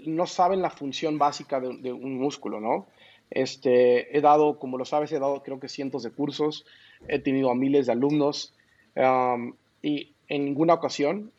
no 0.05 0.25
saben 0.25 0.61
la 0.61 0.69
función 0.69 1.17
básica 1.17 1.59
de, 1.59 1.91
un 1.91 2.17
músculo, 2.17 2.59
¿no? 2.59 2.87
Este, 3.31 4.15
he 4.17 4.21
dado, 4.21 4.59
como 4.59 4.77
lo 4.77 4.85
sabes, 4.85 5.11
he 5.11 5.19
dado 5.19 5.43
creo 5.43 5.59
que 5.59 5.69
cientos 5.69 6.03
de 6.03 6.11
cursos, 6.11 6.65
he 7.07 7.19
tenido 7.19 7.51
a 7.51 7.55
miles 7.55 7.85
de 7.85 7.91
alumnos 7.91 8.53
um, 8.95 9.53
y 9.81 10.13
en 10.27 10.45
ninguna 10.45 10.73
ocasión 10.73 11.31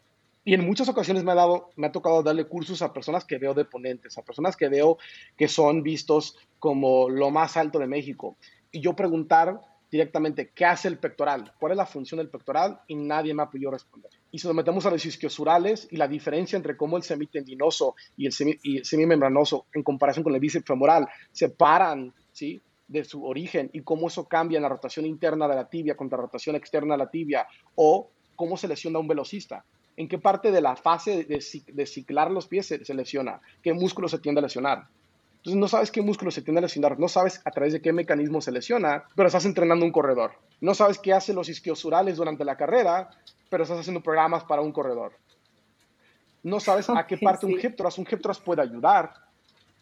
y 0.45 0.55
en 0.55 0.67
muchas 0.67 0.89
ocasiones 0.89 1.23
me 1.23 1.33
ha, 1.33 1.35
dado, 1.35 1.71
me 1.77 1.89
ha 1.89 1.93
tocado 1.93 2.23
darle 2.23 2.47
cursos 2.47 2.81
a 2.83 2.93
personas 2.93 3.25
que 3.25 3.39
veo 3.39 3.53
de 3.53 3.65
ponentes, 3.65 4.17
a 4.17 4.23
personas 4.23 4.57
que 4.57 4.69
veo 4.69 4.99
que 5.37 5.49
son 5.49 5.83
vistos 5.83 6.37
como 6.59 7.11
lo 7.11 7.31
más 7.31 7.57
alto 7.57 7.79
de 7.79 7.87
México. 7.87 8.37
Y 8.73 8.81
yo 8.81 8.97
preguntar 8.97 9.61
directamente, 9.91 10.51
¿qué 10.55 10.65
hace 10.65 10.89
el 10.89 10.99
pectoral? 10.99 11.53
¿Cuál 11.59 11.73
es 11.73 11.79
la 11.79 11.87
función 11.87 12.19
del 12.19 12.29
pectoral? 12.29 12.81
Y 12.87 12.95
nadie 12.95 13.35
me 13.35 13.43
ha 13.43 13.51
podido 13.51 13.71
responder. 13.71 14.11
Y 14.31 14.39
si 14.39 14.47
nos 14.47 14.57
metemos 14.57 14.87
a 14.87 14.91
los 14.91 15.05
isquiosurales 15.05 15.89
y 15.91 15.97
la 15.97 16.07
diferencia 16.07 16.57
entre 16.57 16.77
cómo 16.77 16.97
el 16.97 17.03
semitendinoso 17.03 17.97
y 18.17 18.27
el, 18.27 18.85
semimembranoso 18.85 19.67
en 19.75 19.83
comparación 19.83 20.23
con 20.23 20.35
el 20.35 20.41
bíceps 20.41 20.67
femoral 20.67 21.09
se 21.33 21.49
paran, 21.49 22.15
¿sí? 22.33 22.61
de 22.87 23.05
su 23.05 23.25
origen 23.25 23.71
y 23.73 23.83
cómo 23.83 24.09
eso 24.09 24.27
cambia 24.27 24.57
en 24.57 24.63
la 24.63 24.69
rotación 24.69 25.07
interna 25.07 25.47
de 25.47 25.55
la 25.55 25.69
tibia 25.69 25.97
contra 25.97 26.19
rotación 26.19 26.57
externa 26.57 26.95
de 26.95 26.99
la 26.99 27.11
tibia 27.11 27.47
o 27.77 28.11
cómo 28.35 28.57
se 28.57 28.67
lesiona 28.67 28.99
un 28.99 29.07
velocista 29.07 29.65
en 30.01 30.09
qué 30.09 30.19
parte 30.19 30.51
de 30.51 30.63
la 30.63 30.77
fase 30.77 31.25
de, 31.25 31.87
ciclar 31.87 32.31
los 32.31 32.47
pies 32.47 32.67
se, 32.67 32.95
lesiona, 32.95 33.39
qué 33.63 33.75
músculo 33.75 34.09
se 34.09 34.19
tiende 34.19 34.39
a 34.39 34.43
lesionar. 34.43 34.87
Entonces 35.41 35.59
no 35.59 35.69
sabes 35.69 35.91
qué 35.91 36.03
músculo 36.03 36.31
se 36.31 36.43
tiende 36.43 36.59
a 36.59 36.63
lesionar, 36.63 36.99
no 36.99 37.09
sabes 37.09 37.41
a 37.47 37.51
través 37.51 37.73
de 37.73 37.81
qué 37.81 37.95
mecanismo 37.95 38.43
se 38.43 38.53
lesiona, 38.53 39.05
pero 39.17 39.27
estás 39.27 39.47
entrenando 39.47 39.87
un 39.87 39.91
corredor. 39.91 40.33
No 40.61 40.75
sabes 40.75 40.99
qué 40.99 41.15
hacen 41.15 41.35
los 41.35 41.49
isquiosurales 41.49 42.19
durante 42.19 42.45
la 42.45 42.59
carrera, 42.59 43.09
pero 43.49 43.63
estás 43.63 43.81
haciendo 43.81 44.03
programas 44.03 44.45
para 44.45 44.61
un 44.61 44.71
corredor. 44.71 45.13
No 46.43 46.61
sabes 46.61 46.91
a 46.91 47.07
qué 47.07 47.17
parte 47.17 47.47
un 47.47 47.53
hip 47.53 47.75
thrust, 47.75 47.99
un 47.99 48.07
hip 48.11 48.21
thrust 48.21 48.45
puede 48.45 48.61
ayudar, 48.61 49.15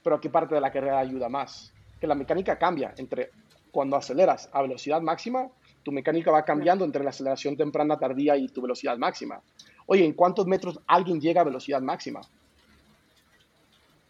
pero 0.04 0.14
a 0.14 0.20
qué 0.20 0.30
parte 0.30 0.54
de 0.54 0.60
la 0.60 0.70
carrera 0.70 1.00
ayuda 1.00 1.28
más. 1.28 1.72
Que 2.00 2.06
la 2.06 2.14
mecánica 2.14 2.56
cambia 2.56 2.94
entre 2.96 3.30
cuando 3.72 3.96
aceleras 3.96 4.48
a 4.52 4.62
velocidad 4.62 5.00
máxima, 5.00 5.48
tu 5.82 5.90
mecánica 5.90 6.30
va 6.30 6.44
cambiando 6.44 6.84
entre 6.84 7.02
la 7.02 7.10
aceleración 7.10 7.56
temprana, 7.56 7.98
tardía 7.98 8.36
y 8.36 8.46
tu 8.46 8.62
velocidad 8.62 8.96
máxima. 8.96 9.40
Oye, 9.86 10.04
¿en 10.04 10.12
cuántos 10.12 10.46
metros 10.46 10.78
alguien 10.86 11.20
llega 11.20 11.40
a 11.40 11.44
velocidad 11.44 11.80
máxima? 11.80 12.20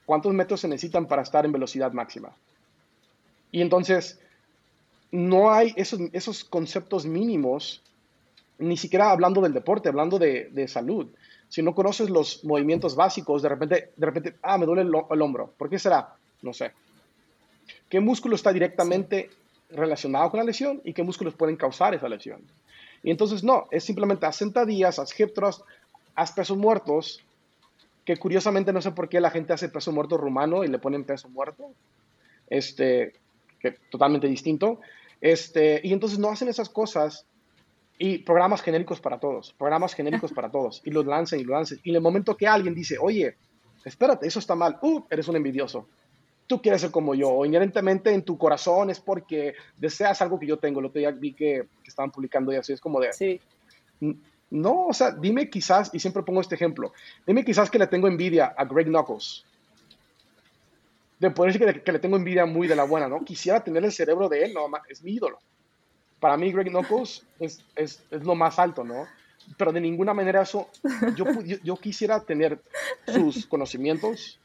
¿Cuántos 0.09 0.33
metros 0.33 0.63
se 0.63 0.69
necesitan 0.69 1.05
para 1.05 1.21
estar 1.21 1.45
en 1.45 1.53
velocidad 1.53 1.93
máxima? 1.93 2.31
Y 3.53 3.61
entonces, 3.61 4.19
no 5.11 5.51
hay 5.51 5.75
esos, 5.77 6.01
esos 6.15 6.45
conceptos 6.45 7.05
mínimos, 7.05 7.83
ni 8.57 8.79
siquiera 8.79 9.11
hablando 9.11 9.43
del 9.43 9.53
deporte, 9.53 9.91
hablando 9.91 10.19
de, 10.19 10.67
salud. 10.67 11.09
Si 11.51 11.61
no 11.61 11.75
conoces 11.75 12.09
los 12.09 12.43
movimientos 12.43 12.97
básicos, 12.97 13.43
de 13.43 13.51
repente, 13.51 13.91
de 13.95 14.07
repente, 14.07 14.37
ah, 14.41 14.57
me 14.57 14.65
duele 14.65 14.81
el, 14.81 14.93
el 15.11 15.21
hombro. 15.21 15.53
¿Por 15.59 15.69
qué 15.69 15.79
será? 15.79 16.15
No 16.41 16.55
sé. 16.55 16.73
¿Qué 17.91 18.01
músculo 18.01 18.35
está 18.35 18.51
directamente 18.51 19.29
relacionado 19.69 20.31
con 20.31 20.39
la 20.39 20.45
lesión 20.45 20.81
y 20.85 20.95
qué 20.95 21.03
músculos 21.03 21.35
pueden 21.35 21.57
causar 21.57 21.93
esa 21.93 22.09
lesión? 22.09 22.41
Y 23.03 23.11
entonces 23.11 23.45
no, 23.45 23.69
es 23.71 23.85
simplemente 23.85 24.25
haz 24.25 24.37
sentadillas, 24.37 24.99
haz 24.99 25.21
hip 25.21 25.35
thrust, 25.35 25.61
haz 26.15 26.33
pesos 26.33 26.57
muertos, 26.57 27.21
que 28.09 28.17
curiosamente 28.17 28.73
no 28.73 28.81
sé 28.81 28.93
por 28.93 29.07
qué 29.11 29.21
la 29.21 29.29
gente 29.29 29.53
hace 29.53 29.69
peso 29.69 29.93
muerto 29.93 30.17
rumano 30.17 30.65
y 30.65 30.69
le 30.69 30.79
ponen 30.79 31.05
peso 31.05 31.29
muerto, 31.29 31.75
este, 32.49 33.13
que 33.61 33.73
totalmente 33.91 34.27
distinto. 34.27 34.81
Este, 35.21 35.83
y 35.85 35.93
entonces 35.93 36.19
no 36.19 36.31
hacen 36.31 36.49
esas 36.49 36.71
cosas 36.71 37.27
y 37.99 38.17
programas 38.21 38.63
genéricos 38.63 38.99
para 38.99 39.21
todos, 39.21 39.53
programas 39.59 39.93
genéricos 39.93 40.33
para 40.33 40.51
todos, 40.51 40.81
y 40.87 40.91
los 40.91 41.05
lanzan 41.05 41.41
y 41.41 41.45
lo 41.45 41.53
lanzan. 41.53 41.81
Y 41.83 41.91
en 41.91 41.97
el 41.97 42.01
momento 42.01 42.35
que 42.35 42.47
alguien 42.47 42.75
dice, 42.75 42.97
oye, 42.99 43.37
espérate, 43.85 44.27
eso 44.27 44.39
está 44.39 44.55
mal, 44.55 44.79
uh, 44.81 45.05
eres 45.11 45.29
un 45.29 45.37
envidioso 45.37 45.87
tú 46.47 46.63
quieres 46.63 46.81
ser 46.81 46.91
como 46.91 47.15
yo, 47.15 47.29
o 47.29 47.45
inherentemente 47.45 48.11
en 48.11 48.23
tu 48.23 48.39
corazón 48.39 48.89
es 48.89 49.01
porque 49.01 49.53
deseas 49.77 50.23
algo 50.23 50.41
que 50.41 50.47
yo 50.47 50.57
tengo. 50.57 50.81
Lo 50.81 50.91
que 50.91 51.03
ya 51.03 51.11
vi 51.11 51.35
que, 51.35 51.67
estaban 51.85 52.11
publicando 52.11 52.51
y 52.55 52.57
así 52.57 52.73
es 52.73 52.81
como 52.81 53.01
de... 53.01 53.13
Sí. 53.13 53.39
No, 54.51 54.87
o 54.87 54.95
sea, 54.95 55.11
dime 55.11 55.51
quizás, 55.51 55.91
y 55.93 56.01
siempre 56.01 56.23
pongo 56.23 56.41
este 56.41 56.55
ejemplo, 56.55 56.93
dime 57.27 57.45
quizás 57.45 57.71
que 57.71 57.79
le 57.79 57.87
tengo 57.87 58.09
envidia 58.09 58.55
a 58.57 58.65
Greg 58.65 58.87
Knuckles. 58.87 59.45
de 61.19 61.31
poder 61.31 61.53
decir 61.53 61.83
que, 61.83 61.93
le 61.93 61.99
tengo 61.99 62.17
envidia 62.17 62.47
muy 62.47 62.67
de 62.67 62.77
la 62.77 62.85
buena, 62.85 63.09
¿no? 63.09 63.25
Quisiera 63.25 63.63
tener 63.63 63.85
el 63.85 63.93
cerebro 63.93 64.29
de 64.29 64.45
él, 64.45 64.55
no, 64.55 64.71
es 64.89 65.03
mi 65.03 65.13
ídolo. 65.13 65.39
Para 66.21 66.37
mí, 66.37 66.51
Greg 66.51 66.69
Knuckles 66.69 67.25
es, 67.39 67.63
es, 67.77 68.03
es 68.11 68.25
lo 68.25 68.35
más 68.35 68.59
alto, 68.59 68.85
¿no? 68.85 69.07
Pero 69.57 69.73
de 69.73 69.81
ninguna 69.81 70.15
manera 70.15 70.43
eso, 70.43 70.69
yo, 71.17 71.27
yo, 71.63 71.77
quisiera 71.77 72.21
tener 72.21 72.61
sus 73.07 73.47
conocimientos, 73.47 74.39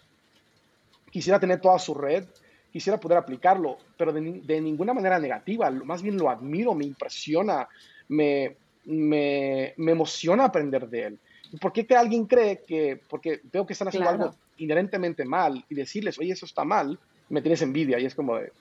quisiera 1.12 1.40
tener 1.40 1.62
toda 1.62 1.80
su 1.80 1.94
red, 1.94 2.26
quisiera 2.72 3.00
poder 3.00 3.18
aplicarlo, 3.18 3.78
pero 3.98 4.12
de, 4.12 4.42
de, 4.44 4.62
ninguna 4.62 4.94
manera 4.94 5.20
negativa, 5.20 5.70
más 5.72 6.02
bien 6.02 6.18
lo 6.18 6.30
admiro, 6.30 6.74
me 6.74 6.86
impresiona, 6.86 7.68
me, 8.08 8.56
me, 8.86 9.74
me 9.78 9.92
emociona 9.92 10.46
aprender 10.46 10.88
de 10.90 11.04
él. 11.04 11.20
¿Por 11.60 11.72
qué 11.72 11.86
que 11.86 11.96
alguien 11.96 12.26
cree 12.26 12.62
que, 12.66 13.00
porque 13.10 13.42
veo 13.52 13.66
que 13.66 13.74
están 13.74 13.88
haciendo 13.88 14.10
algo 14.10 14.36
inherentemente 14.58 15.26
mal 15.26 15.64
y 15.70 15.76
decirles, 15.76 16.18
oye, 16.20 16.34
eso 16.34 16.46
está 16.46 16.64
mal, 16.64 16.98
me 17.30 17.42
tienes 17.42 17.62
envidia? 17.62 18.00
Y 18.00 18.06
es 18.06 18.16
como 18.16 18.38
de, 18.38 18.52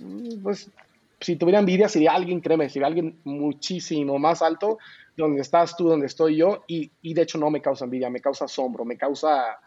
mm, 0.00 0.42
pues, 0.42 0.70
si 1.20 1.36
tuviera 1.36 1.58
envidia, 1.58 1.88
sería 1.88 2.12
alguien, 2.12 2.40
créeme, 2.40 2.68
sería 2.70 2.86
alguien 2.86 3.18
muchísimo 3.24 4.18
más 4.18 4.40
alto 4.40 4.78
donde 5.16 5.40
estás 5.40 5.76
tú, 5.76 5.88
donde 5.88 6.06
estoy 6.06 6.36
yo, 6.36 6.62
y, 6.68 6.90
y 7.02 7.12
de 7.12 7.22
hecho 7.22 7.38
no 7.38 7.50
me 7.50 7.60
causa 7.60 7.84
envidia, 7.84 8.08
me 8.08 8.20
causa 8.20 8.44
asombro, 8.44 8.84
me 8.84 8.96
causa 8.96 9.58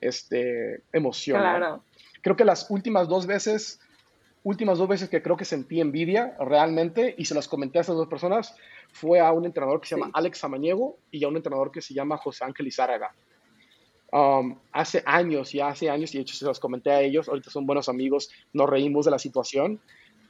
este, 0.00 0.82
emoción. 0.92 1.40
Claro. 1.40 1.84
Creo 2.20 2.36
que 2.36 2.44
las 2.44 2.68
últimas 2.70 3.08
dos 3.08 3.26
veces, 3.26 3.80
últimas 4.48 4.78
dos 4.78 4.88
veces 4.88 5.10
que 5.10 5.22
creo 5.22 5.36
que 5.36 5.44
sentí 5.44 5.78
envidia 5.78 6.34
realmente, 6.40 7.14
y 7.18 7.26
se 7.26 7.34
las 7.34 7.46
comenté 7.46 7.78
a 7.78 7.80
esas 7.82 7.96
dos 7.96 8.08
personas, 8.08 8.56
fue 8.92 9.20
a 9.20 9.30
un 9.32 9.44
entrenador 9.44 9.78
que 9.78 9.88
se 9.88 9.94
llama 9.94 10.10
Alex 10.14 10.38
Samaniego 10.38 10.96
y 11.10 11.22
a 11.22 11.28
un 11.28 11.36
entrenador 11.36 11.70
que 11.70 11.82
se 11.82 11.92
llama 11.92 12.16
José 12.16 12.44
Ángel 12.44 12.66
Izárraga. 12.66 13.14
Um, 14.10 14.56
hace 14.72 15.02
años, 15.04 15.52
ya 15.52 15.68
hace 15.68 15.90
años, 15.90 16.14
y 16.14 16.16
de 16.16 16.22
hecho 16.22 16.34
se 16.34 16.46
los 16.46 16.58
comenté 16.58 16.90
a 16.90 17.02
ellos, 17.02 17.28
ahorita 17.28 17.50
son 17.50 17.66
buenos 17.66 17.90
amigos, 17.90 18.30
nos 18.54 18.70
reímos 18.70 19.04
de 19.04 19.10
la 19.10 19.18
situación. 19.18 19.80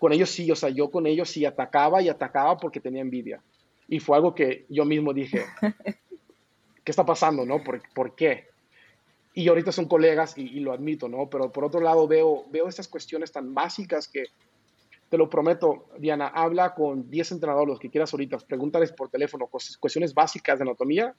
Con 0.01 0.13
ellos 0.13 0.31
sí, 0.31 0.51
o 0.51 0.57
sea, 0.57 0.71
yo 0.71 0.91
con 0.91 1.07
ellos 1.07 1.31
sí 1.31 1.45
atacaba 1.45 2.03
y 2.03 2.09
atacaba 2.09 2.57
porque 2.57 2.81
tenía 2.81 3.03
envidia. 3.03 3.41
Y 3.87 4.01
fue 4.01 4.17
algo 4.17 4.35
que 4.35 4.67
yo 4.69 4.85
mismo 4.85 5.15
dije, 5.15 5.45
¿qué 6.85 6.91
está 6.91 7.07
pasando, 7.07 7.47
no? 7.47 7.63
¿Por, 7.63 7.81
por 7.95 8.17
qué? 8.17 8.49
Y 9.35 9.49
ahorita 9.49 9.73
son 9.73 9.87
colegas 9.87 10.37
y, 10.37 10.43
y, 10.43 10.61
lo 10.61 10.73
admito, 10.73 11.09
¿no? 11.09 11.29
Pero 11.31 11.53
por 11.53 11.65
otro 11.65 11.81
lado 11.81 12.09
veo, 12.09 12.47
veo 12.51 12.69
estas 12.69 12.89
cuestiones 12.89 13.31
tan 13.31 13.55
básicas 13.55 14.09
que 14.09 14.25
te 15.09 15.17
lo 15.17 15.31
prometo, 15.31 15.87
Diana, 15.99 16.29
habla 16.29 16.75
con 16.75 17.09
10 17.09 17.33
entrenadores, 17.33 17.69
los 17.69 17.81
que 17.81 17.91
quieras 17.91 18.13
ahorita, 18.13 18.39
pregúntales 18.39 18.93
por 18.93 19.09
teléfono 19.09 19.49
cuestiones 19.81 20.13
básicas 20.13 20.59
de 20.59 20.65
anatomía, 20.65 21.15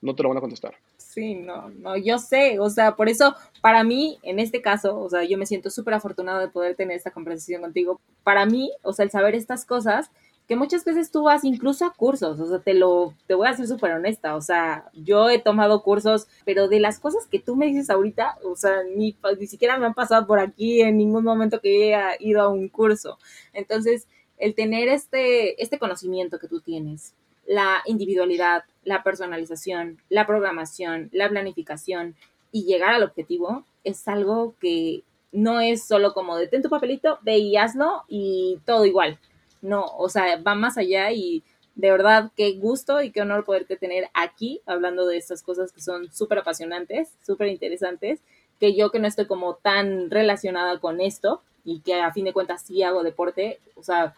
no 0.00 0.14
te 0.14 0.22
lo 0.22 0.28
van 0.28 0.38
a 0.38 0.40
contestar. 0.40 0.76
Sí, 0.96 1.34
no, 1.34 1.70
no, 1.70 1.96
yo 1.96 2.18
sé, 2.18 2.60
o 2.60 2.70
sea, 2.70 2.94
por 2.94 3.08
eso, 3.08 3.34
para 3.60 3.82
mí, 3.82 4.18
en 4.22 4.38
este 4.38 4.60
caso, 4.62 4.98
o 4.98 5.08
sea, 5.08 5.24
yo 5.24 5.38
me 5.38 5.46
siento 5.46 5.70
súper 5.70 5.94
afortunado 5.94 6.38
de 6.40 6.48
poder 6.48 6.76
tener 6.76 6.96
esta 6.96 7.10
conversación 7.10 7.62
contigo. 7.62 8.00
Para 8.22 8.46
mí, 8.46 8.70
o 8.82 8.92
sea, 8.92 9.04
el 9.04 9.10
saber 9.10 9.34
estas 9.34 9.64
cosas 9.64 10.10
que 10.46 10.56
muchas 10.56 10.84
veces 10.84 11.10
tú 11.10 11.24
vas 11.24 11.44
incluso 11.44 11.84
a 11.84 11.92
cursos, 11.92 12.38
o 12.38 12.46
sea, 12.46 12.60
te 12.60 12.74
lo, 12.74 13.14
te 13.26 13.34
voy 13.34 13.48
a 13.48 13.54
ser 13.54 13.66
súper 13.66 13.92
honesta, 13.92 14.36
o 14.36 14.40
sea, 14.40 14.88
yo 14.94 15.28
he 15.28 15.40
tomado 15.40 15.82
cursos, 15.82 16.28
pero 16.44 16.68
de 16.68 16.78
las 16.78 17.00
cosas 17.00 17.26
que 17.26 17.40
tú 17.40 17.56
me 17.56 17.66
dices 17.66 17.90
ahorita, 17.90 18.38
o 18.44 18.54
sea, 18.54 18.84
ni, 18.94 19.16
ni 19.38 19.46
siquiera 19.46 19.76
me 19.76 19.86
han 19.86 19.94
pasado 19.94 20.26
por 20.26 20.38
aquí 20.38 20.82
en 20.82 20.98
ningún 20.98 21.24
momento 21.24 21.60
que 21.60 21.94
haya 21.94 22.16
ido 22.20 22.42
a 22.42 22.48
un 22.48 22.68
curso. 22.68 23.18
Entonces, 23.52 24.06
el 24.38 24.54
tener 24.54 24.88
este, 24.88 25.60
este 25.60 25.78
conocimiento 25.78 26.38
que 26.38 26.48
tú 26.48 26.60
tienes, 26.60 27.14
la 27.44 27.82
individualidad, 27.86 28.64
la 28.84 29.02
personalización, 29.02 29.98
la 30.08 30.26
programación, 30.26 31.08
la 31.12 31.28
planificación 31.28 32.14
y 32.52 32.64
llegar 32.64 32.94
al 32.94 33.02
objetivo 33.02 33.64
es 33.82 34.06
algo 34.06 34.54
que 34.60 35.02
no 35.32 35.60
es 35.60 35.84
solo 35.84 36.14
como 36.14 36.36
detén 36.36 36.62
tu 36.62 36.70
papelito, 36.70 37.18
ve 37.22 37.38
y 37.38 37.56
hazlo 37.56 38.04
y 38.08 38.60
todo 38.64 38.84
igual 38.84 39.18
no, 39.62 39.84
o 39.84 40.08
sea, 40.08 40.40
va 40.42 40.54
más 40.54 40.78
allá 40.78 41.12
y 41.12 41.42
de 41.74 41.90
verdad 41.90 42.32
qué 42.36 42.52
gusto 42.52 43.02
y 43.02 43.10
qué 43.12 43.20
honor 43.20 43.44
poderte 43.44 43.76
tener 43.76 44.08
aquí 44.14 44.60
hablando 44.66 45.06
de 45.06 45.18
estas 45.18 45.42
cosas 45.42 45.72
que 45.72 45.80
son 45.80 46.10
súper 46.12 46.38
apasionantes, 46.38 47.14
súper 47.24 47.48
interesantes, 47.48 48.20
que 48.58 48.74
yo 48.74 48.90
que 48.90 48.98
no 48.98 49.06
estoy 49.06 49.26
como 49.26 49.56
tan 49.56 50.10
relacionada 50.10 50.80
con 50.80 51.00
esto 51.00 51.42
y 51.64 51.80
que 51.80 52.00
a 52.00 52.12
fin 52.12 52.24
de 52.24 52.32
cuentas 52.32 52.62
sí 52.62 52.82
hago 52.82 53.02
deporte, 53.02 53.60
o 53.74 53.82
sea, 53.82 54.14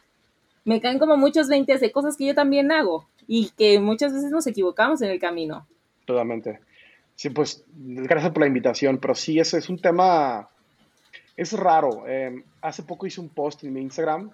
me 0.65 0.81
caen 0.81 0.99
como 0.99 1.17
muchos 1.17 1.49
veintes 1.49 1.81
de 1.81 1.91
cosas 1.91 2.17
que 2.17 2.27
yo 2.27 2.35
también 2.35 2.71
hago 2.71 3.09
y 3.27 3.51
que 3.57 3.81
muchas 3.81 4.13
veces 4.13 4.31
nos 4.31 4.47
equivocamos 4.47 5.03
en 5.03 5.11
el 5.11 5.19
camino. 5.19 5.67
Totalmente. 6.05 6.61
Sí, 7.17 7.31
pues 7.31 7.65
gracias 7.75 8.33
por 8.33 8.43
la 8.43 8.47
invitación, 8.47 8.99
pero 8.99 9.15
sí, 9.15 9.41
ese 9.41 9.59
es 9.59 9.69
un 9.69 9.79
tema, 9.79 10.49
es 11.37 11.53
raro. 11.53 12.05
Eh, 12.07 12.45
hace 12.61 12.85
poco 12.85 13.07
hice 13.07 13.21
un 13.21 13.31
post 13.31 13.65
en 13.65 13.73
mi 13.73 13.81
Instagram 13.81 14.31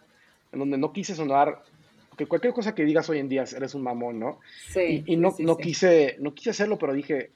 en 0.54 0.60
donde 0.60 0.78
no 0.78 0.92
quise 0.92 1.14
sonar, 1.14 1.62
porque 2.08 2.26
cualquier 2.26 2.54
cosa 2.54 2.74
que 2.74 2.84
digas 2.84 3.08
hoy 3.10 3.18
en 3.18 3.28
día 3.28 3.44
eres 3.54 3.74
un 3.74 3.82
mamón, 3.82 4.18
¿no? 4.18 4.38
Sí. 4.68 5.02
Y, 5.04 5.16
no, 5.16 5.34
no, 5.40 5.56
Quise, 5.56 6.16
no 6.20 6.32
quise 6.32 6.50
hacerlo, 6.50 6.78
pero 6.78 6.94
dije, 6.94 7.30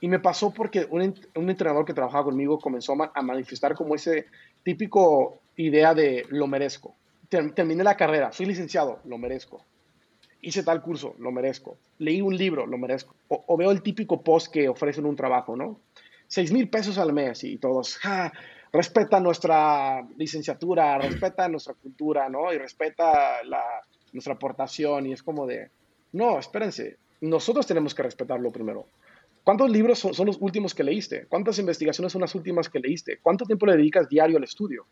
y 0.00 0.08
me 0.08 0.18
pasó 0.18 0.50
porque 0.52 0.86
un, 0.90 1.14
un 1.34 1.50
entrenador 1.50 1.84
que 1.84 1.94
trabajaba 1.94 2.24
conmigo 2.24 2.58
comenzó 2.58 2.94
a, 3.14 3.22
manifestar 3.22 3.74
como 3.74 3.94
ese 3.94 4.26
típico 4.62 5.38
idea 5.56 5.94
de 5.94 6.26
lo 6.30 6.46
merezco. 6.46 6.94
Terminé 7.28 7.82
la 7.82 7.96
carrera, 7.96 8.32
soy 8.32 8.46
licenciado, 8.46 9.00
lo 9.04 9.18
merezco. 9.18 9.62
Hice 10.40 10.62
tal 10.62 10.80
curso, 10.82 11.14
lo 11.18 11.32
merezco. 11.32 11.76
Leí 11.98 12.20
un 12.20 12.36
libro, 12.36 12.66
lo 12.66 12.78
merezco. 12.78 13.14
O, 13.28 13.56
veo 13.56 13.70
el 13.70 13.82
típico 13.82 14.22
post 14.22 14.52
que 14.52 14.68
ofrecen 14.68 15.06
un 15.06 15.16
trabajo, 15.16 15.56
¿no? 15.56 15.80
Seis 16.28 16.52
mil 16.52 16.68
pesos 16.68 16.98
al 16.98 17.12
mes 17.12 17.44
y 17.44 17.56
todos, 17.56 17.96
ja, 17.98 18.32
respeta 18.72 19.20
nuestra 19.20 20.06
licenciatura, 20.16 20.98
respeta 20.98 21.48
nuestra 21.48 21.74
cultura, 21.74 22.28
¿no? 22.28 22.52
Y 22.52 22.58
respeta 22.58 23.42
la, 23.44 23.62
nuestra 24.12 24.34
aportación 24.34 25.06
y 25.06 25.12
es 25.12 25.22
como 25.22 25.46
de, 25.46 25.70
no, 26.12 26.38
espérense, 26.38 26.96
nosotros 27.20 27.66
tenemos 27.66 27.94
que 27.94 28.02
respetarlo 28.02 28.50
primero. 28.50 28.86
¿Cuántos 29.44 29.70
libros 29.70 30.00
son, 30.00 30.26
los 30.26 30.38
últimos 30.40 30.74
que 30.74 30.82
leíste? 30.82 31.26
¿Cuántas 31.26 31.58
investigaciones 31.58 32.12
son 32.12 32.20
las 32.20 32.34
últimas 32.34 32.68
que 32.68 32.80
leíste? 32.80 33.18
¿Cuánto 33.22 33.44
tiempo 33.44 33.66
le 33.66 33.76
dedicas 33.76 34.08
diario 34.08 34.38
al 34.38 34.44
estudio? 34.44 34.86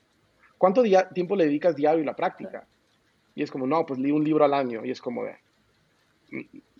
¿Cuánto 0.57 0.83
tiempo 1.13 1.35
le 1.35 1.47
dedicas 1.47 1.75
diario 1.75 2.03
a 2.03 2.07
la 2.07 2.15
práctica? 2.15 2.65
Y 3.35 3.43
es 3.43 3.51
como, 3.51 3.67
no, 3.67 3.85
pues 3.85 3.99
leí 3.99 4.13
un 4.13 4.23
libro 4.23 4.45
al 4.45 4.55
año 4.55 4.85
y 4.85 4.93
es 4.93 5.01
como 5.01 5.25
de, 5.25 5.37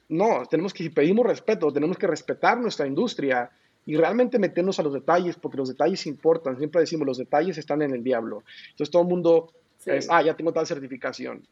no, 0.09 0.47
tenemos 0.47 0.73
que, 0.73 0.85
si 0.85 0.91
pedimos 0.91 1.27
respeto, 1.27 1.73
tenemos 1.73 1.99
que 1.99 2.07
respetar 2.07 2.59
nuestra 2.59 2.87
industria 2.87 3.51
y 3.87 3.97
realmente 3.97 4.39
meternos 4.39 4.79
a 4.79 4.83
los 4.83 4.95
detalles, 4.95 5.37
porque 5.37 5.59
los 5.59 5.69
detalles 5.69 6.07
importan. 6.07 6.57
Siempre 6.57 6.81
decimos, 6.81 7.07
los 7.07 7.19
detalles 7.19 7.59
están 7.59 7.83
en 7.83 7.95
el 7.95 8.03
diablo. 8.03 8.43
Entonces 8.71 8.91
todo 8.91 9.03
el 9.03 9.09
mundo 9.09 9.53
es, 9.87 10.09
ah, 10.11 10.23
ya 10.23 10.35
tengo 10.35 10.53
tal 10.53 10.67
certificación. 10.67 11.43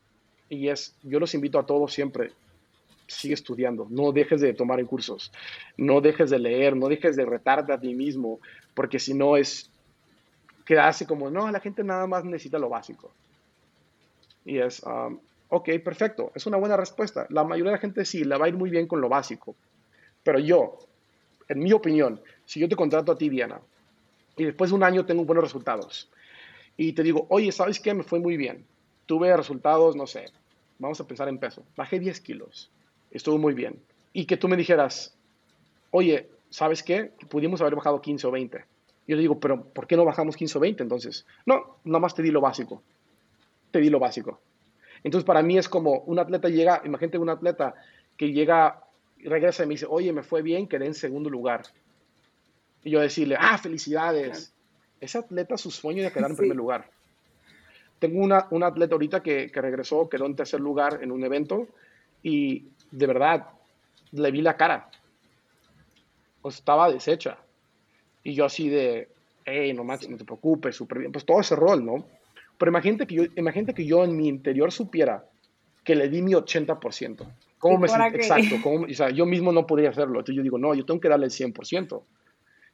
Y 0.49 0.69
es, 0.69 0.95
yo 1.03 1.19
los 1.19 1.35
invito 1.35 1.59
a 1.59 1.67
todos 1.67 1.93
siempre, 1.93 2.33
sigue 3.07 3.35
estudiando, 3.35 3.87
no 3.91 4.13
dejes 4.13 4.41
de 4.41 4.55
tomar 4.55 4.81
en 4.81 4.87
cursos, 4.87 5.33
no 5.77 6.01
dejes 6.01 6.31
de 6.31 6.39
leer, 6.39 6.77
no 6.77 6.89
dejes 6.89 7.17
de 7.17 7.25
retarte 7.25 7.73
a 7.73 7.81
ti 7.81 7.95
mismo, 7.95 8.39
porque 8.75 8.99
si 8.99 9.15
no 9.15 9.37
es 9.37 9.71
quedarse 10.65 11.07
como, 11.07 11.31
no, 11.31 11.51
la 11.51 11.61
gente 11.61 11.85
nada 11.85 12.07
más 12.07 12.25
necesita 12.25 12.59
lo 12.59 12.69
básico. 12.69 13.11
Y 14.45 14.59
es, 14.59 14.83
um, 14.83 15.19
ok, 15.49 15.71
perfecto, 15.85 16.33
es 16.35 16.47
una 16.47 16.57
buena 16.57 16.77
respuesta. 16.77 17.27
La 17.31 17.45
mayoría 17.45 17.73
de 17.73 17.77
la 17.77 17.81
gente 17.81 18.05
sí, 18.05 18.25
la 18.25 18.39
va 18.39 18.47
a 18.47 18.49
ir 18.49 18.57
muy 18.57 18.71
bien 18.71 18.87
con 18.87 19.01
lo 19.01 19.09
básico, 19.09 19.55
pero 20.23 20.39
yo, 20.39 20.79
en 21.49 21.59
mi 21.59 21.73
opinión, 21.73 22.21
si 22.45 22.61
yo 22.61 22.69
te 22.69 22.77
contrato 22.77 23.13
a 23.13 23.19
ti, 23.19 23.29
Diana, 23.29 23.61
y 24.37 24.45
después 24.45 24.71
de 24.71 24.77
un 24.77 24.85
año 24.85 25.05
tengo 25.05 25.25
buenos 25.25 25.45
resultados, 25.45 26.11
y 26.77 26.93
te 26.93 27.03
digo, 27.03 27.27
oye, 27.29 27.53
¿sabes 27.53 27.81
qué? 27.81 27.95
Me 27.95 28.03
fue 28.03 28.19
muy 28.19 28.37
bien. 28.37 28.65
Tuve 29.07 29.37
resultados, 29.37 29.95
no 29.95 30.07
sé, 30.07 30.27
vamos 30.79 31.01
a 31.01 31.07
pensar 31.07 31.29
en 31.29 31.39
peso. 31.39 31.65
Bajé 31.77 31.99
10 31.99 32.21
kilos, 32.21 32.71
estuvo 33.11 33.39
muy 33.39 33.55
bien. 33.55 33.79
Y 34.13 34.25
que 34.25 34.37
tú 34.37 34.49
me 34.49 34.57
dijeras, 34.57 35.15
oye, 35.91 36.29
¿sabes 36.51 36.83
qué? 36.83 37.13
Pudimos 37.29 37.61
haber 37.61 37.75
bajado 37.75 38.01
15 38.01 38.27
o 38.27 38.31
20. 38.31 38.65
Yo 39.07 39.17
le 39.17 39.23
digo, 39.23 39.41
pero 39.41 39.63
¿por 39.65 39.87
qué 39.87 39.97
no 39.97 40.05
bajamos 40.05 40.37
15 40.37 40.59
o 40.59 40.61
20 40.61 40.83
entonces? 40.83 41.27
No, 41.47 41.79
nada 41.85 41.99
más 41.99 42.15
te 42.15 42.23
di 42.23 42.31
lo 42.31 42.41
básico. 42.41 42.83
Te 43.71 43.81
di 43.81 43.91
lo 43.91 43.99
básico. 43.99 44.41
Entonces, 45.03 45.27
para 45.27 45.43
mí 45.43 45.59
es 45.59 45.69
como 45.69 46.01
un 46.01 46.19
atleta 46.19 46.49
llega, 46.49 46.83
imagínate 46.85 47.19
un 47.19 47.31
atleta 47.31 47.75
que 48.17 48.33
llega 48.33 48.85
regresa 49.23 49.65
y 49.65 49.67
me 49.67 49.75
dice, 49.75 49.87
oye, 49.89 50.13
me 50.13 50.23
fue 50.23 50.43
bien, 50.43 50.67
quedé 50.67 50.87
en 50.87 50.95
segundo 50.95 51.31
lugar. 51.31 51.63
Y 52.85 52.91
yo 52.91 53.01
decirle, 53.01 53.37
ah, 53.39 53.59
felicidades. 53.59 54.53
Ese 55.01 55.19
atleta, 55.19 55.57
su 55.57 55.71
sueño 55.71 56.03
de 56.03 56.13
quedar 56.13 56.31
en 56.31 56.37
primer 56.37 56.57
lugar. 56.57 56.91
Tengo 57.99 58.21
una, 58.21 58.47
una 58.51 58.69
atleta 58.69 58.95
ahorita 58.95 59.23
que, 59.23 59.51
que, 59.51 59.61
regresó, 59.61 60.09
quedó 60.09 60.27
en 60.27 60.37
tercer 60.37 60.61
lugar 60.61 61.01
en 61.03 61.13
un 61.13 61.25
evento 61.25 61.69
y 62.23 62.69
de 62.91 63.07
verdad 63.07 63.49
le 64.13 64.31
vi 64.31 64.43
la 64.43 64.57
cara. 64.57 64.91
Pues 66.41 66.57
estaba 66.57 66.91
deshecha. 66.91 67.39
Y 68.25 68.35
yo 68.35 68.45
así 68.45 68.69
de, 68.69 69.09
hey, 69.45 69.73
no 69.73 69.85
manches, 69.85 70.09
no 70.09 70.17
te 70.17 70.25
preocupes, 70.25 70.77
súper 70.77 70.99
bien. 70.99 71.13
Pues 71.13 71.25
todo 71.25 71.41
ese 71.41 71.57
rol, 71.57 71.85
¿no? 71.85 72.05
Pero 72.59 72.71
imagínate 72.71 73.07
que, 73.07 73.15
yo, 73.15 73.25
imagínate 73.37 73.75
que 73.75 73.85
yo 73.85 74.05
en 74.05 74.17
mi 74.17 74.29
interior 74.29 74.71
supiera 74.71 75.25
que 75.85 75.95
le 75.95 76.09
di 76.09 76.23
mi 76.23 76.33
80%. 76.33 77.27
¿Cómo 77.63 77.79
me 77.79 77.87
Exacto, 77.87 78.57
o 78.91 78.93
sea, 78.93 79.11
yo 79.11 79.25
mismo 79.25 79.53
no 79.53 79.69
podría 79.69 79.91
hacerlo. 79.91 80.19
Entonces 80.19 80.35
yo 80.35 80.43
digo, 80.43 80.59
no, 80.59 80.75
yo 80.75 80.85
tengo 80.85 81.01
que 81.01 81.09
darle 81.09 81.27
el 81.27 81.31
100%. 81.31 82.03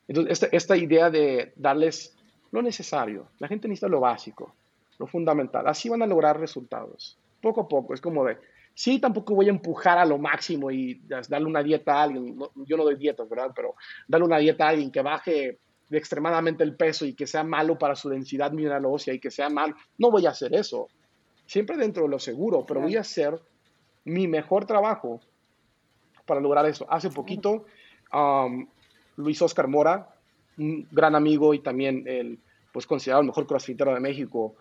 Entonces, 0.08 0.32
esta, 0.32 0.46
esta 0.50 0.76
idea 0.78 1.10
de 1.10 1.52
darles 1.56 2.16
lo 2.52 2.62
necesario. 2.62 3.28
La 3.38 3.48
gente 3.48 3.68
necesita 3.68 3.88
lo 3.88 4.00
básico, 4.00 4.54
lo 4.98 5.06
fundamental. 5.06 5.68
Así 5.68 5.90
van 5.90 6.00
a 6.00 6.06
lograr 6.06 6.40
resultados. 6.40 7.18
Poco 7.42 7.60
a 7.60 7.68
poco. 7.68 7.92
Es 7.92 8.00
como 8.00 8.24
de, 8.24 8.38
sí, 8.72 8.98
tampoco 8.98 9.34
voy 9.34 9.48
a 9.48 9.50
empujar 9.50 9.98
a 9.98 10.06
lo 10.06 10.16
máximo 10.16 10.70
y 10.70 11.02
darle 11.28 11.46
una 11.46 11.62
dieta 11.62 11.96
a 11.96 12.04
alguien. 12.04 12.38
yo 12.64 12.78
no 12.78 12.84
doy 12.84 12.96
dietas, 12.96 13.28
¿verdad? 13.28 13.52
Pero 13.54 13.74
darle 14.08 14.24
una 14.24 14.38
dieta 14.38 14.64
a 14.64 14.68
alguien 14.70 14.90
que 14.90 15.02
baje 15.02 15.58
extremadamente 15.90 16.64
el 16.64 16.76
peso 16.76 17.04
y 17.04 17.12
que 17.12 17.26
sea 17.26 17.44
malo 17.44 17.76
para 17.76 17.94
su 17.94 18.08
densidad 18.08 18.52
mineral 18.52 18.86
ósea 18.86 19.12
y 19.12 19.20
que 19.20 19.30
sea 19.30 19.50
malo. 19.50 19.74
No 19.98 20.10
voy 20.10 20.24
a 20.24 20.30
hacer 20.30 20.54
eso. 20.54 20.88
Siempre 21.44 21.76
dentro 21.76 22.04
de 22.04 22.08
lo 22.08 22.18
seguro, 22.18 22.64
pero 22.64 22.80
voy 22.80 22.96
a 22.96 23.00
hacer 23.00 23.38
mi 24.08 24.26
mejor 24.26 24.64
trabajo 24.64 25.20
para 26.26 26.40
lograr 26.40 26.66
eso. 26.66 26.86
Hace 26.90 27.10
poquito, 27.10 27.64
um, 28.12 28.66
Luis 29.16 29.40
Oscar 29.42 29.68
Mora, 29.68 30.14
un 30.58 30.86
gran 30.90 31.14
amigo 31.14 31.54
y 31.54 31.60
también 31.60 32.04
el, 32.06 32.38
pues 32.72 32.86
considerado 32.86 33.22
el 33.22 33.26
mejor 33.26 33.46
crossfitero 33.46 33.94
de 33.94 34.00
México, 34.00 34.54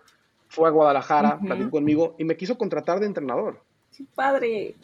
fue 0.48 0.68
a 0.68 0.72
Guadalajara, 0.72 1.38
uh 1.42 1.70
conmigo 1.70 2.14
y 2.18 2.24
me 2.24 2.36
quiso 2.36 2.56
contratar 2.56 3.00
de 3.00 3.06
entrenador. 3.06 3.60
¡Qué 3.96 4.04
padre! 4.14 4.74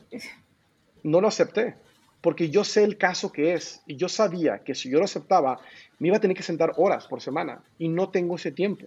No 1.02 1.20
lo 1.20 1.28
acepté, 1.28 1.74
porque 2.20 2.50
yo 2.50 2.64
sé 2.64 2.84
el 2.84 2.98
caso 2.98 3.32
que 3.32 3.54
es 3.54 3.82
y 3.86 3.96
yo 3.96 4.08
sabía 4.08 4.58
que 4.58 4.74
si 4.74 4.90
yo 4.90 4.98
lo 4.98 5.04
aceptaba, 5.04 5.58
me 5.98 6.08
iba 6.08 6.18
a 6.18 6.20
tener 6.20 6.36
que 6.36 6.42
sentar 6.42 6.72
horas 6.76 7.06
por 7.06 7.20
semana 7.20 7.62
y 7.78 7.88
no 7.88 8.10
tengo 8.10 8.36
ese 8.36 8.52
tiempo. 8.52 8.86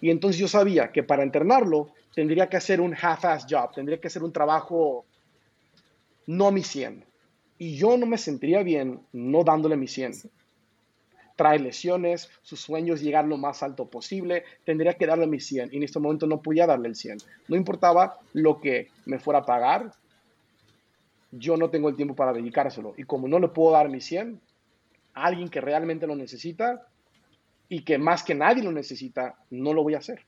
Y 0.00 0.10
entonces 0.10 0.38
yo 0.38 0.48
sabía 0.48 0.92
que 0.92 1.02
para 1.02 1.22
entrenarlo 1.22 1.90
tendría 2.14 2.48
que 2.48 2.56
hacer 2.56 2.80
un 2.80 2.94
half-ass 2.94 3.46
job, 3.48 3.72
tendría 3.74 4.00
que 4.00 4.08
hacer 4.08 4.22
un 4.22 4.32
trabajo 4.32 5.04
no 6.26 6.48
a 6.48 6.52
mi 6.52 6.62
100. 6.62 7.04
Y 7.58 7.76
yo 7.76 7.96
no 7.96 8.06
me 8.06 8.18
sentiría 8.18 8.62
bien 8.62 9.00
no 9.12 9.44
dándole 9.44 9.76
mi 9.76 9.86
100 9.86 10.30
trae 11.36 11.58
lesiones, 11.58 12.30
sus 12.42 12.60
sueños 12.60 13.00
llegar 13.00 13.24
lo 13.24 13.36
más 13.36 13.62
alto 13.62 13.86
posible, 13.86 14.44
tendría 14.64 14.94
que 14.94 15.06
darle 15.06 15.26
mi 15.26 15.40
100 15.40 15.70
y 15.72 15.76
en 15.76 15.82
este 15.82 15.98
momento 15.98 16.26
no 16.26 16.42
podía 16.42 16.66
darle 16.66 16.88
el 16.88 16.94
100. 16.94 17.18
No 17.48 17.56
importaba 17.56 18.18
lo 18.32 18.60
que 18.60 18.90
me 19.06 19.18
fuera 19.18 19.40
a 19.40 19.46
pagar, 19.46 19.92
yo 21.30 21.56
no 21.56 21.70
tengo 21.70 21.88
el 21.88 21.96
tiempo 21.96 22.14
para 22.14 22.32
dedicárselo. 22.32 22.94
Y 22.96 23.04
como 23.04 23.26
no 23.26 23.38
le 23.38 23.48
puedo 23.48 23.72
dar 23.72 23.88
mi 23.88 24.00
100 24.00 24.40
a 25.14 25.24
alguien 25.24 25.48
que 25.48 25.60
realmente 25.60 26.06
lo 26.06 26.14
necesita 26.14 26.86
y 27.68 27.82
que 27.82 27.98
más 27.98 28.22
que 28.22 28.34
nadie 28.34 28.62
lo 28.62 28.72
necesita, 28.72 29.36
no 29.50 29.72
lo 29.72 29.82
voy 29.82 29.94
a 29.94 29.98
hacer. 29.98 30.24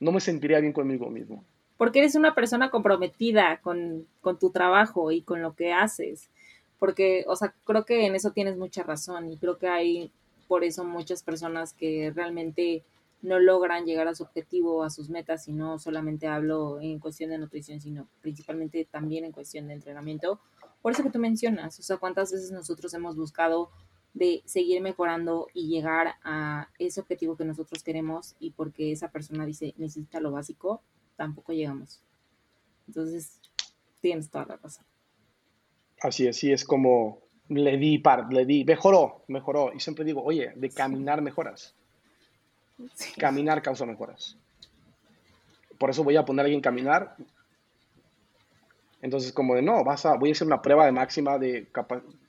No 0.00 0.12
me 0.12 0.20
sentiría 0.20 0.60
bien 0.60 0.72
conmigo 0.72 1.10
mismo. 1.10 1.44
Porque 1.76 2.00
eres 2.00 2.14
una 2.14 2.34
persona 2.34 2.70
comprometida 2.70 3.60
con, 3.62 4.06
con 4.20 4.38
tu 4.38 4.50
trabajo 4.50 5.12
y 5.12 5.22
con 5.22 5.42
lo 5.42 5.54
que 5.54 5.72
haces 5.72 6.28
porque, 6.78 7.24
o 7.26 7.36
sea, 7.36 7.54
creo 7.64 7.84
que 7.84 8.06
en 8.06 8.14
eso 8.14 8.30
tienes 8.30 8.56
mucha 8.56 8.82
razón 8.82 9.30
y 9.30 9.36
creo 9.36 9.58
que 9.58 9.68
hay 9.68 10.12
por 10.46 10.64
eso 10.64 10.84
muchas 10.84 11.22
personas 11.22 11.72
que 11.74 12.12
realmente 12.14 12.84
no 13.20 13.40
logran 13.40 13.84
llegar 13.84 14.06
a 14.06 14.14
su 14.14 14.22
objetivo, 14.22 14.84
a 14.84 14.90
sus 14.90 15.10
metas, 15.10 15.48
y 15.48 15.52
no 15.52 15.78
solamente 15.78 16.28
hablo 16.28 16.80
en 16.80 17.00
cuestión 17.00 17.30
de 17.30 17.38
nutrición, 17.38 17.80
sino 17.80 18.06
principalmente 18.22 18.86
también 18.90 19.24
en 19.24 19.32
cuestión 19.32 19.66
de 19.66 19.74
entrenamiento. 19.74 20.40
Por 20.80 20.92
eso 20.92 21.02
que 21.02 21.10
tú 21.10 21.18
mencionas, 21.18 21.78
o 21.80 21.82
sea, 21.82 21.96
cuántas 21.96 22.32
veces 22.32 22.52
nosotros 22.52 22.94
hemos 22.94 23.16
buscado 23.16 23.70
de 24.14 24.42
seguir 24.46 24.80
mejorando 24.80 25.48
y 25.54 25.68
llegar 25.68 26.14
a 26.24 26.68
ese 26.78 27.00
objetivo 27.00 27.36
que 27.36 27.44
nosotros 27.44 27.82
queremos 27.82 28.34
y 28.40 28.50
porque 28.50 28.92
esa 28.92 29.10
persona 29.10 29.46
dice 29.46 29.74
necesita 29.76 30.20
lo 30.20 30.32
básico, 30.32 30.82
tampoco 31.16 31.52
llegamos. 31.52 32.02
Entonces, 32.86 33.40
tienes 34.00 34.30
toda 34.30 34.46
la 34.46 34.56
razón. 34.56 34.84
Así 36.00 36.26
es, 36.26 36.36
sí, 36.36 36.52
es 36.52 36.64
como 36.64 37.20
le 37.48 37.76
di, 37.76 37.98
par, 37.98 38.32
le 38.32 38.44
di, 38.44 38.64
mejoró, 38.64 39.24
mejoró. 39.28 39.72
Y 39.74 39.80
siempre 39.80 40.04
digo, 40.04 40.22
oye, 40.22 40.52
de 40.54 40.70
caminar 40.70 41.22
mejoras. 41.22 41.74
Caminar 43.16 43.62
causa 43.62 43.84
mejoras. 43.86 44.36
Por 45.78 45.90
eso 45.90 46.04
voy 46.04 46.16
a 46.16 46.24
poner 46.24 46.44
a 46.44 46.44
alguien 46.44 46.60
caminar. 46.60 47.16
Entonces, 49.00 49.32
como 49.32 49.54
de 49.54 49.62
no, 49.62 49.84
vas 49.84 50.04
a, 50.06 50.16
voy 50.16 50.30
a 50.30 50.32
hacer 50.32 50.46
una 50.46 50.60
prueba 50.60 50.84
de 50.86 50.92
máxima 50.92 51.38
de 51.38 51.68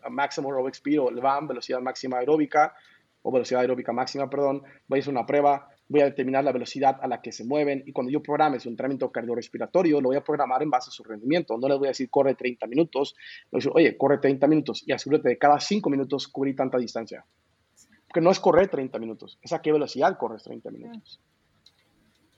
máximo 0.10 0.50
aerobic 0.50 0.76
speed 0.76 1.02
o 1.02 1.12
LVAM, 1.12 1.48
velocidad 1.48 1.82
máxima 1.82 2.20
aeróbica, 2.20 2.74
o 3.22 3.32
velocidad 3.32 3.62
aeróbica 3.62 3.92
máxima, 3.92 4.30
perdón. 4.30 4.64
Voy 4.88 5.00
a 5.00 5.02
hacer 5.02 5.12
una 5.12 5.26
prueba 5.26 5.70
voy 5.90 6.02
a 6.02 6.06
determinar 6.06 6.44
la 6.44 6.52
velocidad 6.52 7.00
a 7.02 7.08
la 7.08 7.20
que 7.20 7.32
se 7.32 7.44
mueven 7.44 7.84
y 7.86 7.92
cuando 7.92 8.12
yo 8.12 8.22
programe 8.22 8.60
su 8.60 8.70
entrenamiento 8.70 9.12
cardiorrespiratorio, 9.12 10.00
lo 10.00 10.10
voy 10.10 10.18
a 10.18 10.24
programar 10.24 10.62
en 10.62 10.70
base 10.70 10.90
a 10.90 10.92
su 10.92 11.04
rendimiento. 11.04 11.58
No 11.58 11.68
les 11.68 11.80
voy 11.80 11.88
a 11.88 11.90
decir 11.90 12.10
corre 12.12 12.36
30 12.36 12.68
minutos, 12.68 13.16
le 13.18 13.50
voy 13.52 13.58
a 13.58 13.60
decir, 13.60 13.72
oye, 13.74 13.98
corre 13.98 14.20
30 14.20 14.48
minutos 14.48 14.84
y 14.86 14.92
asegúrate 14.92 15.30
de 15.30 15.38
cada 15.38 15.60
5 15.60 15.90
minutos 15.90 16.28
cubrir 16.28 16.56
tanta 16.56 16.78
distancia. 16.78 17.26
Porque 18.08 18.22
no 18.22 18.30
es 18.30 18.40
correr 18.40 18.70
30 18.70 18.98
minutos, 19.00 19.40
es 19.42 19.52
a 19.52 19.62
qué 19.62 19.72
velocidad 19.72 20.18
corres 20.18 20.44
30 20.44 20.70
minutos. 20.70 21.20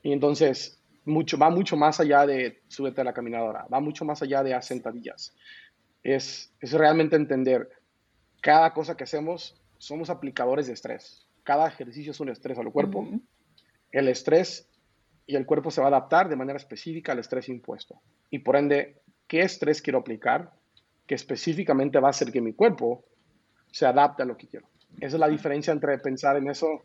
Y 0.02 0.12
entonces 0.12 0.81
mucho, 1.04 1.38
va 1.38 1.50
mucho 1.50 1.76
más 1.76 2.00
allá 2.00 2.26
de 2.26 2.62
subirte 2.68 3.00
a 3.00 3.04
la 3.04 3.12
caminadora, 3.12 3.66
va 3.72 3.80
mucho 3.80 4.04
más 4.04 4.22
allá 4.22 4.42
de 4.42 4.54
hacer 4.54 4.76
sentadillas. 4.76 5.34
Es, 6.02 6.52
es 6.60 6.72
realmente 6.72 7.16
entender 7.16 7.68
cada 8.40 8.72
cosa 8.72 8.96
que 8.96 9.04
hacemos, 9.04 9.60
somos 9.78 10.10
aplicadores 10.10 10.66
de 10.66 10.72
estrés. 10.72 11.26
Cada 11.42 11.68
ejercicio 11.68 12.12
es 12.12 12.20
un 12.20 12.28
estrés 12.28 12.58
al 12.58 12.70
cuerpo 12.70 13.06
el 13.92 14.08
estrés 14.08 14.68
y 15.26 15.36
el 15.36 15.46
cuerpo 15.46 15.70
se 15.70 15.80
va 15.80 15.86
a 15.86 15.90
adaptar 15.90 16.28
de 16.28 16.36
manera 16.36 16.56
específica 16.56 17.12
al 17.12 17.20
estrés 17.20 17.48
impuesto. 17.48 18.00
Y 18.30 18.40
por 18.40 18.56
ende, 18.56 19.02
¿qué 19.28 19.42
estrés 19.42 19.80
quiero 19.80 20.00
aplicar? 20.00 20.52
Que 21.06 21.14
específicamente 21.14 22.00
va 22.00 22.08
a 22.08 22.10
hacer 22.10 22.32
que 22.32 22.40
mi 22.40 22.54
cuerpo 22.54 23.04
se 23.70 23.86
adapte 23.86 24.22
a 24.22 24.26
lo 24.26 24.36
que 24.36 24.48
quiero. 24.48 24.68
Esa 24.96 25.16
es 25.16 25.20
la 25.20 25.28
diferencia 25.28 25.72
entre 25.72 25.96
pensar 25.98 26.36
en 26.36 26.50
eso. 26.50 26.82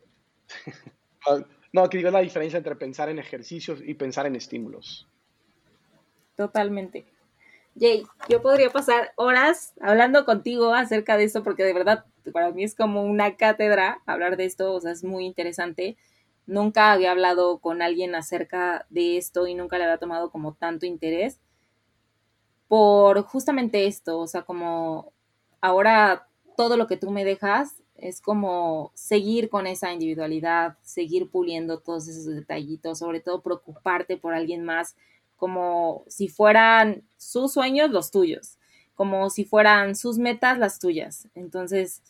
no, 1.72 1.88
que 1.88 1.98
digo 1.98 2.10
la 2.10 2.20
diferencia 2.20 2.56
entre 2.56 2.76
pensar 2.76 3.08
en 3.08 3.18
ejercicios 3.18 3.80
y 3.84 3.94
pensar 3.94 4.26
en 4.26 4.36
estímulos. 4.36 5.08
Totalmente. 6.36 7.04
Jay, 7.78 8.04
yo 8.28 8.42
podría 8.42 8.70
pasar 8.70 9.12
horas 9.16 9.74
hablando 9.80 10.24
contigo 10.24 10.74
acerca 10.74 11.16
de 11.16 11.24
esto 11.24 11.44
porque 11.44 11.64
de 11.64 11.72
verdad 11.72 12.04
para 12.32 12.50
mí 12.50 12.64
es 12.64 12.74
como 12.74 13.04
una 13.04 13.36
cátedra 13.36 14.02
hablar 14.06 14.36
de 14.36 14.44
esto, 14.44 14.72
o 14.74 14.80
sea, 14.80 14.92
es 14.92 15.04
muy 15.04 15.24
interesante 15.24 15.96
nunca 16.48 16.92
había 16.92 17.12
hablado 17.12 17.58
con 17.58 17.82
alguien 17.82 18.14
acerca 18.14 18.86
de 18.88 19.18
esto 19.18 19.46
y 19.46 19.54
nunca 19.54 19.78
le 19.78 19.84
había 19.84 19.98
tomado 19.98 20.30
como 20.30 20.54
tanto 20.54 20.86
interés 20.86 21.38
por 22.66 23.22
justamente 23.22 23.86
esto, 23.86 24.18
o 24.18 24.26
sea, 24.26 24.42
como 24.42 25.12
ahora 25.60 26.26
todo 26.56 26.76
lo 26.76 26.86
que 26.86 26.96
tú 26.96 27.10
me 27.10 27.24
dejas 27.24 27.82
es 27.98 28.20
como 28.20 28.92
seguir 28.94 29.48
con 29.48 29.66
esa 29.66 29.92
individualidad, 29.92 30.76
seguir 30.82 31.28
puliendo 31.30 31.80
todos 31.80 32.08
esos 32.08 32.26
detallitos, 32.26 32.98
sobre 32.98 33.20
todo 33.20 33.42
preocuparte 33.42 34.16
por 34.16 34.34
alguien 34.34 34.64
más, 34.64 34.96
como 35.36 36.04
si 36.08 36.28
fueran 36.28 37.02
sus 37.16 37.52
sueños 37.52 37.90
los 37.90 38.10
tuyos, 38.10 38.58
como 38.94 39.30
si 39.30 39.44
fueran 39.44 39.94
sus 39.94 40.18
metas 40.18 40.58
las 40.58 40.78
tuyas. 40.78 41.28
Entonces, 41.34 42.02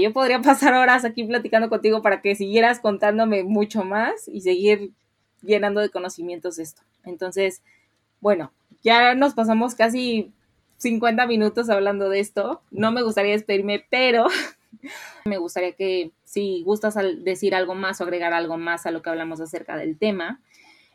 yo 0.00 0.12
podría 0.12 0.40
pasar 0.42 0.74
horas 0.74 1.04
aquí 1.04 1.24
platicando 1.24 1.68
contigo 1.68 2.02
para 2.02 2.20
que 2.20 2.34
siguieras 2.34 2.80
contándome 2.80 3.44
mucho 3.44 3.84
más 3.84 4.28
y 4.28 4.40
seguir 4.40 4.92
llenando 5.42 5.80
de 5.80 5.90
conocimientos 5.90 6.58
esto. 6.58 6.82
Entonces, 7.04 7.62
bueno, 8.20 8.52
ya 8.82 9.14
nos 9.14 9.34
pasamos 9.34 9.74
casi 9.74 10.32
50 10.78 11.26
minutos 11.26 11.70
hablando 11.70 12.08
de 12.08 12.20
esto. 12.20 12.62
No 12.70 12.92
me 12.92 13.02
gustaría 13.02 13.32
despedirme, 13.32 13.84
pero 13.90 14.26
me 15.24 15.38
gustaría 15.38 15.72
que 15.72 16.12
si 16.24 16.62
gustas 16.62 16.96
decir 17.22 17.54
algo 17.54 17.74
más 17.74 18.00
o 18.00 18.04
agregar 18.04 18.32
algo 18.32 18.56
más 18.56 18.86
a 18.86 18.90
lo 18.90 19.02
que 19.02 19.10
hablamos 19.10 19.40
acerca 19.40 19.76
del 19.76 19.98
tema. 19.98 20.40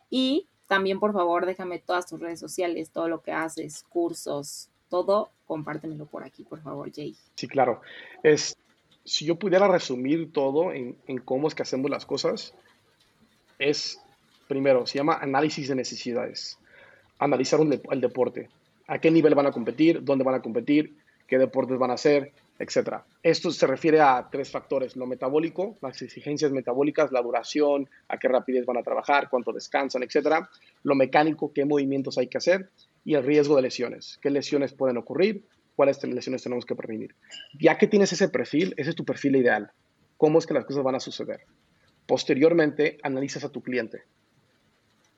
Y 0.10 0.48
también, 0.68 1.00
por 1.00 1.14
favor, 1.14 1.46
déjame 1.46 1.80
todas 1.80 2.08
tus 2.08 2.20
redes 2.20 2.40
sociales, 2.40 2.92
todo 2.92 3.08
lo 3.08 3.22
que 3.22 3.32
haces, 3.32 3.84
cursos, 3.90 4.70
todo, 4.90 5.30
compártemelo 5.46 6.06
por 6.06 6.24
aquí, 6.24 6.44
por 6.44 6.62
favor, 6.62 6.92
Jay. 6.94 7.16
Sí, 7.36 7.48
claro. 7.48 7.82
Es, 8.24 8.58
si 9.04 9.26
yo 9.26 9.36
pudiera 9.36 9.68
resumir 9.68 10.32
todo 10.32 10.72
en, 10.72 10.96
cómo 11.24 11.48
es 11.48 11.56
que 11.56 11.64
hacemos 11.64 11.92
las 11.92 12.06
cosas, 12.06 12.54
es, 13.60 14.00
primero, 14.48 14.86
se 14.86 14.98
llama 14.98 15.16
análisis 15.16 15.68
de 15.68 15.76
necesidades. 15.76 16.58
Analizar 17.20 17.60
el 17.62 18.02
deporte. 18.02 18.50
A 18.88 19.00
qué 19.00 19.12
nivel 19.12 19.36
van 19.36 19.48
a 19.48 19.52
competir, 19.52 20.04
dónde 20.04 20.24
van 20.24 20.36
a 20.36 20.42
competir, 20.42 20.96
qué 21.28 21.38
deportes 21.38 21.78
van 21.78 21.92
a 21.92 21.96
hacer, 21.96 22.34
etc. 22.60 23.02
Esto 23.22 23.52
se 23.52 23.68
refiere 23.68 24.00
a 24.00 24.28
tres 24.32 24.50
factores. 24.50 24.96
Lo 24.96 25.06
metabólico, 25.06 25.78
las 25.82 26.02
exigencias 26.02 26.52
metabólicas, 26.52 27.12
la 27.12 27.22
duración, 27.22 27.90
a 28.08 28.18
qué 28.18 28.28
rapidez 28.28 28.66
van 28.66 28.78
a 28.78 28.84
trabajar, 28.84 29.30
cuánto 29.30 29.52
descansan, 29.52 30.04
etc. 30.04 30.46
Lo 30.84 30.96
mecánico, 30.96 31.52
qué 31.54 31.66
movimientos 31.66 32.18
hay 32.18 32.28
que 32.28 32.38
hacer. 32.38 32.70
Y 33.04 33.16
el 33.16 33.24
riesgo 33.24 33.56
de 33.56 33.64
lesiones, 33.64 34.18
qué 34.22 34.30
lesiones 34.30 34.74
pueden 34.74 34.98
ocurrir, 34.98 35.44
cuáles 35.76 36.04
lesiones 36.04 36.44
tenemos 36.44 36.66
que 36.66 36.76
prevenir. 36.76 37.14
Ya 37.60 37.78
que 37.78 37.88
tienes 37.88 38.12
ese 38.14 38.30
perfil, 38.30 38.74
ese 38.78 38.92
es 38.92 38.96
tu 38.96 39.06
perfil 39.06 39.36
ideal. 39.36 39.72
¿Cómo 40.18 40.40
es 40.40 40.46
que 40.46 40.54
las 40.54 40.66
cosas 40.66 40.84
van 40.84 40.96
a 40.96 41.00
suceder? 41.00 41.42
Posteriormente, 42.08 42.98
analizas 43.04 43.44
a 43.44 43.50
tu 43.50 43.62
cliente. 43.62 44.04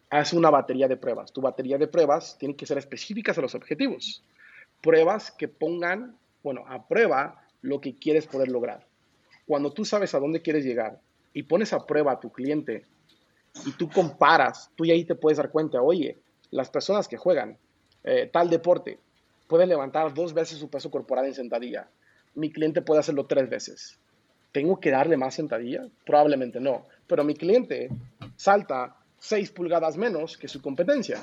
Haz 0.10 0.34
una 0.34 0.50
batería 0.50 0.88
de 0.88 0.98
pruebas. 0.98 1.32
Tu 1.34 1.42
batería 1.42 1.78
de 1.78 1.88
pruebas 1.88 2.38
tiene 2.40 2.56
que 2.56 2.66
ser 2.66 2.78
específicas 2.78 3.38
a 3.38 3.42
los 3.42 3.56
objetivos. 3.56 4.24
Pruebas 4.82 5.32
que 5.32 5.48
pongan, 5.48 6.16
bueno, 6.44 6.64
a 6.68 6.88
prueba 6.88 7.42
lo 7.62 7.82
que 7.82 7.96
quieres 7.96 8.28
poder 8.28 8.50
lograr. 8.50 8.86
Cuando 9.46 9.72
tú 9.72 9.86
sabes 9.86 10.14
a 10.14 10.20
dónde 10.20 10.42
quieres 10.42 10.66
llegar 10.66 11.00
y 11.34 11.44
pones 11.44 11.74
a 11.74 11.86
prueba 11.86 12.14
a 12.14 12.20
tu 12.20 12.32
cliente 12.32 12.86
y 13.66 13.72
tú 13.72 13.90
comparas, 13.90 14.72
tú 14.76 14.86
y 14.86 14.92
ahí 14.92 15.06
te 15.06 15.16
puedes 15.16 15.38
dar 15.38 15.52
cuenta, 15.52 15.82
oye, 15.82 16.18
las 16.52 16.70
personas 16.70 17.08
que 17.08 17.18
juegan 17.18 17.58
eh, 18.04 18.30
tal 18.32 18.50
deporte 18.50 19.00
pueden 19.48 19.70
levantar 19.70 20.14
dos 20.14 20.34
veces 20.34 20.60
su 20.60 20.70
peso 20.70 20.92
corporal 20.92 21.26
en 21.26 21.34
sentadilla. 21.34 21.90
Mi 22.36 22.52
cliente 22.52 22.82
puede 22.82 23.00
hacerlo 23.00 23.26
tres 23.26 23.50
veces. 23.50 24.00
¿Tengo 24.52 24.80
que 24.80 24.92
darle 24.92 25.18
más 25.18 25.36
sentadilla? 25.36 25.88
Probablemente 26.06 26.60
no. 26.60 26.86
Pero 27.08 27.24
mi 27.24 27.34
cliente 27.34 27.90
salta 28.36 28.98
seis 29.18 29.52
pulgadas 29.52 29.98
menos 29.98 30.38
que 30.38 30.48
su 30.48 30.62
competencia. 30.62 31.22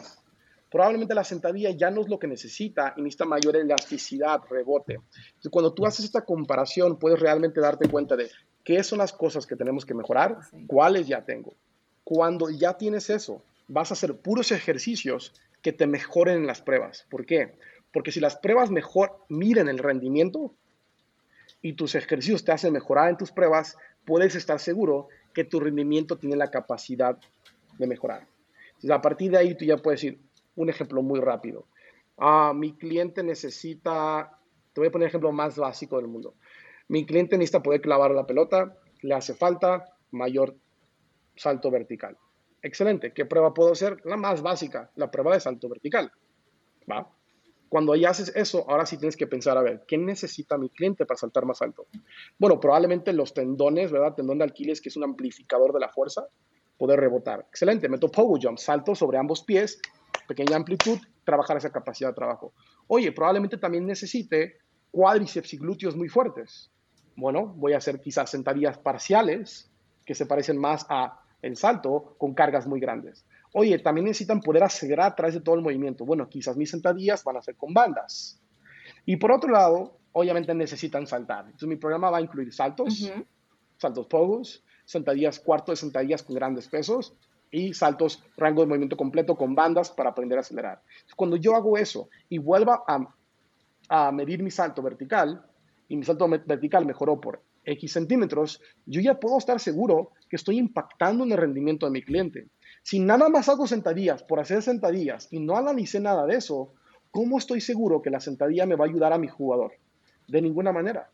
Probablemente 0.70 1.14
la 1.14 1.24
sentadilla 1.24 1.70
ya 1.70 1.90
no 1.90 2.00
es 2.00 2.08
lo 2.08 2.18
que 2.18 2.26
necesita 2.26 2.94
y 2.96 3.02
necesita 3.02 3.24
mayor 3.24 3.56
elasticidad, 3.56 4.40
rebote. 4.50 4.94
Entonces, 4.94 5.50
cuando 5.50 5.72
tú 5.72 5.86
haces 5.86 6.04
esta 6.04 6.24
comparación, 6.24 6.98
puedes 6.98 7.20
realmente 7.20 7.60
darte 7.60 7.88
cuenta 7.88 8.16
de 8.16 8.28
qué 8.64 8.82
son 8.82 8.98
las 8.98 9.12
cosas 9.12 9.46
que 9.46 9.56
tenemos 9.56 9.84
que 9.84 9.94
mejorar, 9.94 10.38
cuáles 10.66 11.06
ya 11.06 11.24
tengo. 11.24 11.54
Cuando 12.02 12.50
ya 12.50 12.76
tienes 12.76 13.08
eso, 13.08 13.42
vas 13.68 13.90
a 13.90 13.94
hacer 13.94 14.16
puros 14.16 14.52
ejercicios 14.52 15.32
que 15.62 15.72
te 15.72 15.86
mejoren 15.86 16.38
en 16.38 16.46
las 16.46 16.60
pruebas. 16.60 17.06
¿Por 17.08 17.24
qué? 17.24 17.54
Porque 17.92 18.12
si 18.12 18.20
las 18.20 18.36
pruebas 18.36 18.70
mejor 18.70 19.24
miren 19.28 19.68
el 19.68 19.78
rendimiento 19.78 20.52
y 21.62 21.74
tus 21.74 21.94
ejercicios 21.94 22.44
te 22.44 22.52
hacen 22.52 22.72
mejorar 22.72 23.08
en 23.08 23.16
tus 23.16 23.32
pruebas, 23.32 23.76
puedes 24.04 24.34
estar 24.34 24.58
seguro 24.58 25.08
que 25.32 25.44
tu 25.44 25.60
rendimiento 25.60 26.18
tiene 26.18 26.36
la 26.36 26.50
capacidad 26.50 27.16
de 27.78 27.86
mejorar. 27.86 28.26
Entonces, 28.66 28.90
a 28.90 29.00
partir 29.00 29.30
de 29.30 29.38
ahí 29.38 29.54
tú 29.54 29.64
ya 29.64 29.78
puedes 29.78 30.00
decir 30.02 30.20
un 30.56 30.68
ejemplo 30.68 31.02
muy 31.02 31.20
rápido. 31.20 31.66
Ah, 32.18 32.52
mi 32.54 32.74
cliente 32.74 33.22
necesita, 33.22 34.38
te 34.72 34.80
voy 34.80 34.88
a 34.88 34.90
poner 34.90 35.06
el 35.06 35.08
ejemplo 35.10 35.32
más 35.32 35.56
básico 35.56 35.96
del 35.96 36.08
mundo. 36.08 36.34
Mi 36.88 37.06
cliente 37.06 37.36
necesita 37.36 37.62
poder 37.62 37.80
clavar 37.80 38.12
la 38.12 38.26
pelota, 38.26 38.76
le 39.02 39.14
hace 39.14 39.34
falta 39.34 39.84
mayor 40.10 40.56
salto 41.36 41.70
vertical. 41.70 42.16
Excelente. 42.62 43.12
¿Qué 43.12 43.26
prueba 43.26 43.52
puedo 43.52 43.72
hacer? 43.72 44.00
La 44.04 44.16
más 44.16 44.42
básica, 44.42 44.90
la 44.96 45.10
prueba 45.10 45.34
de 45.34 45.40
salto 45.40 45.68
vertical. 45.68 46.10
¿Va? 46.90 47.10
Cuando 47.68 47.94
ya 47.96 48.10
haces 48.10 48.32
eso, 48.36 48.64
ahora 48.70 48.86
sí 48.86 48.96
tienes 48.98 49.16
que 49.16 49.26
pensar, 49.26 49.58
a 49.58 49.62
ver, 49.62 49.84
¿qué 49.88 49.98
necesita 49.98 50.56
mi 50.56 50.70
cliente 50.70 51.06
para 51.06 51.18
saltar 51.18 51.44
más 51.44 51.60
alto? 51.60 51.86
Bueno, 52.38 52.60
probablemente 52.60 53.12
los 53.12 53.34
tendones, 53.34 53.90
¿verdad? 53.90 54.14
Tendón 54.14 54.38
de 54.38 54.44
Aquiles, 54.44 54.80
que 54.80 54.90
es 54.90 54.96
un 54.96 55.04
amplificador 55.04 55.72
de 55.72 55.80
la 55.80 55.88
fuerza, 55.88 56.26
poder 56.78 57.00
rebotar. 57.00 57.46
Excelente. 57.48 57.88
Meto 57.88 58.08
pogo 58.08 58.38
jump, 58.40 58.58
salto 58.58 58.94
sobre 58.94 59.18
ambos 59.18 59.42
pies, 59.42 59.80
pequeña 60.26 60.56
amplitud, 60.56 60.98
trabajar 61.24 61.56
esa 61.56 61.70
capacidad 61.70 62.10
de 62.10 62.14
trabajo. 62.14 62.52
Oye, 62.86 63.12
probablemente 63.12 63.58
también 63.58 63.86
necesite 63.86 64.58
cuádriceps 64.90 65.54
y 65.54 65.58
glúteos 65.58 65.96
muy 65.96 66.08
fuertes. 66.08 66.70
Bueno, 67.16 67.46
voy 67.56 67.72
a 67.72 67.78
hacer 67.78 68.00
quizás 68.00 68.30
sentadillas 68.30 68.78
parciales 68.78 69.70
que 70.04 70.14
se 70.14 70.26
parecen 70.26 70.58
más 70.58 70.86
a 70.88 71.20
el 71.42 71.56
salto 71.56 72.16
con 72.18 72.34
cargas 72.34 72.66
muy 72.66 72.80
grandes. 72.80 73.24
Oye, 73.52 73.78
también 73.78 74.06
necesitan 74.06 74.40
poder 74.40 74.64
acelerar 74.64 75.12
a 75.12 75.14
través 75.14 75.34
de 75.34 75.40
todo 75.40 75.54
el 75.54 75.62
movimiento. 75.62 76.04
Bueno, 76.04 76.28
quizás 76.28 76.56
mis 76.56 76.70
sentadillas 76.70 77.22
van 77.22 77.36
a 77.36 77.42
ser 77.42 77.56
con 77.56 77.72
bandas. 77.72 78.40
Y 79.06 79.16
por 79.16 79.30
otro 79.30 79.50
lado, 79.50 79.98
obviamente 80.12 80.54
necesitan 80.54 81.06
saltar. 81.06 81.44
Entonces 81.44 81.68
mi 81.68 81.76
programa 81.76 82.10
va 82.10 82.18
a 82.18 82.22
incluir 82.22 82.52
saltos, 82.52 83.12
saltos 83.76 84.06
pogos, 84.06 84.64
sentadillas, 84.84 85.38
cuarto 85.38 85.72
de 85.72 85.76
sentadillas 85.76 86.22
con 86.22 86.34
grandes 86.34 86.68
pesos 86.68 87.14
y 87.54 87.72
saltos 87.72 88.22
rango 88.36 88.62
de 88.62 88.66
movimiento 88.66 88.96
completo 88.96 89.36
con 89.36 89.54
bandas 89.54 89.90
para 89.90 90.10
aprender 90.10 90.38
a 90.38 90.40
acelerar. 90.40 90.82
Cuando 91.14 91.36
yo 91.36 91.54
hago 91.54 91.78
eso 91.78 92.08
y 92.28 92.38
vuelva 92.38 92.82
a, 92.86 93.06
a 93.88 94.12
medir 94.12 94.42
mi 94.42 94.50
salto 94.50 94.82
vertical 94.82 95.40
y 95.88 95.96
mi 95.96 96.04
salto 96.04 96.28
vertical 96.28 96.84
mejoró 96.84 97.20
por 97.20 97.42
X 97.64 97.92
centímetros, 97.92 98.60
yo 98.86 99.00
ya 99.00 99.20
puedo 99.20 99.38
estar 99.38 99.60
seguro 99.60 100.10
que 100.28 100.36
estoy 100.36 100.58
impactando 100.58 101.24
en 101.24 101.30
el 101.30 101.38
rendimiento 101.38 101.86
de 101.86 101.92
mi 101.92 102.02
cliente. 102.02 102.48
Si 102.82 102.98
nada 102.98 103.28
más 103.28 103.48
hago 103.48 103.68
sentadillas 103.68 104.24
por 104.24 104.40
hacer 104.40 104.60
sentadillas 104.60 105.28
y 105.30 105.38
no 105.38 105.56
analicé 105.56 106.00
nada 106.00 106.26
de 106.26 106.36
eso, 106.36 106.74
¿cómo 107.12 107.38
estoy 107.38 107.60
seguro 107.60 108.02
que 108.02 108.10
la 108.10 108.20
sentadilla 108.20 108.66
me 108.66 108.74
va 108.74 108.84
a 108.84 108.88
ayudar 108.88 109.12
a 109.12 109.18
mi 109.18 109.28
jugador? 109.28 109.74
De 110.26 110.42
ninguna 110.42 110.72
manera. 110.72 111.08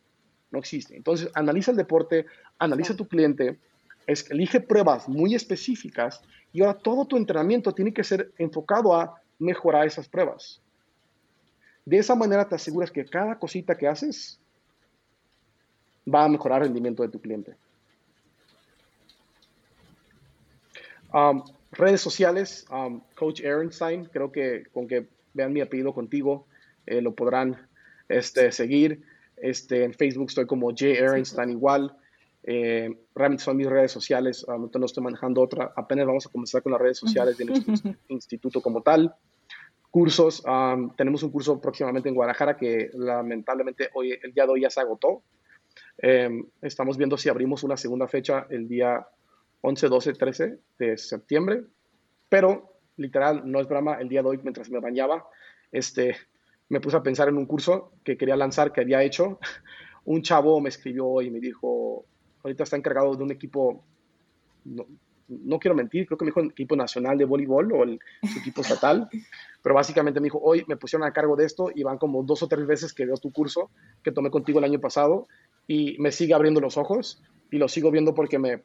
No 0.51 0.59
existe. 0.59 0.97
Entonces, 0.97 1.31
analiza 1.35 1.71
el 1.71 1.77
deporte, 1.77 2.27
analiza 2.59 2.97
tu 2.97 3.07
cliente, 3.07 3.61
elige 4.07 4.61
pruebas 4.61 5.09
muy 5.09 5.35
específicas 5.35 6.21
y 6.53 6.63
ahora 6.63 6.79
todo 6.79 7.05
tu 7.05 7.17
entrenamiento 7.17 7.73
tiene 7.73 7.93
que 7.93 8.05
ser 8.05 8.33
enfocado 8.39 8.95
a 8.95 9.21
mejorar 9.39 9.87
esas 9.87 10.09
pruebas. 10.09 10.61
De 11.85 11.99
esa 11.99 12.15
manera 12.15 12.49
te 12.49 12.55
aseguras 12.55 12.91
que 12.91 13.05
cada 13.05 13.39
cosita 13.39 13.77
que 13.77 13.89
haces 13.89 14.39
va 16.13 16.25
a 16.25 16.29
mejorar 16.29 16.63
el 16.63 16.69
rendimiento 16.69 17.03
de 17.03 17.09
tu 17.09 17.21
cliente. 17.21 17.57
Redes 21.73 22.01
sociales, 22.01 22.67
Coach 23.17 23.41
Ehrenstein, 23.41 24.05
creo 24.07 24.31
que 24.31 24.65
con 24.73 24.87
que 24.87 25.07
vean 25.35 25.53
mi 25.53 25.61
apellido 25.61 25.95
contigo, 25.95 26.47
eh, 26.87 27.01
lo 27.01 27.15
podrán 27.15 27.69
este, 28.09 28.51
seguir. 28.53 29.03
Este, 29.37 29.85
en 29.85 29.95
Facebook 29.95 30.29
estoy 30.29 30.47
como 30.47 30.71
J. 30.71 30.87
Ehrenstein 30.87 31.51
igual. 31.51 31.97
Eh, 32.43 32.89
realmente 33.15 33.45
son 33.45 33.57
mis 33.57 33.69
redes 33.69 33.93
sociales, 33.93 34.45
um, 34.49 34.71
no 34.73 34.87
estoy 34.87 35.03
manejando 35.03 35.43
otra. 35.43 35.73
Apenas 35.77 36.07
vamos 36.07 36.27
a 36.27 36.31
comenzar 36.31 36.63
con 36.63 36.73
las 36.73 36.81
redes 36.81 36.99
sociales 36.99 37.37
de 37.37 37.45
nuestro 37.47 37.95
instituto 38.09 38.61
como 38.61 38.83
tal. 38.83 39.15
Cursos, 39.91 40.45
tenemos 40.97 41.25
un 41.25 41.31
curso 41.31 41.61
próximamente 41.61 42.09
en 42.09 42.15
Guadalajara 42.15 42.57
que 42.57 42.91
lamentablemente 42.95 43.91
hoy, 43.95 44.17
el 44.23 44.33
día 44.33 44.45
de 44.45 44.53
hoy 44.53 44.61
ya 44.61 44.71
se 44.71 44.81
agotó. 44.81 45.25
Em, 45.99 46.47
estamos 46.63 46.97
viendo 46.97 47.19
si 47.19 47.29
abrimos 47.29 47.65
una 47.65 47.77
segunda 47.77 48.07
fecha 48.07 48.47
el 48.51 48.69
día 48.69 49.05
11, 49.63 49.89
12, 49.89 50.13
13 50.13 50.59
de 50.79 50.97
septiembre, 50.97 51.65
pero 52.29 52.79
literal, 52.97 53.43
no 53.45 53.61
es 53.61 53.67
broma, 53.67 53.95
el 53.95 54.09
día 54.09 54.23
de 54.23 54.29
hoy 54.29 54.41
mientras 54.43 54.71
me 54.71 54.79
bañaba, 54.79 55.27
este, 55.73 56.17
me 56.69 56.81
puse 56.81 56.97
a 56.97 57.03
pensar 57.03 57.29
en 57.29 57.37
un 57.37 57.47
curso 57.47 57.93
que 58.05 58.17
quería 58.17 58.37
lanzar, 58.37 58.73
que 58.73 58.81
había 58.81 59.03
hecho. 59.03 59.39
Un 60.05 60.23
chavo 60.23 60.61
me 60.61 60.71
escribió 60.71 61.21
y 61.21 61.31
me 61.31 61.41
dijo, 61.41 62.07
ahorita 62.43 62.65
está 62.65 62.77
encargado 62.77 63.15
de 63.15 63.23
un 63.23 63.31
equipo, 63.31 63.83
no, 64.65 65.59
quiero 65.59 65.75
mentir, 65.75 66.07
creo 66.07 66.19
que 66.19 66.25
me 66.25 66.31
dijo 66.31 66.41
el 66.41 66.51
equipo 66.51 66.77
nacional 66.77 67.17
de 67.19 67.25
voleibol 67.25 67.73
o 67.73 67.83
el 67.85 68.01
equipo 68.39 68.63
estatal, 68.63 69.09
pero 69.63 69.75
básicamente 69.75 70.21
me 70.21 70.25
dijo, 70.25 70.41
hoy 70.43 70.65
me 70.67 70.77
pusieron 70.77 71.07
a 71.07 71.13
cargo 71.13 71.37
de 71.37 71.47
esto 71.47 71.71
y 71.75 71.83
van 71.83 71.99
como 71.99 72.23
dos 72.23 72.43
o 72.43 72.49
tres 72.49 72.67
veces 72.67 72.93
que 72.93 73.07
veo 73.07 73.17
tu 73.17 73.33
curso 73.33 73.71
que 74.03 74.13
tomé 74.13 74.31
contigo 74.31 74.59
el 74.59 74.65
año 74.65 74.81
pasado 74.81 75.29
y 75.67 75.97
me 75.99 76.13
sigue 76.13 76.35
abriendo 76.35 76.61
los 76.61 76.77
ojos 76.77 77.23
y 77.51 77.59
lo 77.59 77.69
sigo 77.69 77.91
viendo 77.91 78.15
porque 78.15 78.39
me, 78.39 78.63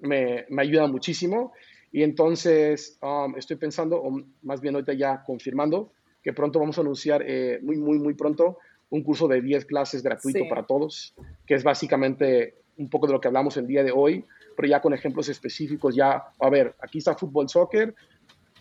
me, 0.00 0.46
me 0.48 0.62
ayuda 0.62 0.86
muchísimo. 0.86 1.52
Y 1.92 2.02
entonces 2.02 2.98
um, 3.02 3.36
estoy 3.36 3.56
pensando, 3.56 4.00
o 4.02 4.22
más 4.42 4.60
bien 4.60 4.74
ahorita 4.74 4.94
ya 4.94 5.22
confirmando, 5.24 5.92
que 6.22 6.32
pronto 6.32 6.58
vamos 6.58 6.78
a 6.78 6.80
anunciar, 6.80 7.22
eh, 7.26 7.58
muy, 7.62 7.76
muy, 7.76 7.98
muy 7.98 8.14
pronto, 8.14 8.58
un 8.90 9.02
curso 9.02 9.28
de 9.28 9.40
10 9.40 9.66
clases 9.66 10.02
gratuito 10.02 10.48
para 10.48 10.64
todos, 10.64 11.14
que 11.46 11.54
es 11.54 11.64
básicamente 11.64 12.61
un 12.76 12.88
poco 12.88 13.06
de 13.06 13.12
lo 13.12 13.20
que 13.20 13.28
hablamos 13.28 13.56
el 13.56 13.66
día 13.66 13.82
de 13.82 13.92
hoy, 13.92 14.24
pero 14.56 14.68
ya 14.68 14.80
con 14.80 14.92
ejemplos 14.94 15.28
específicos, 15.28 15.94
ya, 15.94 16.22
a 16.38 16.50
ver, 16.50 16.74
aquí 16.80 16.98
está 16.98 17.14
fútbol, 17.14 17.48
soccer, 17.48 17.94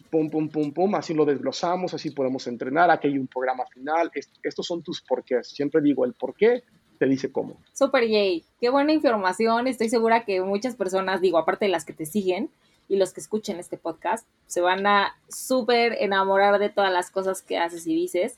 pum, 0.09 0.29
pum, 0.29 0.49
pum, 0.49 0.71
pum, 0.73 0.95
así 0.95 1.13
lo 1.13 1.25
desglosamos, 1.25 1.93
así 1.93 2.11
podemos 2.11 2.45
entrenar, 2.47 2.91
aquí 2.91 3.07
hay 3.07 3.17
un 3.17 3.27
programa 3.27 3.63
final, 3.73 4.11
estos 4.43 4.65
son 4.65 4.83
tus 4.83 5.01
porqués, 5.01 5.47
siempre 5.47 5.81
digo 5.81 6.05
el 6.05 6.13
porqué 6.13 6.63
te 7.01 7.07
dice 7.07 7.31
cómo. 7.31 7.57
Super 7.73 8.07
yay, 8.07 8.45
qué 8.59 8.69
buena 8.69 8.93
información. 8.93 9.65
Estoy 9.65 9.89
segura 9.89 10.23
que 10.23 10.39
muchas 10.41 10.75
personas, 10.75 11.19
digo, 11.19 11.39
aparte 11.39 11.65
de 11.65 11.71
las 11.71 11.83
que 11.83 11.93
te 11.93 12.05
siguen 12.05 12.51
y 12.87 12.97
los 12.97 13.11
que 13.11 13.21
escuchen 13.21 13.57
este 13.57 13.75
podcast, 13.75 14.27
se 14.45 14.61
van 14.61 14.85
a 14.85 15.15
súper 15.27 15.93
enamorar 15.99 16.59
de 16.59 16.69
todas 16.69 16.93
las 16.93 17.09
cosas 17.09 17.41
que 17.41 17.57
haces 17.57 17.87
y 17.87 17.95
dices. 17.95 18.37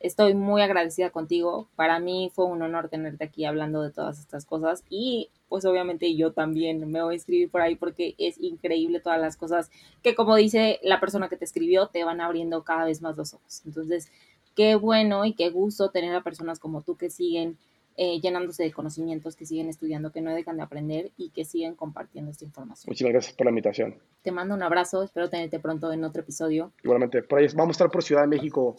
Estoy 0.00 0.34
muy 0.34 0.62
agradecida 0.62 1.10
contigo. 1.10 1.68
Para 1.74 1.98
mí 1.98 2.30
fue 2.34 2.44
un 2.44 2.62
honor 2.62 2.88
tenerte 2.88 3.24
aquí 3.24 3.44
hablando 3.44 3.82
de 3.82 3.90
todas 3.90 4.20
estas 4.20 4.44
cosas 4.44 4.84
y 4.88 5.30
pues 5.48 5.64
obviamente 5.64 6.14
yo 6.14 6.32
también 6.32 6.90
me 6.90 7.02
voy 7.02 7.14
a 7.14 7.16
escribir 7.16 7.50
por 7.50 7.62
ahí 7.62 7.74
porque 7.74 8.14
es 8.18 8.38
increíble 8.38 9.00
todas 9.00 9.20
las 9.20 9.36
cosas 9.36 9.70
que 10.02 10.14
como 10.14 10.36
dice 10.36 10.78
la 10.82 11.00
persona 11.00 11.28
que 11.28 11.36
te 11.36 11.44
escribió 11.44 11.88
te 11.88 12.04
van 12.04 12.20
abriendo 12.20 12.62
cada 12.62 12.84
vez 12.84 13.02
más 13.02 13.16
los 13.16 13.34
ojos. 13.34 13.62
Entonces, 13.66 14.10
qué 14.54 14.76
bueno 14.76 15.24
y 15.24 15.32
qué 15.32 15.50
gusto 15.50 15.90
tener 15.90 16.14
a 16.14 16.22
personas 16.22 16.58
como 16.58 16.82
tú 16.82 16.96
que 16.96 17.10
siguen 17.10 17.56
eh, 18.00 18.20
llenándose 18.20 18.62
de 18.62 18.70
conocimientos, 18.70 19.34
que 19.34 19.44
siguen 19.44 19.68
estudiando, 19.68 20.12
que 20.12 20.20
no 20.20 20.32
dejan 20.32 20.56
de 20.56 20.62
aprender 20.62 21.10
y 21.16 21.30
que 21.30 21.44
siguen 21.44 21.74
compartiendo 21.74 22.30
esta 22.30 22.44
información. 22.44 22.88
Muchas 22.88 23.08
gracias 23.08 23.34
por 23.34 23.46
la 23.46 23.50
invitación. 23.50 23.96
Te 24.22 24.30
mando 24.30 24.54
un 24.54 24.62
abrazo, 24.62 25.02
espero 25.02 25.28
tenerte 25.28 25.58
pronto 25.58 25.92
en 25.92 26.04
otro 26.04 26.22
episodio. 26.22 26.70
Igualmente, 26.84 27.24
por 27.24 27.40
ahí 27.40 27.48
vamos 27.56 27.70
a 27.70 27.72
estar 27.72 27.90
por 27.90 28.04
Ciudad 28.04 28.20
de 28.20 28.28
México 28.28 28.76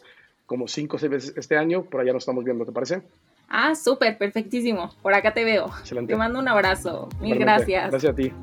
como 0.50 0.68
cinco 0.68 0.96
o 0.96 1.00
seis 1.00 1.12
veces 1.12 1.34
este 1.38 1.58
año, 1.58 1.84
por 1.84 2.02
allá 2.02 2.12
nos 2.12 2.24
estamos 2.24 2.44
viendo, 2.44 2.66
¿te 2.66 2.72
parece? 2.72 3.04
Ah, 3.48 3.76
súper, 3.76 4.18
perfectísimo. 4.18 4.90
Por 5.04 5.14
acá 5.14 5.32
te 5.32 5.44
veo. 5.44 5.68
Excelente. 5.68 6.12
Te 6.12 6.18
mando 6.18 6.40
un 6.40 6.48
abrazo. 6.48 7.08
Mil 7.22 7.38
gracias. 7.38 7.92
Gracias 7.92 8.12
a 8.12 8.16
ti. 8.16 8.34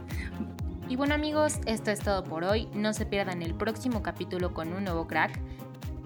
Y 0.89 0.95
bueno 0.95 1.15
amigos, 1.15 1.59
esto 1.67 1.91
es 1.91 1.99
todo 1.99 2.23
por 2.23 2.45
hoy. 2.45 2.69
No 2.75 2.93
se 2.93 3.07
pierdan 3.07 3.43
el 3.43 3.57
próximo 3.57 4.05
capítulo 4.05 4.55
con 4.55 4.73
un 4.73 4.85
nuevo 4.85 5.09
crack. 5.09 5.37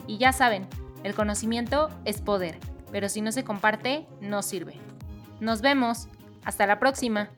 Y 0.06 0.16
ya 0.16 0.32
saben, 0.32 0.66
el 1.04 1.14
conocimiento 1.14 1.90
es 2.06 2.22
poder, 2.22 2.56
pero 2.90 3.10
si 3.10 3.20
no 3.20 3.30
se 3.30 3.44
comparte, 3.44 4.06
no 4.22 4.40
sirve. 4.40 4.76
Nos 5.38 5.60
vemos. 5.60 6.08
Hasta 6.46 6.66
la 6.66 6.78
próxima. 6.78 7.28